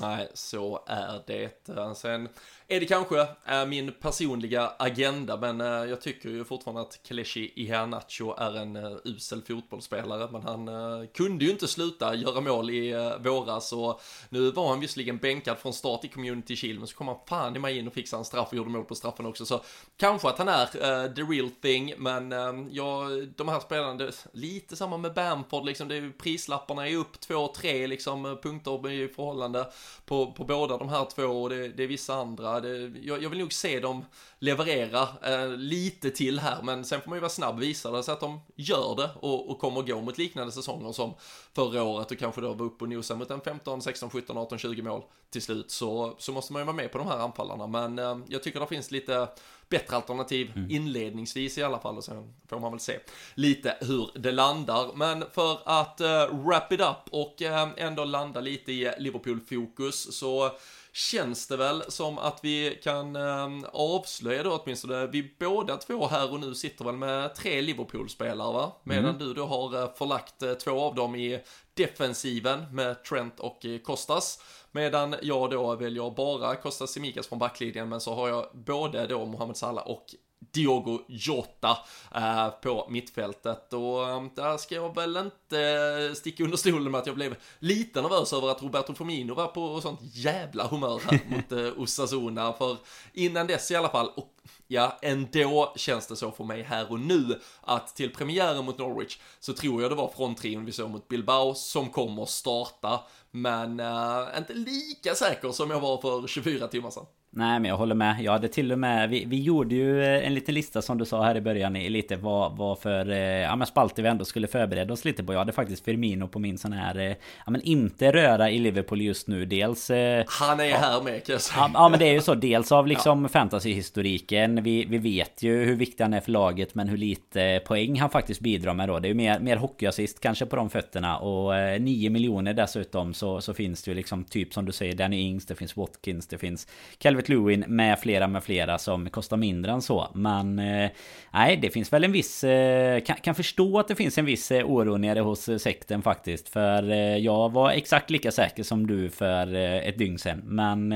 Nej, 0.00 0.28
så 0.34 0.82
är 0.86 1.22
det. 1.26 1.68
Sen 1.96 2.28
är 2.68 2.80
det 2.80 2.86
kanske 2.86 3.20
eh, 3.46 3.66
min 3.66 3.92
personliga 3.92 4.72
agenda, 4.78 5.36
men 5.36 5.60
eh, 5.60 5.66
jag 5.66 6.00
tycker 6.00 6.28
ju 6.28 6.44
fortfarande 6.44 6.80
att 6.80 7.00
Kelechi 7.02 7.52
Iheanacho 7.56 8.34
är 8.38 8.56
en 8.56 8.76
eh, 8.76 8.96
usel 9.04 9.42
fotbollsspelare, 9.42 10.28
men 10.32 10.42
han 10.42 10.68
kunde 11.08 11.44
ju 11.44 11.50
inte 11.50 11.68
sluta 11.68 12.14
göra 12.14 12.40
mål 12.40 12.70
i 12.70 13.12
våras 13.20 13.72
och 13.72 14.00
nu 14.28 14.50
var 14.50 14.68
han 14.68 14.80
visserligen 14.80 15.18
bänkad 15.18 15.58
från 15.58 15.72
start 15.72 16.04
i 16.04 16.08
Community 16.08 16.56
Shield, 16.56 16.78
men 16.78 16.88
så 16.88 16.96
kom 16.96 17.08
han 17.08 17.16
fan 17.28 17.56
i 17.56 17.58
mig 17.58 17.78
in 17.78 17.86
och 17.86 17.94
fixade 17.94 18.20
en 18.20 18.24
straff 18.24 18.48
och 18.48 18.54
gjorde 18.54 18.70
mål 18.70 18.84
på 18.84 18.94
straffen 18.94 19.26
också, 19.26 19.46
så 19.46 19.60
kanske 19.96 20.28
att 20.28 20.38
han 20.38 20.48
är 20.48 21.14
the 21.14 21.22
real 21.22 21.50
thing, 21.50 21.94
men 21.98 22.32
ja, 22.70 23.08
de 23.36 23.48
här 23.48 23.60
spelarna, 23.60 23.94
det 23.94 24.04
är 24.04 24.14
lite 24.32 24.76
samma 24.76 24.96
med 24.96 25.14
Bamford, 25.14 25.64
liksom, 25.66 25.88
det 25.88 25.96
är, 25.96 26.12
prislapparna 26.18 26.88
är 26.88 26.96
upp 26.96 27.20
två, 27.20 27.48
tre 27.56 27.86
liksom 27.86 28.38
punkter 28.42 28.90
i 28.90 29.08
förhållande 29.08 29.66
på, 30.04 30.32
på 30.32 30.44
båda 30.44 30.78
de 30.78 30.88
här 30.88 31.04
två 31.04 31.22
och 31.22 31.50
det, 31.50 31.68
det 31.68 31.82
är 31.82 31.86
vissa 31.86 32.14
andra 32.14 32.60
det, 32.60 32.92
jag, 33.02 33.22
jag, 33.22 33.30
vill 33.30 33.38
nog 33.38 33.52
se 33.52 33.80
dem 33.80 34.04
leverera 34.38 35.08
eh, 35.22 35.48
lite 35.48 36.10
till 36.10 36.38
här, 36.38 36.62
men 36.62 36.84
sen 36.84 37.00
får 37.00 37.08
man 37.08 37.16
ju 37.16 37.20
vara 37.20 37.30
snabb. 37.30 37.58
Visar 37.58 37.92
det 37.92 38.02
sig 38.02 38.12
att 38.12 38.20
de 38.20 38.40
gör 38.56 38.96
det 38.96 39.10
och, 39.20 39.50
och 39.50 39.58
kommer 39.58 39.82
gå 39.82 40.00
mot 40.00 40.18
liknande 40.18 40.52
säsonger 40.52 40.92
som 40.92 41.14
förra 41.54 41.82
året 41.82 42.10
och 42.10 42.18
kanske 42.18 42.40
då 42.40 42.52
var 42.52 42.66
uppe 42.66 42.84
och 42.84 42.90
nosa 42.90 43.14
mot 43.14 43.30
en 43.30 43.40
15, 43.40 43.82
16, 43.82 44.10
17, 44.10 44.38
18, 44.38 44.58
20 44.58 44.82
mål 44.82 45.02
till 45.30 45.42
slut 45.42 45.70
så, 45.70 46.14
så 46.18 46.32
måste 46.32 46.52
man 46.52 46.62
ju 46.62 46.66
vara 46.66 46.76
med 46.76 46.92
på 46.92 46.98
de 46.98 47.06
här 47.06 47.18
anfallarna. 47.18 47.66
Men 47.66 47.98
eh, 47.98 48.18
jag 48.28 48.42
tycker 48.42 48.60
det 48.60 48.66
finns 48.66 48.90
lite 48.90 49.28
bättre 49.72 49.96
alternativ 49.96 50.52
mm. 50.56 50.70
inledningsvis 50.70 51.58
i 51.58 51.62
alla 51.62 51.78
fall 51.78 51.96
och 51.96 52.04
sen 52.04 52.34
får 52.48 52.60
man 52.60 52.72
väl 52.72 52.80
se 52.80 52.98
lite 53.34 53.76
hur 53.80 54.10
det 54.14 54.32
landar. 54.32 54.90
Men 54.94 55.24
för 55.32 55.58
att 55.64 56.00
uh, 56.00 56.44
wrap 56.44 56.72
it 56.72 56.80
up 56.80 57.08
och 57.10 57.42
uh, 57.42 57.68
ändå 57.76 58.04
landa 58.04 58.40
lite 58.40 58.72
i 58.72 58.92
Liverpool-fokus 58.98 60.18
så 60.18 60.50
känns 60.92 61.46
det 61.46 61.56
väl 61.56 61.82
som 61.88 62.18
att 62.18 62.38
vi 62.42 62.80
kan 62.82 63.16
eh, 63.16 63.48
avslöja 63.72 64.42
då 64.42 64.60
åtminstone, 64.62 65.06
vi 65.06 65.34
båda 65.38 65.76
två 65.76 66.06
här 66.06 66.32
och 66.32 66.40
nu 66.40 66.54
sitter 66.54 66.84
väl 66.84 66.96
med 66.96 67.34
tre 67.34 67.60
Liverpool-spelare 67.60 68.52
va? 68.52 68.72
Medan 68.82 69.04
mm. 69.04 69.18
du 69.18 69.34
då 69.34 69.46
har 69.46 69.82
eh, 69.82 69.90
förlagt 69.94 70.42
två 70.64 70.80
av 70.80 70.94
dem 70.94 71.14
i 71.14 71.40
defensiven 71.74 72.74
med 72.74 73.04
Trent 73.04 73.40
och 73.40 73.66
Kostas. 73.84 74.42
Medan 74.72 75.14
jag 75.22 75.50
då 75.50 75.74
väljer 75.76 76.10
bara 76.10 76.56
Kostas 76.56 76.90
Simikas 76.90 77.26
från 77.26 77.38
backlinjen 77.38 77.88
men 77.88 78.00
så 78.00 78.14
har 78.14 78.28
jag 78.28 78.46
både 78.52 79.06
då 79.06 79.26
Mohamed 79.26 79.56
Salah 79.56 79.86
och 79.86 80.14
Diogo 80.50 81.00
Jota 81.08 81.78
eh, 82.14 82.48
på 82.48 82.86
mittfältet. 82.90 83.72
Och 83.72 84.08
eh, 84.08 84.24
där 84.34 84.56
ska 84.56 84.74
jag 84.74 84.94
väl 84.94 85.16
inte 85.16 86.14
sticka 86.14 86.44
under 86.44 86.56
stolen 86.56 86.90
med 86.92 86.98
att 86.98 87.06
jag 87.06 87.16
blev 87.16 87.36
lite 87.58 88.02
nervös 88.02 88.32
över 88.32 88.48
att 88.48 88.62
Roberto 88.62 88.94
Firmino 88.94 89.34
var 89.34 89.46
på 89.46 89.80
sånt 89.80 90.00
jävla 90.02 90.66
humör 90.66 91.00
här 91.04 91.20
mot 91.28 91.52
eh, 91.52 91.82
Osasuna. 91.82 92.52
För 92.52 92.76
innan 93.12 93.46
dess 93.46 93.70
i 93.70 93.76
alla 93.76 93.88
fall 93.88 94.10
och 94.16 94.34
ja, 94.68 94.98
ändå 95.02 95.72
känns 95.76 96.06
det 96.06 96.16
så 96.16 96.30
för 96.30 96.44
mig 96.44 96.62
här 96.62 96.92
och 96.92 97.00
nu 97.00 97.40
att 97.60 97.96
till 97.96 98.14
premiären 98.14 98.64
mot 98.64 98.78
Norwich 98.78 99.18
så 99.40 99.52
tror 99.52 99.82
jag 99.82 99.90
det 99.90 99.94
var 99.94 100.12
fronttrion 100.16 100.64
vi 100.64 100.72
såg 100.72 100.90
mot 100.90 101.08
Bilbao 101.08 101.54
som 101.54 101.90
kommer 101.90 102.24
starta 102.24 103.00
men 103.32 103.80
uh, 103.80 104.38
inte 104.38 104.54
lika 104.54 105.14
säker 105.14 105.52
som 105.52 105.70
jag 105.70 105.80
var 105.80 106.00
för 106.00 106.26
24 106.26 106.68
timmar 106.68 106.90
sedan. 106.90 107.06
Nej 107.34 107.60
men 107.60 107.68
jag 107.68 107.76
håller 107.76 107.94
med. 107.94 108.16
Jag 108.20 108.32
hade 108.32 108.48
till 108.48 108.72
och 108.72 108.78
med 108.78 109.08
vi, 109.10 109.24
vi 109.24 109.42
gjorde 109.42 109.74
ju 109.74 110.02
eh, 110.02 110.26
en 110.26 110.34
liten 110.34 110.54
lista 110.54 110.82
som 110.82 110.98
du 110.98 111.04
sa 111.04 111.22
här 111.22 111.36
i 111.36 111.40
början 111.40 111.72
lite 111.72 112.16
vad, 112.16 112.56
vad 112.56 112.78
för 112.78 113.10
eh, 113.10 113.18
ja, 113.18 113.56
men 113.56 113.66
spalter 113.66 114.02
vi 114.02 114.08
ändå 114.08 114.24
skulle 114.24 114.46
förbereda 114.46 114.92
oss 114.92 115.04
lite 115.04 115.24
på. 115.24 115.32
Jag 115.32 115.38
hade 115.38 115.52
faktiskt 115.52 115.84
Firmino 115.84 116.28
på 116.28 116.38
min 116.38 116.58
sån 116.58 116.72
här 116.72 116.98
eh, 116.98 117.16
ja, 117.46 117.50
men 117.50 117.62
inte 117.62 118.12
röra 118.12 118.50
i 118.50 118.58
Liverpool 118.58 119.02
just 119.02 119.28
nu. 119.28 119.44
Dels 119.44 119.90
Han 120.26 120.60
är 120.60 120.64
ja, 120.64 120.76
här 120.76 121.02
med 121.02 121.26
kan 121.26 121.32
jag 121.32 121.40
säga. 121.42 121.70
Ja, 121.74 121.88
men 121.88 121.98
det 121.98 122.08
är 122.08 122.12
ju 122.12 122.20
så. 122.20 122.34
Dels 122.34 122.72
av 122.72 122.86
liksom 122.92 123.22
ja. 123.22 123.28
fantasyhistoriken. 123.28 124.62
Vi, 124.62 124.84
vi 124.84 124.98
vet 124.98 125.42
ju 125.42 125.64
hur 125.64 125.76
viktig 125.76 126.04
han 126.04 126.14
är 126.14 126.20
för 126.20 126.32
laget 126.32 126.74
men 126.74 126.88
hur 126.88 126.96
lite 126.96 127.60
poäng 127.66 128.00
han 128.00 128.10
faktiskt 128.10 128.40
bidrar 128.40 128.74
med 128.74 128.88
då. 128.88 128.98
Det 128.98 129.06
är 129.06 129.10
ju 129.10 129.14
mer, 129.14 129.40
mer 129.40 129.56
hockeyassist 129.56 130.20
kanske 130.20 130.46
på 130.46 130.56
de 130.56 130.70
fötterna 130.70 131.18
och 131.18 131.56
eh, 131.56 131.80
9 131.80 132.10
miljoner 132.10 132.54
dessutom 132.54 133.14
så, 133.14 133.40
så 133.40 133.54
finns 133.54 133.82
det 133.82 133.90
ju 133.90 133.94
liksom 133.94 134.24
typ 134.24 134.54
som 134.54 134.64
du 134.64 134.72
säger 134.72 134.94
Danny 134.94 135.20
Ings, 135.20 135.46
det 135.46 135.54
finns 135.54 135.76
Watkins, 135.76 136.26
det 136.26 136.38
finns 136.38 136.66
Calvin 136.98 137.21
Calvert 137.22 137.28
Lewin 137.28 137.64
med 137.68 137.98
flera 137.98 138.28
med 138.28 138.44
flera 138.44 138.78
som 138.78 139.10
kostar 139.10 139.36
mindre 139.36 139.72
än 139.72 139.82
så. 139.82 140.08
Men 140.14 140.58
eh, 140.58 140.90
nej, 141.30 141.56
det 141.56 141.70
finns 141.70 141.92
väl 141.92 142.04
en 142.04 142.12
viss... 142.12 142.44
Eh, 142.44 143.00
kan, 143.00 143.16
kan 143.16 143.34
förstå 143.34 143.78
att 143.78 143.88
det 143.88 143.94
finns 143.94 144.18
en 144.18 144.24
viss 144.24 144.50
eh, 144.50 144.64
oro 144.64 144.96
nere 144.96 145.20
hos 145.20 145.62
sekten 145.62 146.02
faktiskt. 146.02 146.48
För 146.48 146.82
jag 147.16 147.52
var 147.52 147.70
exakt 147.70 148.10
lika 148.10 148.30
säker 148.30 148.62
som 148.62 148.86
du 148.86 149.10
för 149.10 149.54
ett 149.54 149.98
dygn 149.98 150.18
sedan. 150.18 150.42
Men 150.44 150.94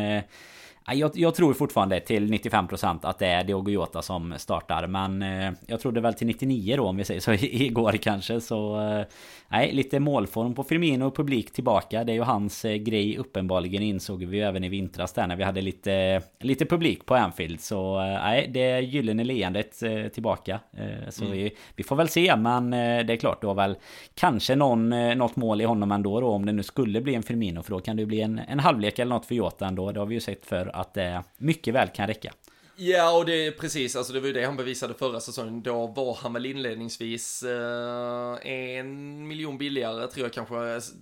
jag, 0.95 1.11
jag, 1.15 1.35
tror 1.35 1.55
fortfarande 1.55 2.01
till 2.01 2.33
95% 2.33 2.99
att 3.03 3.19
det 3.19 3.27
är 3.27 3.45
Diogo 3.45 3.71
Jota 3.71 4.03
som 4.03 4.35
startar. 4.37 4.87
Men 4.87 5.23
eh, 5.23 5.53
jag 5.67 5.81
trodde 5.81 6.01
väl 6.01 6.15
till 6.15 6.27
99 6.27 6.77
då 6.77 6.87
om 6.87 6.97
vi 6.97 7.05
säger 7.05 7.21
så 7.21 7.33
igår 7.41 7.93
kanske. 7.93 8.41
Så 8.41 8.81
eh, 8.81 9.05
nej, 9.49 9.73
lite 9.73 10.01
målform 10.01 10.55
på 10.55 10.65
Firmino 10.65 11.05
och 11.05 11.17
publik 11.17 11.53
tillbaka. 11.53 12.05
Det 12.05 12.13
är 12.13 12.15
ju 12.15 12.23
hans 12.23 12.65
eh, 12.65 12.77
grej 12.77 13.17
uppenbarligen 13.17 13.83
insåg 13.83 14.25
vi 14.25 14.37
ju 14.37 14.43
även 14.43 14.65
i 14.65 14.69
vintras 14.69 15.13
där 15.13 15.27
när 15.27 15.37
vi 15.37 15.45
hade 15.45 15.61
lite, 15.61 16.23
lite 16.41 16.67
publik 16.67 17.07
på 17.07 17.15
Anfield. 17.15 17.61
Så 17.61 18.01
nej, 18.01 18.51
det 18.55 18.71
är 18.71 18.81
gyllene 18.81 19.25
leendet 19.25 19.83
tillbaka. 20.15 20.61
Så 21.09 21.25
mm. 21.25 21.37
vi, 21.37 21.57
vi, 21.77 21.85
får 21.85 21.97
väl 21.97 22.09
se. 22.09 22.37
Men 22.37 22.71
det 22.71 23.13
är 23.13 23.17
klart, 23.17 23.41
du 23.41 23.47
har 23.47 23.55
väl 23.55 23.77
kanske 24.15 24.57
någon, 24.57 24.91
något 25.19 25.37
mål 25.37 25.61
i 25.61 25.65
honom 25.65 25.93
ändå 25.93 26.21
då 26.21 26.29
om 26.29 26.47
det 26.47 26.53
nu 26.53 26.63
skulle 26.63 27.01
bli 27.01 27.15
en 27.15 27.23
Firmino. 27.23 27.63
För 27.63 27.71
då 27.71 27.81
kan 27.81 27.97
det 27.97 28.07
bli 28.07 28.21
en, 28.21 28.41
en 28.49 28.61
halvlek 28.61 28.99
eller 28.99 29.15
något 29.15 29.27
för 29.27 29.35
Jota 29.35 29.67
ändå. 29.67 29.93
Det 29.93 30.01
har 30.01 30.07
vi 30.07 30.15
ju 30.15 30.21
sett 30.21 30.47
för 30.47 30.76
att 30.77 30.95
det 30.95 31.23
mycket 31.39 31.75
väl 31.75 31.89
kan 31.89 32.07
räcka. 32.07 32.33
Ja, 32.79 33.13
och 33.13 33.27
det 33.27 33.47
är 33.47 33.51
precis, 33.51 33.97
alltså 33.97 34.13
det 34.13 34.21
var 34.21 34.27
ju 34.27 34.33
det 34.33 34.45
han 34.45 34.57
bevisade 34.57 34.95
förra 34.95 35.21
säsongen. 35.21 35.63
Då 35.63 35.87
var 35.87 36.15
han 36.15 36.33
väl 36.33 36.47
inledningsvis 36.47 37.43
eh, 37.43 38.39
en 38.43 39.27
miljon 39.29 39.59
billigare, 39.59 40.07
tror 40.07 40.27
jag 40.27 40.33
kanske, 40.33 40.55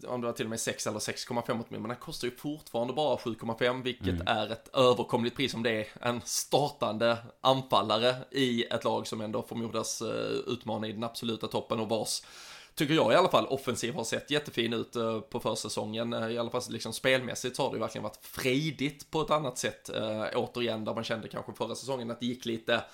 om 0.06 0.20
det 0.20 0.26
var 0.26 0.32
till 0.32 0.46
och 0.46 0.50
med 0.50 0.60
6 0.60 0.86
eller 0.86 0.98
6,5 0.98 1.48
miljoner. 1.48 1.78
Men 1.78 1.90
han 1.90 1.96
kostar 1.96 2.28
ju 2.28 2.36
fortfarande 2.36 2.92
bara 2.92 3.16
7,5, 3.16 3.82
vilket 3.82 4.08
mm. 4.08 4.26
är 4.26 4.52
ett 4.52 4.68
överkomligt 4.74 5.36
pris 5.36 5.54
om 5.54 5.62
det 5.62 5.70
är 5.70 5.86
en 6.00 6.20
startande 6.24 7.16
anfallare 7.40 8.14
i 8.30 8.64
ett 8.64 8.84
lag 8.84 9.06
som 9.06 9.20
ändå 9.20 9.42
förmodas 9.42 10.02
eh, 10.02 10.52
utmana 10.52 10.88
i 10.88 10.92
den 10.92 11.04
absoluta 11.04 11.46
toppen 11.46 11.80
och 11.80 11.88
vars 11.88 12.22
tycker 12.74 12.94
jag 12.94 13.12
i 13.12 13.14
alla 13.14 13.28
fall, 13.28 13.46
offensiv 13.46 13.94
har 13.94 14.04
sett 14.04 14.30
jättefin 14.30 14.72
ut 14.72 14.96
eh, 14.96 15.20
på 15.20 15.40
försäsongen. 15.40 16.12
Eh, 16.12 16.30
I 16.30 16.38
alla 16.38 16.50
fall 16.50 16.62
liksom 16.68 16.92
spelmässigt 16.92 17.56
så 17.56 17.62
har 17.62 17.70
det 17.70 17.76
ju 17.76 17.80
verkligen 17.80 18.02
varit 18.02 18.26
frejdigt 18.26 19.10
på 19.10 19.20
ett 19.20 19.30
annat 19.30 19.58
sätt. 19.58 19.88
Eh, 19.88 20.24
återigen, 20.34 20.84
där 20.84 20.94
man 20.94 21.04
kände 21.04 21.28
kanske 21.28 21.52
förra 21.52 21.74
säsongen 21.74 22.10
att 22.10 22.20
det 22.20 22.26
gick 22.26 22.44
lite 22.44 22.84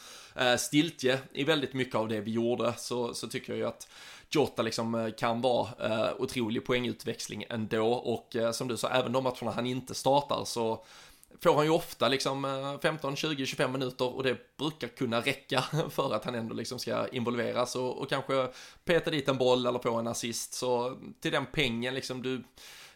stiltje 0.59 1.19
i 1.33 1.45
väldigt 1.45 1.75
mycket 1.75 1.95
av 1.95 2.09
det 2.09 2.21
vi 2.21 2.31
gjorde. 2.31 2.75
Så, 2.77 3.15
så 3.15 3.29
tycker 3.29 3.53
jag 3.53 3.59
ju 3.59 3.67
att 3.67 3.89
Jota 4.31 4.63
liksom 4.63 5.13
kan 5.19 5.41
vara 5.41 6.15
otrolig 6.19 6.65
poängutväxling 6.65 7.45
ändå. 7.49 7.93
Och 7.93 8.37
som 8.53 8.69
du 8.69 8.77
sa, 8.77 8.89
även 8.89 9.13
de 9.13 9.25
matcherna 9.25 9.51
han 9.51 9.67
inte 9.67 9.95
startar 9.95 10.45
så 10.45 10.85
får 11.43 11.57
han 11.57 11.65
ju 11.65 11.71
ofta 11.71 12.09
liksom 12.09 12.79
15, 12.83 13.17
20, 13.17 13.47
25 13.47 13.73
minuter 13.73 14.17
och 14.17 14.23
det 14.23 14.57
brukar 14.57 14.89
kunna 14.89 15.21
räcka 15.21 15.65
för 15.91 16.15
att 16.15 16.25
han 16.25 16.35
ändå 16.35 16.55
liksom 16.55 16.79
ska 16.79 17.09
involveras 17.09 17.77
och, 17.77 17.99
och 17.99 18.09
kanske 18.09 18.49
peta 18.85 19.11
dit 19.11 19.29
en 19.29 19.39
boll 19.39 19.67
eller 19.67 19.79
få 19.79 19.95
en 19.95 20.07
assist. 20.07 20.55
Så 20.55 20.99
till 21.21 21.33
den 21.33 21.47
pengen 21.47 21.95
liksom 21.95 22.23
du 22.23 22.43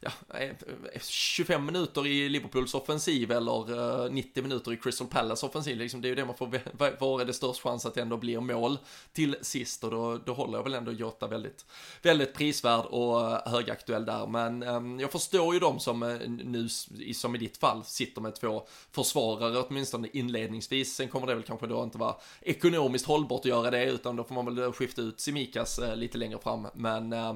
ja, 0.04 0.38
eh, 0.38 0.50
eh, 0.92 1.00
25 1.02 1.66
minuter 1.66 2.06
i 2.06 2.28
Liverpools 2.28 2.74
offensiv 2.74 3.32
eller 3.32 4.04
eh, 4.04 4.10
90 4.10 4.42
minuter 4.42 4.72
i 4.72 4.76
Crystal 4.76 5.06
Palace 5.06 5.46
offensiv. 5.46 5.76
Liksom, 5.76 6.00
det 6.00 6.08
är 6.08 6.10
ju 6.10 6.14
det 6.14 6.24
man 6.24 6.36
får, 6.36 6.60
var 7.00 7.20
är 7.20 7.24
det 7.24 7.32
störst 7.32 7.62
chans 7.62 7.86
att 7.86 7.94
det 7.94 8.02
ändå 8.02 8.16
blir 8.16 8.40
mål 8.40 8.78
till 9.12 9.36
sist 9.42 9.84
och 9.84 9.90
då, 9.90 10.18
då 10.18 10.34
håller 10.34 10.58
jag 10.58 10.62
väl 10.62 10.74
ändå 10.74 10.92
Jota 10.92 11.26
väldigt, 11.26 11.66
väldigt 12.02 12.34
prisvärd 12.34 12.84
och 12.84 13.20
högaktuell 13.50 14.04
där. 14.04 14.26
Men 14.26 14.62
ehm, 14.62 15.00
jag 15.00 15.12
förstår 15.12 15.54
ju 15.54 15.60
de 15.60 15.80
som 15.80 16.00
nu, 16.44 16.68
som 17.14 17.34
i 17.34 17.38
ditt 17.38 17.56
fall, 17.56 17.84
sitter 17.84 18.20
med 18.20 18.34
två 18.34 18.66
försvarare 18.92 19.58
åtminstone 19.58 20.08
inledningsvis. 20.12 20.94
Sen 20.94 21.08
kommer 21.08 21.26
det 21.26 21.34
väl 21.34 21.44
kanske 21.44 21.66
då 21.66 21.82
inte 21.82 21.98
vara 21.98 22.14
ekonomiskt 22.40 23.06
hållbart 23.06 23.40
att 23.40 23.44
göra 23.44 23.70
det 23.70 23.84
utan 23.84 24.16
då 24.16 24.24
får 24.24 24.34
man 24.34 24.54
väl 24.54 24.72
skifta 24.72 25.02
ut 25.02 25.20
Simikas 25.20 25.80
lite 25.94 26.18
längre 26.18 26.38
fram. 26.38 26.66
Men 26.74 27.12
uh, 27.12 27.34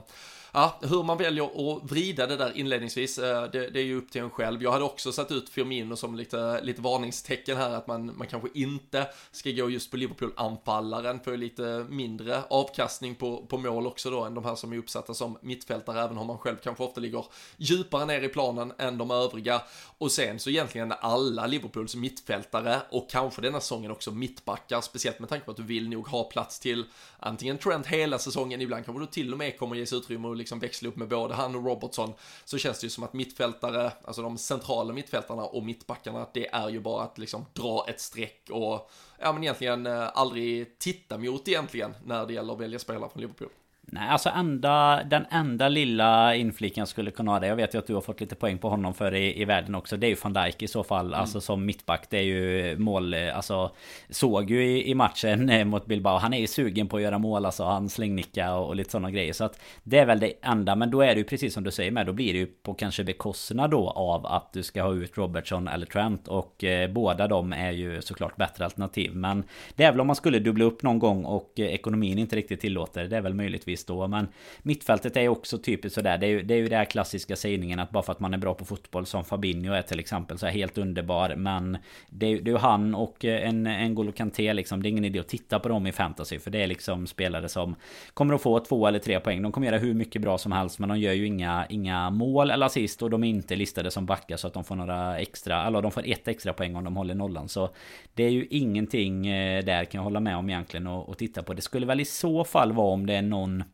ja, 0.52 0.78
hur 0.82 1.02
man 1.02 1.18
väljer 1.18 1.44
att 1.44 1.90
vrida 1.90 2.26
det 2.26 2.36
där 2.36 2.56
inledningsvis, 2.56 3.18
eh, 3.18 3.50
det, 3.50 3.70
det, 3.70 3.80
är 3.80 3.84
ju 3.84 3.98
upp 3.98 4.10
till 4.10 4.20
en 4.20 4.30
själv. 4.30 4.62
Jag 4.62 4.72
hade 4.72 4.84
också 4.84 5.12
satt 5.12 5.32
ut 5.32 5.48
Firmino 5.48 5.96
som 5.96 6.16
lite, 6.16 6.60
lite 6.62 6.82
varningstecken 6.82 7.56
här, 7.56 7.70
att 7.70 7.86
man, 7.86 8.16
man 8.16 8.26
kanske 8.26 8.48
inte 8.54 9.06
ska 9.30 9.50
gå 9.50 9.70
just 9.70 9.90
på 9.90 9.96
Liverpool-anfallaren, 9.96 11.20
för 11.20 11.36
lite 11.36 11.86
mindre 11.88 12.42
avkastning 12.50 13.14
på, 13.14 13.46
på 13.46 13.58
mål 13.58 13.86
också 13.86 14.10
då 14.10 14.24
än 14.24 14.34
de 14.34 14.44
här 14.44 14.54
som 14.54 14.72
är 14.72 14.76
uppsatta 14.76 15.14
som 15.14 15.38
mittfältare, 15.42 16.00
även 16.00 16.18
om 16.18 16.26
man 16.26 16.38
själv 16.38 16.56
kanske 16.62 16.84
ofta 16.84 17.00
ligger 17.00 17.24
djupare 17.56 18.06
ner 18.06 18.22
i 18.22 18.28
planen 18.28 18.72
än 18.78 18.98
de 18.98 19.10
övriga. 19.10 19.62
Och 19.98 20.12
sen 20.12 20.38
så 20.38 20.50
egentligen 20.50 20.92
alla 21.00 21.46
Liverpools 21.46 21.94
mittfältare 21.94 22.82
och 22.90 23.10
kanske 23.10 23.42
denna 23.42 23.60
säsongen 23.60 23.90
också 23.90 24.10
mittbackar, 24.10 24.80
speciellt 24.80 25.18
med 25.18 25.28
tanke 25.28 25.44
på 25.44 25.50
att 25.50 25.56
du 25.56 25.62
vill 25.62 25.88
nog 25.88 26.08
ha 26.08 26.24
plats 26.24 26.60
till 26.60 26.84
antingen 27.18 27.58
Trent 27.58 27.86
hela 27.86 28.18
säsongen, 28.18 28.60
ibland 28.60 28.84
kanske 28.84 29.02
du 29.02 29.06
till 29.06 29.32
och 29.32 29.38
med 29.38 29.58
kommer 29.58 29.76
ges 29.76 29.92
utrymme 29.92 30.28
och 30.28 30.36
liksom 30.38 30.58
växla 30.58 30.88
upp 30.88 30.96
med 30.96 31.08
både 31.08 31.34
han 31.34 31.54
och 31.54 31.64
Robertson, 31.64 32.12
så 32.44 32.58
känns 32.58 32.80
det 32.80 32.84
ju 32.84 32.90
som 32.90 33.04
att 33.04 33.12
mittfältare, 33.12 33.92
alltså 34.04 34.22
de 34.22 34.38
centrala 34.38 34.92
mittfältarna 34.92 35.44
och 35.44 35.62
mittbackarna, 35.62 36.26
det 36.34 36.48
är 36.48 36.68
ju 36.68 36.80
bara 36.80 37.02
att 37.02 37.18
liksom 37.18 37.46
dra 37.52 37.84
ett 37.88 38.00
streck 38.00 38.50
och 38.50 38.90
ja 39.18 39.32
men 39.32 39.42
egentligen 39.42 39.86
eh, 39.86 40.08
aldrig 40.14 40.78
titta 40.78 41.18
mot 41.18 41.48
egentligen 41.48 41.94
när 42.04 42.26
det 42.26 42.32
gäller 42.32 42.52
att 42.52 42.60
välja 42.60 42.78
spelare 42.78 43.10
från 43.10 43.20
Liverpool. 43.20 43.48
Nej, 43.90 44.08
alltså 44.08 44.28
enda, 44.28 45.04
den 45.04 45.26
enda 45.30 45.68
lilla 45.68 46.34
infliken 46.34 46.80
jag 46.80 46.88
skulle 46.88 47.10
kunna 47.10 47.32
ha 47.32 47.40
det. 47.40 47.46
Jag 47.46 47.56
vet 47.56 47.74
ju 47.74 47.78
att 47.78 47.86
du 47.86 47.94
har 47.94 48.00
fått 48.00 48.20
lite 48.20 48.34
poäng 48.34 48.58
på 48.58 48.68
honom 48.68 48.94
för 48.94 49.14
i, 49.14 49.42
i 49.42 49.44
världen 49.44 49.74
också. 49.74 49.96
Det 49.96 50.06
är 50.06 50.08
ju 50.08 50.16
van 50.22 50.32
Dijk 50.32 50.62
i 50.62 50.68
så 50.68 50.84
fall. 50.84 51.06
Mm. 51.06 51.20
Alltså 51.20 51.40
som 51.40 51.66
mittback. 51.66 52.06
Det 52.10 52.18
är 52.18 52.22
ju 52.22 52.76
mål. 52.78 53.14
Alltså 53.14 53.70
såg 54.10 54.50
ju 54.50 54.64
i, 54.64 54.90
i 54.90 54.94
matchen 54.94 55.50
eh, 55.50 55.64
mot 55.64 55.86
Bilbao. 55.86 56.18
Han 56.18 56.34
är 56.34 56.38
ju 56.38 56.46
sugen 56.46 56.88
på 56.88 56.96
att 56.96 57.02
göra 57.02 57.18
mål. 57.18 57.46
Alltså 57.46 57.64
han 57.64 57.88
slängnicka 57.88 58.54
och, 58.54 58.68
och 58.68 58.76
lite 58.76 58.90
sådana 58.90 59.10
grejer. 59.10 59.32
Så 59.32 59.44
att 59.44 59.60
det 59.82 59.98
är 59.98 60.06
väl 60.06 60.20
det 60.20 60.32
enda. 60.42 60.76
Men 60.76 60.90
då 60.90 61.00
är 61.00 61.14
det 61.14 61.18
ju 61.18 61.24
precis 61.24 61.54
som 61.54 61.64
du 61.64 61.70
säger 61.70 61.90
med. 61.90 62.06
Då 62.06 62.12
blir 62.12 62.32
det 62.32 62.38
ju 62.38 62.46
på 62.46 62.74
kanske 62.74 63.04
bekostnad 63.04 63.70
då 63.70 63.90
av 63.90 64.26
att 64.26 64.52
du 64.52 64.62
ska 64.62 64.82
ha 64.82 64.94
ut 64.94 65.18
Robertson 65.18 65.68
eller 65.68 65.86
Trent. 65.86 66.28
Och 66.28 66.64
eh, 66.64 66.90
båda 66.90 67.28
de 67.28 67.52
är 67.52 67.72
ju 67.72 68.02
såklart 68.02 68.36
bättre 68.36 68.64
alternativ. 68.64 69.14
Men 69.14 69.44
det 69.76 69.84
är 69.84 69.92
väl 69.92 70.00
om 70.00 70.06
man 70.06 70.16
skulle 70.16 70.38
dubbla 70.38 70.64
upp 70.64 70.82
någon 70.82 70.98
gång 70.98 71.24
och 71.24 71.52
eh, 71.56 71.66
ekonomin 71.66 72.18
inte 72.18 72.36
riktigt 72.36 72.60
tillåter. 72.60 73.04
Det 73.04 73.16
är 73.16 73.20
väl 73.20 73.34
möjligtvis 73.34 73.77
givetvis 73.78 73.84
då. 73.84 74.08
Men 74.08 74.28
mittfältet 74.62 75.16
är 75.16 75.20
ju 75.20 75.28
också 75.28 75.58
typiskt 75.58 75.94
sådär. 75.94 76.18
Det 76.18 76.26
är 76.26 76.30
ju, 76.30 76.42
det 76.42 76.54
är 76.54 76.58
ju 76.58 76.68
den 76.68 76.78
här 76.78 76.84
klassiska 76.84 77.36
sägningen 77.36 77.80
att 77.80 77.90
bara 77.90 78.02
för 78.02 78.12
att 78.12 78.20
man 78.20 78.34
är 78.34 78.38
bra 78.38 78.54
på 78.54 78.64
fotboll 78.64 79.06
som 79.06 79.24
Fabinho 79.24 79.72
är 79.72 79.82
till 79.82 80.00
exempel 80.00 80.38
så 80.38 80.46
är 80.46 80.50
helt 80.50 80.78
underbar. 80.78 81.34
Men 81.36 81.78
det 82.10 82.26
är, 82.26 82.40
det 82.40 82.50
är 82.50 82.52
ju 82.52 82.58
han 82.58 82.94
och 82.94 83.24
eh, 83.24 83.48
en, 83.48 83.66
en 83.66 83.94
Golo 83.94 84.12
Kanté 84.12 84.52
liksom. 84.52 84.82
Det 84.82 84.88
är 84.88 84.90
ingen 84.90 85.04
idé 85.04 85.18
att 85.18 85.28
titta 85.28 85.58
på 85.58 85.68
dem 85.68 85.86
i 85.86 85.92
fantasy. 85.92 86.38
För 86.38 86.50
det 86.50 86.62
är 86.62 86.66
liksom 86.66 87.06
spelare 87.06 87.48
som 87.48 87.74
kommer 88.14 88.34
att 88.34 88.42
få 88.42 88.60
två 88.60 88.86
eller 88.86 88.98
tre 88.98 89.20
poäng. 89.20 89.42
De 89.42 89.52
kommer 89.52 89.66
göra 89.66 89.78
hur 89.78 89.94
mycket 89.94 90.22
bra 90.22 90.38
som 90.38 90.52
helst. 90.52 90.78
Men 90.78 90.88
de 90.88 90.98
gör 90.98 91.12
ju 91.12 91.26
inga, 91.26 91.66
inga 91.68 92.10
mål 92.10 92.50
eller 92.50 92.66
assist. 92.66 93.02
Och 93.02 93.10
de 93.10 93.24
är 93.24 93.28
inte 93.28 93.56
listade 93.56 93.90
som 93.90 94.06
backar 94.06 94.36
så 94.36 94.46
att 94.46 94.54
de 94.54 94.64
får 94.64 94.76
några 94.76 95.18
extra. 95.18 95.66
Eller 95.66 95.82
de 95.82 95.90
får 95.90 96.06
ett 96.06 96.28
extra 96.28 96.52
poäng 96.52 96.76
om 96.76 96.84
de 96.84 96.96
håller 96.96 97.14
nollan. 97.14 97.48
Så 97.48 97.70
det 98.14 98.24
är 98.24 98.30
ju 98.30 98.46
ingenting 98.50 99.26
eh, 99.26 99.64
där 99.64 99.84
kan 99.84 99.98
jag 99.98 100.04
hålla 100.04 100.20
med 100.20 100.36
om 100.36 100.50
egentligen. 100.50 100.86
Och, 100.86 101.08
och 101.08 101.18
titta 101.18 101.42
på. 101.42 101.54
Det 101.54 101.62
skulle 101.62 101.86
väl 101.86 102.00
i 102.00 102.04
så 102.04 102.44
fall 102.44 102.72
vara 102.72 102.92
om 102.92 103.06
det 103.06 103.14
är 103.14 103.22
någon 103.22 103.64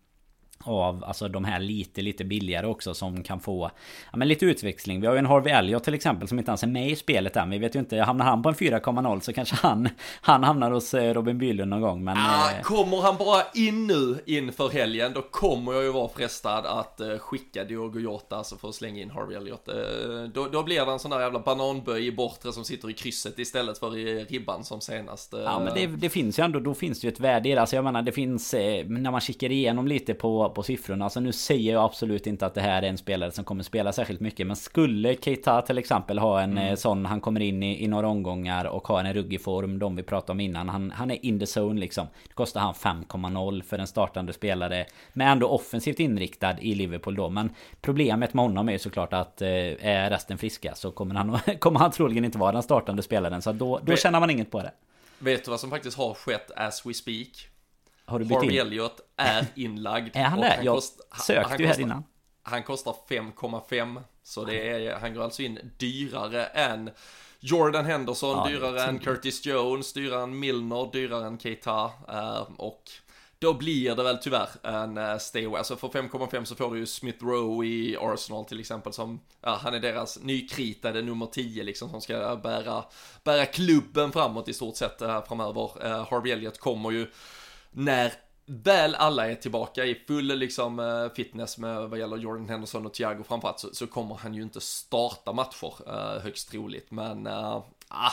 av 0.65 1.05
alltså 1.05 1.29
de 1.29 1.45
här 1.45 1.59
lite 1.59 2.03
lite 2.03 2.25
billigare 2.25 2.67
också 2.67 2.95
som 2.95 3.23
kan 3.23 3.41
få 3.41 3.71
ja, 4.13 4.19
men 4.19 4.29
lite 4.29 4.47
utväxling. 4.47 5.01
Vi 5.01 5.07
har 5.07 5.15
ju 5.15 5.19
en 5.19 5.27
Harvey 5.27 5.53
Elliot 5.53 5.85
till 5.85 5.95
exempel 5.95 6.29
som 6.29 6.39
inte 6.39 6.51
ens 6.51 6.63
är 6.63 6.67
med 6.67 6.91
i 6.91 6.97
spelet 6.97 7.37
än. 7.37 7.51
Vi 7.51 7.59
vet 7.59 7.75
ju 7.75 7.79
inte, 7.79 7.99
hamnar 7.99 8.25
han 8.25 8.43
på 8.43 8.49
en 8.49 8.55
4,0 8.55 9.21
så 9.21 9.33
kanske 9.33 9.57
han, 9.57 9.89
han 10.21 10.45
hamnar 10.45 10.71
hos 10.71 10.95
eh, 10.95 11.15
Robin 11.15 11.39
Bylund 11.39 11.71
någon 11.71 11.81
gång. 11.81 12.05
Men, 12.05 12.17
ah, 12.17 12.51
eh... 12.51 12.63
Kommer 12.63 13.03
han 13.03 13.17
bara 13.17 13.43
in 13.55 13.87
nu 13.87 14.19
inför 14.27 14.69
helgen 14.69 15.13
då 15.15 15.23
kommer 15.23 15.73
jag 15.73 15.83
ju 15.83 15.93
vara 15.93 16.09
frestad 16.09 16.67
att 16.67 17.01
eh, 17.01 17.19
skicka 17.19 17.65
Diogo 17.65 18.01
Jota 18.01 18.37
alltså 18.37 18.57
för 18.57 18.69
att 18.69 18.75
slänga 18.75 19.03
in 19.03 19.11
Harvey 19.11 19.37
Elliot. 19.37 19.69
Eh, 19.69 19.75
då, 20.35 20.49
då 20.49 20.63
blir 20.63 20.87
det 20.87 20.93
en 20.93 20.99
sån 20.99 21.11
där 21.11 21.21
jävla 21.21 21.39
bananböj 21.39 22.07
i 22.07 22.13
bortre 22.13 22.53
som 22.53 22.65
sitter 22.65 22.91
i 22.91 22.93
krysset 22.93 23.39
istället 23.39 23.79
för 23.79 23.97
i 23.97 24.25
ribban 24.25 24.65
som 24.65 24.81
senast. 24.81 25.35
Eh... 25.35 25.41
Ja 25.41 25.59
men 25.59 25.75
det, 25.75 25.87
det, 25.87 26.09
finns 26.09 26.39
ju 26.39 26.45
ändå, 26.45 26.61
då 26.61 26.75
finns 26.75 27.01
det 27.01 27.07
ju 27.07 27.13
ett 27.13 27.21
värde 27.21 27.49
i 27.49 27.53
det. 27.53 27.61
Alltså 27.61 27.77
jag 27.77 27.85
menar 27.85 28.03
det 28.03 28.13
finns, 28.13 28.55
eh, 28.55 28.87
när 28.87 29.11
man 29.11 29.21
kikar 29.21 29.53
igenom 29.53 29.89
lite 29.89 30.15
på 30.15 30.49
på 30.55 30.63
siffrorna. 30.63 31.05
Alltså 31.05 31.21
nu 31.21 31.33
säger 31.33 31.73
jag 31.73 31.85
absolut 31.85 32.27
inte 32.27 32.47
att 32.47 32.55
det 32.55 32.61
här 32.61 32.83
är 32.83 32.87
en 32.89 32.99
spelare 32.99 33.31
som 33.31 33.45
kommer 33.45 33.63
spela 33.63 33.93
särskilt 33.93 34.21
mycket. 34.21 34.47
Men 34.47 34.57
skulle 34.57 35.17
Keita 35.17 35.63
till 35.63 35.79
exempel 35.79 36.19
ha 36.19 36.41
en 36.41 36.53
mm. 36.53 36.65
Eh, 36.65 36.75
sån, 36.75 37.07
han 37.07 37.21
kommer 37.21 37.41
in 37.41 37.63
i, 37.63 37.85
i 37.85 37.89
några 37.89 38.09
omgångar 38.09 38.65
och 38.65 38.89
har 38.89 39.05
en 39.05 39.15
ruggig 39.15 39.43
form, 39.43 39.79
de 39.79 39.97
vi 39.97 40.03
pratade 40.03 40.33
om 40.33 40.41
innan. 40.41 40.69
Han, 40.69 40.91
han 40.91 41.11
är 41.11 41.25
in 41.25 41.39
the 41.39 41.61
zone 41.61 41.81
liksom. 41.81 42.07
Det 42.29 42.35
kostar 42.35 42.61
han 42.61 42.75
5,0 42.75 43.63
för 43.63 43.79
en 43.79 43.87
startande 43.87 44.33
spelare. 44.33 44.87
Men 45.13 45.29
ändå 45.29 45.49
offensivt 45.49 46.01
inriktad 46.01 46.61
i 46.61 46.75
Liverpool 46.75 47.15
då. 47.15 47.31
Men 47.31 47.51
problemet 47.81 48.35
med 48.35 48.45
honom 48.45 48.69
är 48.69 48.73
ju 48.73 48.79
såklart 48.79 49.13
att 49.13 49.43
eh, 49.43 49.49
är 49.49 50.11
resten 50.11 50.39
friska 50.39 50.75
så 50.75 50.91
kommer 50.91 51.15
han, 51.15 51.39
kommer 51.59 51.81
han 51.81 51.91
troligen 51.91 52.25
inte 52.25 52.39
vara 52.39 52.53
den 52.53 52.63
startande 52.63 53.03
spelaren. 53.03 53.43
Så 53.43 53.53
då, 53.53 53.81
då 53.83 53.97
känner 53.97 54.21
man 54.21 54.31
inget 54.31 54.51
på 54.51 54.63
det. 54.63 54.73
Vet 55.19 55.45
du 55.45 55.51
vad 55.51 55.61
som 55.61 55.71
faktiskt 55.71 55.97
har 55.97 56.15
skett 56.15 56.51
as 56.57 56.87
we 56.87 56.95
speak? 56.95 57.54
Har 58.07 58.19
du 58.19 58.35
Harvey 58.35 58.59
Elliot 58.59 59.01
är 59.17 59.47
inlagd. 59.55 60.11
är 60.17 60.25
han 60.25 60.41
det? 60.41 60.61
Jag 60.63 60.75
kost, 60.75 61.01
sökte 61.27 61.49
han, 61.49 61.59
ju 61.61 61.67
här 61.67 61.81
innan. 61.81 62.05
Han 62.43 62.63
kostar 62.63 62.95
5,5 63.09 64.03
så 64.23 64.45
det 64.45 64.69
är, 64.69 64.99
han 64.99 65.15
går 65.15 65.23
alltså 65.23 65.43
in 65.43 65.73
dyrare 65.79 66.47
än 66.47 66.91
Jordan 67.41 67.85
Henderson, 67.85 68.39
ja, 68.39 68.49
dyrare 68.49 68.83
än 68.83 68.99
Curtis 68.99 69.47
Jones, 69.47 69.93
dyrare 69.93 70.23
än 70.23 70.39
Milner, 70.39 70.93
dyrare 70.93 71.27
än 71.27 71.39
Keita 71.39 71.85
uh, 71.85 72.51
och 72.57 72.83
då 73.39 73.55
blir 73.55 73.95
det 73.97 74.03
väl 74.03 74.19
tyvärr 74.19 74.49
en 74.63 74.99
uh, 74.99 75.19
stay 75.19 75.47
away. 75.47 75.59
Alltså 75.59 75.77
för 75.77 75.89
5,5 75.89 76.45
så 76.45 76.55
får 76.55 76.71
du 76.71 76.79
ju 76.79 76.87
Smith 76.87 77.25
Rowe 77.25 77.67
i 77.67 77.97
Arsenal 78.01 78.45
till 78.45 78.61
exempel 78.61 78.93
som, 78.93 79.21
ja 79.41 79.59
han 79.63 79.75
är 79.75 79.81
deras 79.81 80.19
nykritade 80.23 81.03
nummer 81.03 81.27
10 81.27 81.63
liksom 81.63 81.91
som 81.91 82.01
ska 82.01 82.37
bära, 82.37 82.85
bära 83.25 83.47
klubben 83.47 84.13
framåt 84.13 84.49
i 84.49 84.53
stort 84.53 84.77
sett 84.77 85.03
uh, 85.03 85.25
framöver. 85.25 85.71
Harvey 86.11 86.33
Elliott 86.33 86.59
kommer 86.59 86.91
ju 86.91 87.07
när 87.75 88.13
väl 88.47 88.95
alla 88.95 89.31
är 89.31 89.35
tillbaka 89.35 89.85
i 89.85 89.95
full 90.07 90.39
liksom 90.39 90.79
eh, 90.79 91.15
fitness 91.17 91.59
med 91.59 91.91
vad 91.91 91.99
gäller 91.99 92.17
Jordan 92.17 92.49
Henderson 92.49 92.87
och 92.87 92.95
Thiago 92.95 93.23
framförallt 93.29 93.61
så, 93.61 93.69
så 93.73 93.87
kommer 93.87 94.15
han 94.15 94.35
ju 94.35 94.43
inte 94.43 94.61
starta 94.61 95.33
matcher 95.33 95.73
eh, 95.87 96.23
högst 96.23 96.51
troligt. 96.51 96.91
Men 96.91 97.27
eh, 97.27 97.63
ah, 97.89 98.13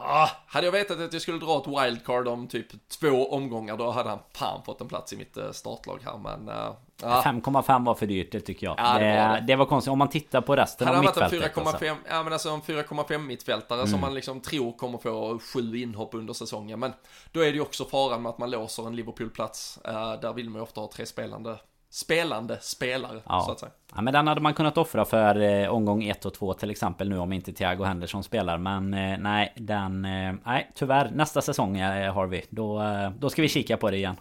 ah, 0.00 0.30
hade 0.46 0.66
jag 0.66 0.72
vetat 0.72 1.00
att 1.00 1.12
jag 1.12 1.22
skulle 1.22 1.38
dra 1.38 1.58
ett 1.58 1.86
wildcard 1.86 2.28
om 2.28 2.48
typ 2.48 2.88
två 2.88 3.32
omgångar 3.32 3.76
då 3.76 3.90
hade 3.90 4.08
han 4.08 4.18
fan 4.32 4.62
fått 4.64 4.80
en 4.80 4.88
plats 4.88 5.12
i 5.12 5.16
mitt 5.16 5.38
startlag 5.52 6.00
här 6.04 6.18
men 6.18 6.48
uh, 6.48 6.72
Ja. 7.02 7.22
5,5 7.24 7.84
var 7.84 7.94
för 7.94 8.06
dyrt, 8.06 8.32
det 8.32 8.40
tycker 8.40 8.66
jag. 8.66 8.74
Ja, 8.78 8.98
det, 8.98 9.28
var 9.28 9.34
det. 9.34 9.44
det, 9.46 9.56
var 9.56 9.66
konstigt. 9.66 9.92
Om 9.92 9.98
man 9.98 10.08
tittar 10.08 10.40
på 10.40 10.56
resten 10.56 10.88
av 10.88 11.00
mittfältet. 11.00 11.22
Hade 11.22 11.54
han 11.54 11.64
varit 11.64 11.82
en 11.82 11.88
4,5, 11.88 11.90
alltså. 11.90 12.08
ja 12.10 12.22
men 12.22 12.32
alltså 12.32 12.48
en 12.50 12.62
4,5 12.62 13.18
mittfältare 13.18 13.78
mm. 13.78 13.90
som 13.90 14.00
man 14.00 14.14
liksom 14.14 14.40
tror 14.40 14.72
kommer 14.72 14.98
få 14.98 15.38
sju 15.38 15.76
inhopp 15.76 16.14
under 16.14 16.34
säsongen. 16.34 16.80
Men 16.80 16.92
då 17.32 17.40
är 17.40 17.44
det 17.44 17.54
ju 17.54 17.60
också 17.60 17.84
faran 17.84 18.22
med 18.22 18.30
att 18.30 18.38
man 18.38 18.50
låser 18.50 18.86
en 18.86 18.96
Liverpool-plats. 18.96 19.78
Uh, 19.88 20.20
där 20.20 20.32
vill 20.32 20.50
man 20.50 20.58
ju 20.58 20.62
ofta 20.62 20.80
ha 20.80 20.90
tre 20.92 21.06
spelande 21.06 21.58
spelande 21.90 22.58
spelare 22.60 23.20
ja. 23.24 23.42
så 23.46 23.52
att 23.52 23.60
säga. 23.60 23.72
Ja 23.94 24.02
men 24.02 24.12
den 24.12 24.26
hade 24.26 24.40
man 24.40 24.54
kunnat 24.54 24.78
offra 24.78 25.04
för 25.04 25.40
eh, 25.40 25.68
omgång 25.68 26.04
1 26.04 26.24
och 26.24 26.34
2 26.34 26.54
till 26.54 26.70
exempel 26.70 27.08
nu 27.08 27.18
om 27.18 27.32
inte 27.32 27.52
Thiago 27.52 27.84
Henderson 27.84 28.22
spelar 28.22 28.58
Men 28.58 28.94
eh, 28.94 29.18
nej 29.18 29.52
den... 29.56 30.04
Eh, 30.04 30.34
nej 30.44 30.70
tyvärr 30.74 31.10
nästa 31.14 31.42
säsong 31.42 31.78
eh, 31.78 32.14
Harvey 32.14 32.42
Då, 32.50 32.82
eh, 32.82 33.10
då 33.10 33.30
ska 33.30 33.42
vi 33.42 33.48
kika 33.48 33.76
på 33.76 33.90
det 33.90 33.96
igen 33.96 34.16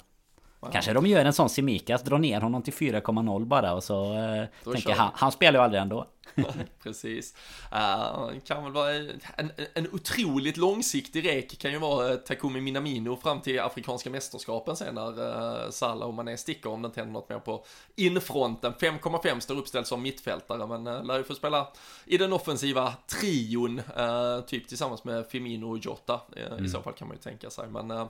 Wow. 0.60 0.72
Kanske 0.72 0.94
de 0.94 1.06
gör 1.06 1.26
en 1.26 1.34
sån 1.34 1.50
Simikas, 1.50 2.04
drar 2.04 2.18
ner 2.18 2.42
honom 2.42 2.62
till 2.62 2.74
4,0 2.74 3.46
bara 3.46 3.74
och 3.74 3.84
så 3.84 4.14
eh, 4.14 4.72
tänker 4.74 4.94
han, 4.94 5.12
han 5.14 5.32
spelar 5.32 5.60
ju 5.60 5.64
aldrig 5.64 5.82
ändå. 5.82 6.08
Precis. 6.84 7.36
Uh, 7.74 8.40
kan 8.46 8.64
väl 8.64 8.74
vara 8.74 8.94
en, 8.94 9.52
en 9.74 9.88
otroligt 9.92 10.58
långsiktig 10.58 11.26
rek 11.26 11.60
kan 11.60 11.72
ju 11.72 11.78
vara 11.78 12.16
Takumi 12.16 12.62
Minamino 12.62 13.16
fram 13.16 13.42
till 13.42 13.60
Afrikanska 13.60 14.10
mästerskapen 14.10 14.76
sen 14.76 14.96
när 14.96 15.20
uh, 15.20 15.70
Salah 15.70 16.08
och 16.08 16.14
Mané 16.14 16.38
sticker 16.38 16.70
om 16.70 16.82
det 16.82 16.86
inte 16.86 17.00
händer 17.00 17.14
något 17.14 17.30
mer 17.30 17.40
på 17.40 17.66
infronten. 17.96 18.74
5,5 18.74 19.40
står 19.40 19.56
uppställd 19.56 19.88
som 19.88 20.02
mittfältare 20.02 20.68
men 20.68 20.88
uh, 20.88 21.06
lär 21.06 21.18
ju 21.18 21.24
få 21.24 21.36
spela 21.36 21.68
i 22.06 22.18
den 22.18 22.34
offensiva 22.34 22.94
trion, 23.08 23.80
uh, 23.80 24.42
typ 24.42 24.68
tillsammans 24.68 25.04
med 25.04 25.28
Firmino 25.28 25.66
och 25.72 25.78
Jota. 25.78 26.22
Uh, 26.38 26.52
mm. 26.52 26.66
I 26.66 26.70
så 26.70 26.82
fall 26.82 26.94
kan 26.94 27.08
man 27.08 27.18
ju 27.18 27.22
tänka 27.22 27.50
sig. 27.50 27.68
Men 27.68 28.08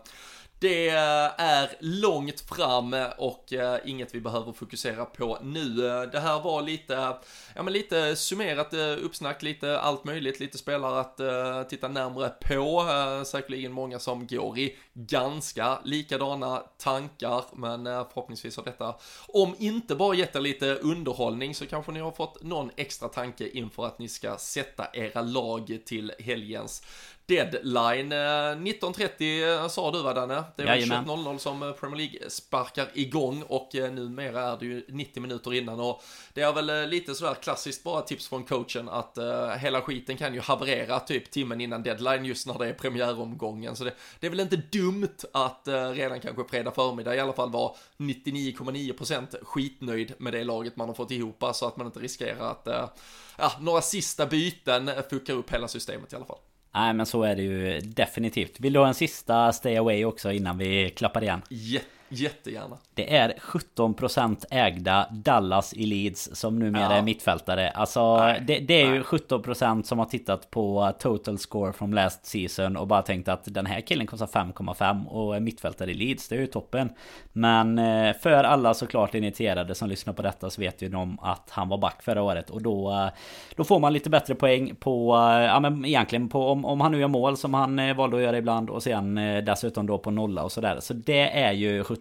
det 0.60 0.90
eh, 0.90 1.32
är 1.38 1.70
långt 1.80 2.40
fram 2.40 2.94
eh, 2.94 3.08
och 3.18 3.54
eh, 3.54 3.80
inget 3.86 4.16
vi 4.16 4.22
behöver 4.22 4.54
fokusera 4.54 5.06
på 5.06 5.38
nu. 5.42 5.64
Det 6.12 6.20
här 6.20 6.40
var 6.40 6.62
lite, 6.62 7.14
ja 7.56 7.64
men 7.64 7.74
lite 7.74 8.16
summerat 8.16 8.74
uppsnack, 8.74 9.44
lite 9.44 9.80
allt 9.80 10.04
möjligt, 10.04 10.40
lite 10.40 10.58
spelare 10.58 11.00
att 11.00 11.70
titta 11.70 11.88
närmre 11.88 12.30
på. 12.30 12.86
Säkerligen 13.26 13.72
många 13.72 14.00
som 14.00 14.28
går 14.28 14.60
i 14.60 14.78
ganska 14.94 15.80
likadana 15.84 16.64
tankar, 16.78 17.44
men 17.54 17.84
förhoppningsvis 17.84 18.58
har 18.58 18.64
detta, 18.64 18.96
om 19.28 19.56
inte 19.60 19.96
bara 19.96 20.16
gett 20.16 20.36
er 20.36 20.40
lite 20.40 20.76
underhållning 20.76 21.56
så 21.56 21.66
kanske 21.66 21.92
ni 21.92 22.00
har 22.00 22.12
fått 22.12 22.44
någon 22.44 22.72
extra 22.76 23.08
tanke 23.10 23.50
inför 23.50 23.86
att 23.86 24.00
ni 24.00 24.08
ska 24.08 24.38
sätta 24.38 24.88
era 24.94 25.22
lag 25.22 25.80
till 25.86 26.12
helgens 26.20 26.84
deadline. 27.30 28.14
19.30 28.14 29.62
eh, 29.64 29.68
sa 29.68 29.92
du 29.92 30.02
va 30.02 30.14
Danne? 30.14 30.44
Det 30.56 30.64
är 30.64 30.68
väl 30.68 30.80
21.00 30.80 31.38
som 31.38 31.64
eh, 31.64 31.72
Premier 31.72 31.98
League 31.98 32.30
sparkar 32.30 32.88
igång 32.94 33.44
och 33.48 33.76
eh, 33.76 33.92
numera 33.92 34.42
är 34.42 34.58
det 34.58 34.66
ju 34.66 34.86
90 34.88 35.22
minuter 35.22 35.54
innan 35.54 35.80
och 35.80 36.04
det 36.34 36.42
är 36.42 36.54
väl 36.54 36.90
lite 36.90 37.16
sådär 37.16 37.34
klassiskt 37.34 37.84
bara 37.84 38.02
tips 38.02 38.28
från 38.28 38.44
coachen 38.44 38.90
att 38.90 39.18
uh, 39.18 39.50
hela 39.50 39.82
skiten 39.82 40.18
kan 40.18 40.34
ju 40.34 40.40
haverera 40.40 41.00
typ 41.00 41.32
timmen 41.32 41.62
innan 41.62 41.84
deadline 41.84 42.26
just 42.26 42.48
när 42.48 42.60
det 42.60 42.68
är 42.68 42.74
premiäromgången 42.74 43.76
så 43.76 43.84
det, 43.84 43.94
det 44.20 44.28
är 44.28 44.32
väl 44.32 44.40
inte 44.40 44.56
dumt 44.56 45.18
att 45.34 45.68
uh, 45.68 45.90
redan 45.90 46.20
kanske 46.20 46.44
fredag 46.44 46.72
förmiddag 46.72 47.16
i 47.16 47.20
alla 47.20 47.34
fall 47.34 47.52
vara 47.52 47.74
99,9% 47.98 49.44
skitnöjd 49.44 50.14
med 50.18 50.34
det 50.34 50.44
laget 50.44 50.76
man 50.76 50.88
har 50.88 50.96
fått 50.96 51.12
ihop 51.12 51.44
så 51.54 51.68
att 51.68 51.78
man 51.78 51.88
inte 51.88 52.00
riskerar 52.00 52.52
att 52.52 52.68
uh, 52.68 52.90
ja, 53.38 53.52
några 53.60 53.82
sista 53.82 54.26
byten 54.26 54.92
fuckar 55.10 55.34
upp 55.34 55.54
hela 55.54 55.68
systemet 55.68 56.14
i 56.14 56.16
alla 56.16 56.26
fall. 56.26 56.40
Nej 56.74 56.94
men 56.94 57.06
så 57.06 57.24
är 57.24 57.36
det 57.36 57.42
ju 57.42 57.80
definitivt. 57.80 58.60
Vill 58.60 58.74
du 58.74 58.80
ha 58.80 58.88
en 58.88 58.94
sista 58.94 59.54
stay 59.54 59.78
away 59.78 60.06
också 60.06 60.32
innan 60.32 60.58
vi 60.58 60.90
klappar 60.90 61.24
igen? 61.24 61.42
Jätte 61.50 61.86
Jättegärna. 62.10 62.78
Det 62.94 63.16
är 63.16 63.34
17% 63.40 64.46
ägda 64.50 65.08
Dallas 65.12 65.74
i 65.74 65.86
Leeds 65.86 66.30
som 66.34 66.60
numera 66.60 66.82
ja. 66.82 66.92
är 66.92 67.02
mittfältare. 67.02 67.70
Alltså 67.70 68.18
nej, 68.18 68.44
det, 68.48 68.60
det, 68.60 68.82
är 68.82 68.88
nej. 68.88 68.96
ju 68.96 69.04
17% 69.04 69.84
som 69.84 70.00
har 70.00 70.06
tittat 70.06 70.52
på 70.52 70.94
total 71.00 71.38
score 71.38 71.74
from 71.74 71.94
last 71.94 72.26
season 72.26 72.78
och 72.78 72.88
bara 72.88 73.02
tänkt 73.02 73.28
att 73.28 73.42
den 73.46 73.66
här 73.66 73.82
killen 73.82 74.08
kostar 74.08 74.28
5,5 74.28 75.08
och 75.08 75.36
är 75.36 75.40
mittfältare 75.40 75.92
i 75.92 75.94
Leeds. 75.94 76.28
Det 76.28 76.36
är 76.36 76.40
ju 76.40 76.48
toppen. 76.48 76.90
Men 77.34 77.80
eh, 77.80 78.14
för 78.14 78.44
alla 78.44 78.74
såklart 78.74 79.16
initierade 79.16 79.76
som 79.76 79.90
lyssnar 79.90 80.14
på 80.14 80.22
detta 80.22 80.50
så 80.50 80.62
vet 80.62 80.82
ju 80.82 80.90
de 80.90 81.20
att 81.22 81.50
han 81.50 81.70
var 81.70 81.78
back 81.78 82.04
förra 82.04 82.22
året 82.24 82.50
och 82.50 82.62
då 82.62 82.92
eh, 82.92 83.08
Då 83.56 83.64
får 83.64 83.80
man 83.80 83.94
lite 83.94 84.10
bättre 84.10 84.36
poäng 84.36 84.76
på 84.76 85.16
eh, 85.16 85.46
Ja 85.46 85.60
men 85.60 85.86
egentligen 85.86 86.30
på 86.30 86.48
om, 86.48 86.66
om 86.66 86.82
han 86.82 86.92
nu 86.92 87.00
gör 87.00 87.08
mål 87.08 87.38
som 87.38 87.54
han 87.54 87.96
valde 87.96 88.18
att 88.18 88.24
göra 88.24 88.38
ibland 88.38 88.70
och 88.70 88.84
sen 88.84 89.16
dessutom 89.46 89.88
då 89.88 89.98
på 89.98 90.12
nolla 90.12 90.44
och 90.44 90.52
sådär. 90.52 90.78
Så 90.80 90.94
det 90.94 91.40
är 91.40 91.52
ju 91.52 91.84
17% 91.84 91.99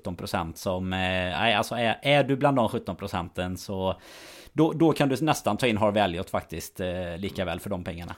som... 0.55 0.93
Eh, 0.93 0.99
nej, 0.99 1.55
alltså 1.55 1.75
är, 1.75 1.99
är 2.03 2.25
du 2.25 2.37
bland 2.37 2.57
de 2.57 2.69
17 2.69 2.97
procenten 2.97 3.57
så... 3.57 4.01
Då, 4.53 4.73
då 4.73 4.93
kan 4.93 5.09
du 5.09 5.17
nästan 5.21 5.57
ta 5.57 5.67
in 5.67 5.77
Harvey 5.77 6.03
Elliot 6.03 6.31
faktiskt 6.31 6.81
eh, 6.81 7.17
lika 7.17 7.45
väl 7.45 7.61
för 7.61 7.71
de 7.71 7.85
pengarna. 7.85 8.15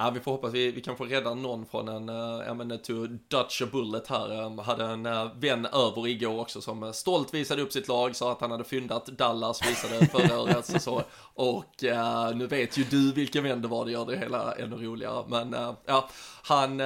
Ja, 0.00 0.10
vi 0.10 0.20
får 0.20 0.32
hoppas 0.32 0.54
vi, 0.54 0.70
vi 0.70 0.80
kan 0.80 0.96
få 0.96 1.04
rädda 1.04 1.34
någon 1.34 1.66
från 1.66 1.88
en, 1.88 2.08
uh, 2.08 2.42
ja 2.46 2.54
men 2.54 2.78
to 2.78 2.92
Dutch 3.28 3.62
a 3.62 3.66
bullet 3.72 4.08
här. 4.08 4.42
Um, 4.42 4.58
hade 4.58 4.84
en 4.84 5.02
vän 5.40 5.66
över 5.66 6.08
igår 6.08 6.40
också 6.40 6.60
som 6.60 6.92
stolt 6.92 7.34
visade 7.34 7.62
upp 7.62 7.72
sitt 7.72 7.88
lag, 7.88 8.16
sa 8.16 8.32
att 8.32 8.40
han 8.40 8.50
hade 8.50 8.64
fyndat 8.64 9.06
Dallas, 9.06 9.60
visade 9.68 10.06
förra 10.12 10.40
året 10.40 10.82
så. 10.82 11.02
Och 11.34 11.84
uh, 11.84 12.36
nu 12.36 12.46
vet 12.46 12.78
ju 12.78 12.84
du 12.84 13.12
vilken 13.12 13.44
vän 13.44 13.62
det 13.62 13.68
var, 13.68 13.84
det 13.84 13.92
gör 13.92 14.06
det 14.06 14.16
hela 14.16 14.52
ännu 14.52 14.76
roligare. 14.76 15.24
Men 15.28 15.56
ja, 15.86 16.08
han 16.42 16.82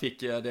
fick 0.00 0.20
det 0.20 0.42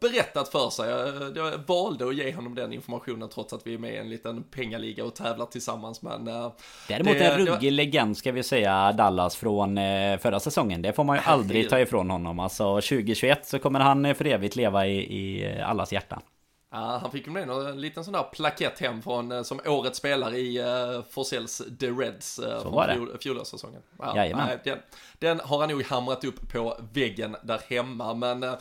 berättat 0.00 0.48
för 0.48 0.70
sig. 0.70 0.90
Jag 1.34 1.58
valde 1.66 2.08
att 2.08 2.16
ge 2.16 2.34
honom 2.34 2.54
den 2.54 2.72
informationen 2.72 3.28
trots 3.28 3.52
att 3.52 3.66
vi 3.66 3.74
är 3.74 3.78
med 3.78 3.94
i 3.94 3.96
en 3.96 4.10
liten 4.10 4.42
pengaliga 4.42 5.04
och 5.04 5.14
tävlar 5.14 5.46
tillsammans. 5.46 6.02
Men 6.02 6.24
Däremot 6.88 7.18
det, 7.18 7.24
en 7.24 7.46
ruggig 7.46 7.72
legend 7.72 8.16
ska 8.16 8.32
vi 8.32 8.42
säga, 8.42 8.92
Dallas 8.92 9.36
från 9.36 9.76
förra 10.20 10.40
säsongen. 10.40 10.82
Det 10.82 10.92
får 10.92 11.04
man 11.04 11.16
ju 11.16 11.22
aldrig 11.24 11.37
ta 11.70 11.80
ifrån 11.80 12.10
honom. 12.10 12.38
Alltså 12.38 12.74
2021 12.74 13.46
så 13.46 13.58
kommer 13.58 13.80
han 13.80 14.14
för 14.14 14.26
evigt 14.26 14.56
leva 14.56 14.86
i, 14.86 14.96
i 14.96 15.60
allas 15.60 15.92
hjärtan. 15.92 16.22
Ja, 16.70 16.98
han 17.02 17.10
fick 17.10 17.26
ju 17.26 17.32
med 17.32 17.50
en 17.50 17.80
liten 17.80 18.04
sån 18.04 18.12
där 18.12 18.22
plakett 18.22 18.78
hem 18.78 19.02
från, 19.02 19.32
eh, 19.32 19.42
som 19.42 19.60
årets 19.66 19.98
spelare 19.98 20.38
i 20.38 20.62
uh, 20.62 21.02
Forsells 21.10 21.62
The 21.80 21.86
Reds 21.86 22.38
uh, 22.38 22.62
från 22.62 22.94
fjol, 22.94 23.18
fjolårssäsongen. 23.20 23.82
Ja, 23.98 24.58
den, 24.64 24.78
den 25.18 25.40
har 25.40 25.60
han 25.60 25.68
nog 25.68 25.82
hamrat 25.82 26.24
upp 26.24 26.52
på 26.52 26.78
väggen 26.92 27.36
där 27.42 27.60
hemma, 27.68 28.14
men 28.14 28.42
uh, 28.42 28.54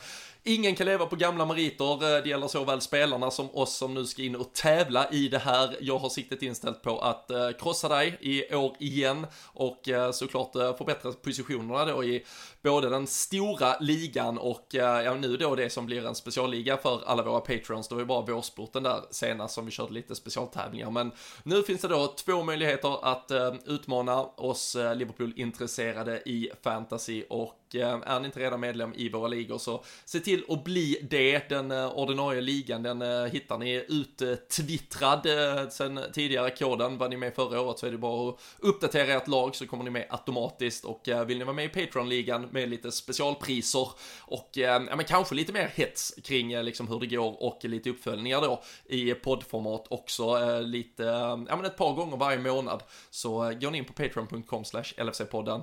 Ingen 0.50 0.76
kan 0.76 0.86
leva 0.86 1.06
på 1.06 1.16
gamla 1.16 1.46
meriter, 1.46 1.94
eh, 1.94 2.24
det 2.24 2.30
gäller 2.30 2.48
såväl 2.48 2.82
spelarna 2.82 3.32
som 3.32 3.50
oss 3.54 3.76
som 3.76 3.94
nu 3.94 4.06
ska 4.06 4.22
in 4.22 4.36
och 4.36 4.54
tävla 4.54 5.10
i 5.12 5.28
det 5.28 5.38
här. 5.38 5.78
Jag 5.82 5.98
har 5.98 6.10
siktet 6.10 6.42
inställt 6.42 6.82
på 6.82 7.00
att 7.00 7.32
eh, 7.32 7.50
krossa 7.60 7.90
dig 7.90 8.18
i 8.22 8.56
år 8.56 8.76
igen 8.80 9.28
och 9.46 9.90
eh, 9.90 10.12
såklart 10.12 10.52
förbättra 10.54 11.12
positionerna 11.12 11.86
då 11.86 12.04
i 12.04 12.26
både 12.64 12.90
den 12.90 13.08
stora 13.08 13.80
ligan 13.80 14.38
och 14.38 14.68
ja, 14.70 15.14
nu 15.14 15.38
då 15.38 15.56
det 15.56 15.70
som 15.70 15.86
blir 15.86 16.06
en 16.06 16.16
specialliga 16.16 16.78
för 16.78 17.02
alla 17.06 17.24
våra 17.24 17.40
patrons. 17.40 17.88
Det 17.88 17.96
var 17.96 18.02
ju 18.02 18.08
bara 18.08 18.22
vårsporten 18.22 18.84
där 18.84 19.02
senast 19.12 19.56
som 19.56 19.66
vi 19.66 19.72
körde 19.72 19.94
lite 19.94 20.16
specialtävlingar, 20.16 20.92
men 20.92 21.12
nu 21.44 21.64
finns 21.64 21.82
det 21.82 21.88
då 21.88 22.08
två 22.08 22.44
möjligheter 22.44 23.06
att 23.06 23.32
utmana 23.66 24.24
oss 24.24 24.76
Liverpool-intresserade 24.96 26.22
i 26.26 26.52
fantasy 26.64 27.24
och 27.30 27.67
Eh, 27.76 28.00
är 28.06 28.20
ni 28.20 28.26
inte 28.26 28.40
redan 28.40 28.60
medlem 28.60 28.94
i 28.96 29.10
våra 29.10 29.28
ligor 29.28 29.58
så 29.58 29.84
se 30.06 30.20
till 30.20 30.44
att 30.50 30.64
bli 30.64 31.08
det. 31.10 31.50
Den 31.50 31.72
eh, 31.72 31.98
ordinarie 31.98 32.42
ligan 32.42 32.84
den 32.84 33.02
eh, 33.02 33.24
hittar 33.24 33.58
ni 33.58 33.86
uttwittrad 33.88 35.28
sen 35.72 36.00
tidigare 36.14 36.50
koden. 36.50 36.98
Var 36.98 37.10
ni 37.10 37.18
med 37.18 37.36
förra 37.36 37.62
året 37.62 37.80
så 37.80 37.88
är 37.88 37.92
det 37.92 37.98
bara 37.98 38.30
att 38.30 38.40
uppdatera 38.60 39.14
ert 39.14 39.28
lag 39.28 39.56
så 39.56 39.68
kommer 39.68 39.84
ni 39.84 39.90
med 39.90 40.06
automatiskt 40.10 40.86
och 40.86 41.02
vill 41.28 41.38
ni 41.38 41.44
vara 41.44 41.56
med 41.56 41.66
i 41.66 41.70
Patreon-ligan 41.70 42.48
med 42.52 42.70
lite 42.70 42.92
specialpriser 42.92 43.90
och 44.22 44.50
ja, 44.54 44.80
men 44.80 45.04
kanske 45.06 45.36
lite 45.36 45.54
mer 45.54 45.72
hets 45.76 46.14
kring 46.24 46.62
liksom 46.64 46.88
hur 46.88 47.00
det 47.00 47.08
går 47.08 47.44
och 47.44 47.66
lite 47.66 47.90
uppföljningar 47.90 48.42
då 48.42 48.64
i 48.86 49.14
poddformat 49.14 49.86
också 49.90 50.60
lite, 50.60 51.04
ja 51.04 51.56
men 51.56 51.66
ett 51.66 51.78
par 51.78 51.94
gånger 51.94 52.18
varje 52.18 52.40
månad 52.40 52.84
så 53.10 53.54
går 53.62 53.72
ni 53.72 53.78
in 53.78 53.86
på 53.86 53.94
patreon.com 53.94 54.66
slash 54.66 54.84
LFC-podden, 54.98 55.62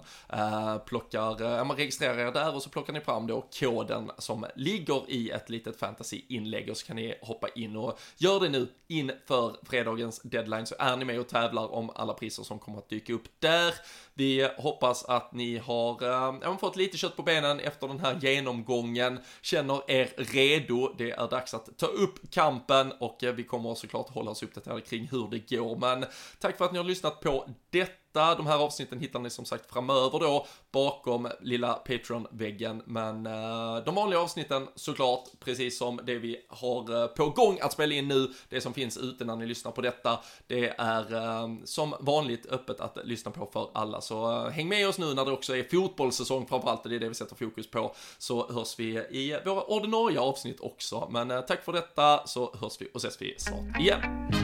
plockar, 0.79 1.43
ja 1.43 1.65
man 1.65 1.77
registrerar 1.95 2.29
er 2.29 2.33
där 2.33 2.55
och 2.55 2.63
så 2.63 2.71
plockar 2.71 2.93
ni 2.93 3.01
fram 3.01 3.27
då 3.27 3.49
koden 3.61 4.11
som 4.19 4.47
ligger 4.57 5.11
i 5.11 5.31
ett 5.31 5.51
litet 5.51 5.77
fantasy-inlägg 5.77 6.71
och 6.71 6.77
så 6.77 6.87
kan 6.87 6.97
ni 6.97 7.15
hoppa 7.23 7.49
in 7.49 7.77
och 7.77 7.99
gör 8.17 8.41
det 8.41 8.49
nu 8.49 8.69
inför 8.89 9.57
fredagens 9.67 10.21
deadline 10.23 10.67
så 10.67 10.75
är 10.79 10.97
ni 10.97 11.05
med 11.05 11.21
och 11.21 11.29
tävlar 11.29 11.73
om 11.75 11.91
alla 11.95 12.15
priser 12.15 12.43
som 12.43 12.59
kommer 12.59 12.79
att 12.79 12.89
dyka 12.89 13.13
upp 13.13 13.29
där. 13.39 13.75
Vi 14.15 14.49
hoppas 14.57 15.05
att 15.05 15.33
ni 15.33 15.59
har 15.59 16.03
äh, 16.45 16.59
fått 16.59 16.77
lite 16.77 16.97
kött 16.97 17.17
på 17.17 17.23
benen 17.23 17.61
efter 17.61 17.89
den 17.89 18.01
här 18.01 18.19
genomgången, 18.21 19.21
känner 19.43 19.91
er 19.91 20.13
redo. 20.17 20.95
Det 20.99 21.11
är 21.11 21.29
dags 21.29 21.55
att 21.55 21.79
ta 21.79 21.87
upp 21.87 22.31
kampen 22.31 22.93
och 22.93 23.25
eh, 23.25 23.35
vi 23.35 23.45
kommer 23.45 23.75
såklart 23.75 24.11
hålla 24.11 24.31
oss 24.31 24.43
uppdaterade 24.43 24.81
kring 24.81 25.09
hur 25.11 25.29
det 25.31 25.57
går. 25.57 25.77
Men 25.77 26.05
tack 26.41 26.59
för 26.59 26.65
att 26.65 26.73
ni 26.73 26.79
har 26.79 26.85
lyssnat 26.85 27.21
på 27.21 27.49
detta 27.71 28.05
de 28.15 28.47
här 28.47 28.59
avsnitten 28.59 29.01
hittar 29.01 29.21
ni 29.21 29.31
som 29.31 29.45
sagt 29.45 29.73
framöver 29.73 30.19
då 30.19 30.47
bakom 30.73 31.29
lilla 31.41 31.73
Patreon-väggen. 31.73 32.83
Men 32.87 33.27
eh, 33.27 33.77
de 33.85 33.95
vanliga 33.95 34.21
avsnitten 34.21 34.69
såklart, 34.75 35.25
precis 35.41 35.79
som 35.79 36.01
det 36.05 36.19
vi 36.19 36.37
har 36.49 37.03
eh, 37.03 37.07
på 37.07 37.31
gång 37.31 37.59
att 37.63 37.73
spela 37.73 37.95
in 37.95 38.09
nu, 38.09 38.31
det 38.49 38.61
som 38.61 38.75
finns 38.75 38.97
ute 38.97 39.25
när 39.25 39.37
ni 39.37 39.47
lyssnar 39.47 39.73
på 39.73 39.81
detta, 39.81 40.21
det 40.47 40.75
är 40.79 41.15
eh, 41.15 41.49
som 41.65 41.95
vanligt 42.01 42.47
öppet 42.47 42.81
att 42.81 42.99
lyssna 43.05 43.31
på 43.31 43.47
för 43.53 43.71
alla. 43.75 44.01
Så 44.05 44.49
häng 44.49 44.69
med 44.69 44.89
oss 44.89 44.99
nu 44.99 45.15
när 45.15 45.25
det 45.25 45.33
också 45.33 45.57
är 45.57 45.63
fotbollssäsong 45.63 46.47
framförallt, 46.47 46.83
det 46.83 46.95
är 46.95 47.01
det 47.01 47.09
vi 47.09 47.15
sätter 47.15 47.37
fokus 47.37 47.71
på, 47.71 47.95
så 48.19 48.53
hörs 48.53 48.79
vi 48.79 48.87
i 48.97 49.39
våra 49.45 49.63
ordinarie 49.63 50.21
avsnitt 50.21 50.61
också. 50.61 51.09
Men 51.11 51.31
eh, 51.31 51.41
tack 51.41 51.65
för 51.65 51.73
detta, 51.73 52.27
så 52.27 52.55
hörs 52.61 52.81
vi 52.81 52.89
och 52.95 52.97
ses 52.97 53.23
vi 53.23 53.35
snart 53.39 53.81
igen. 53.81 54.44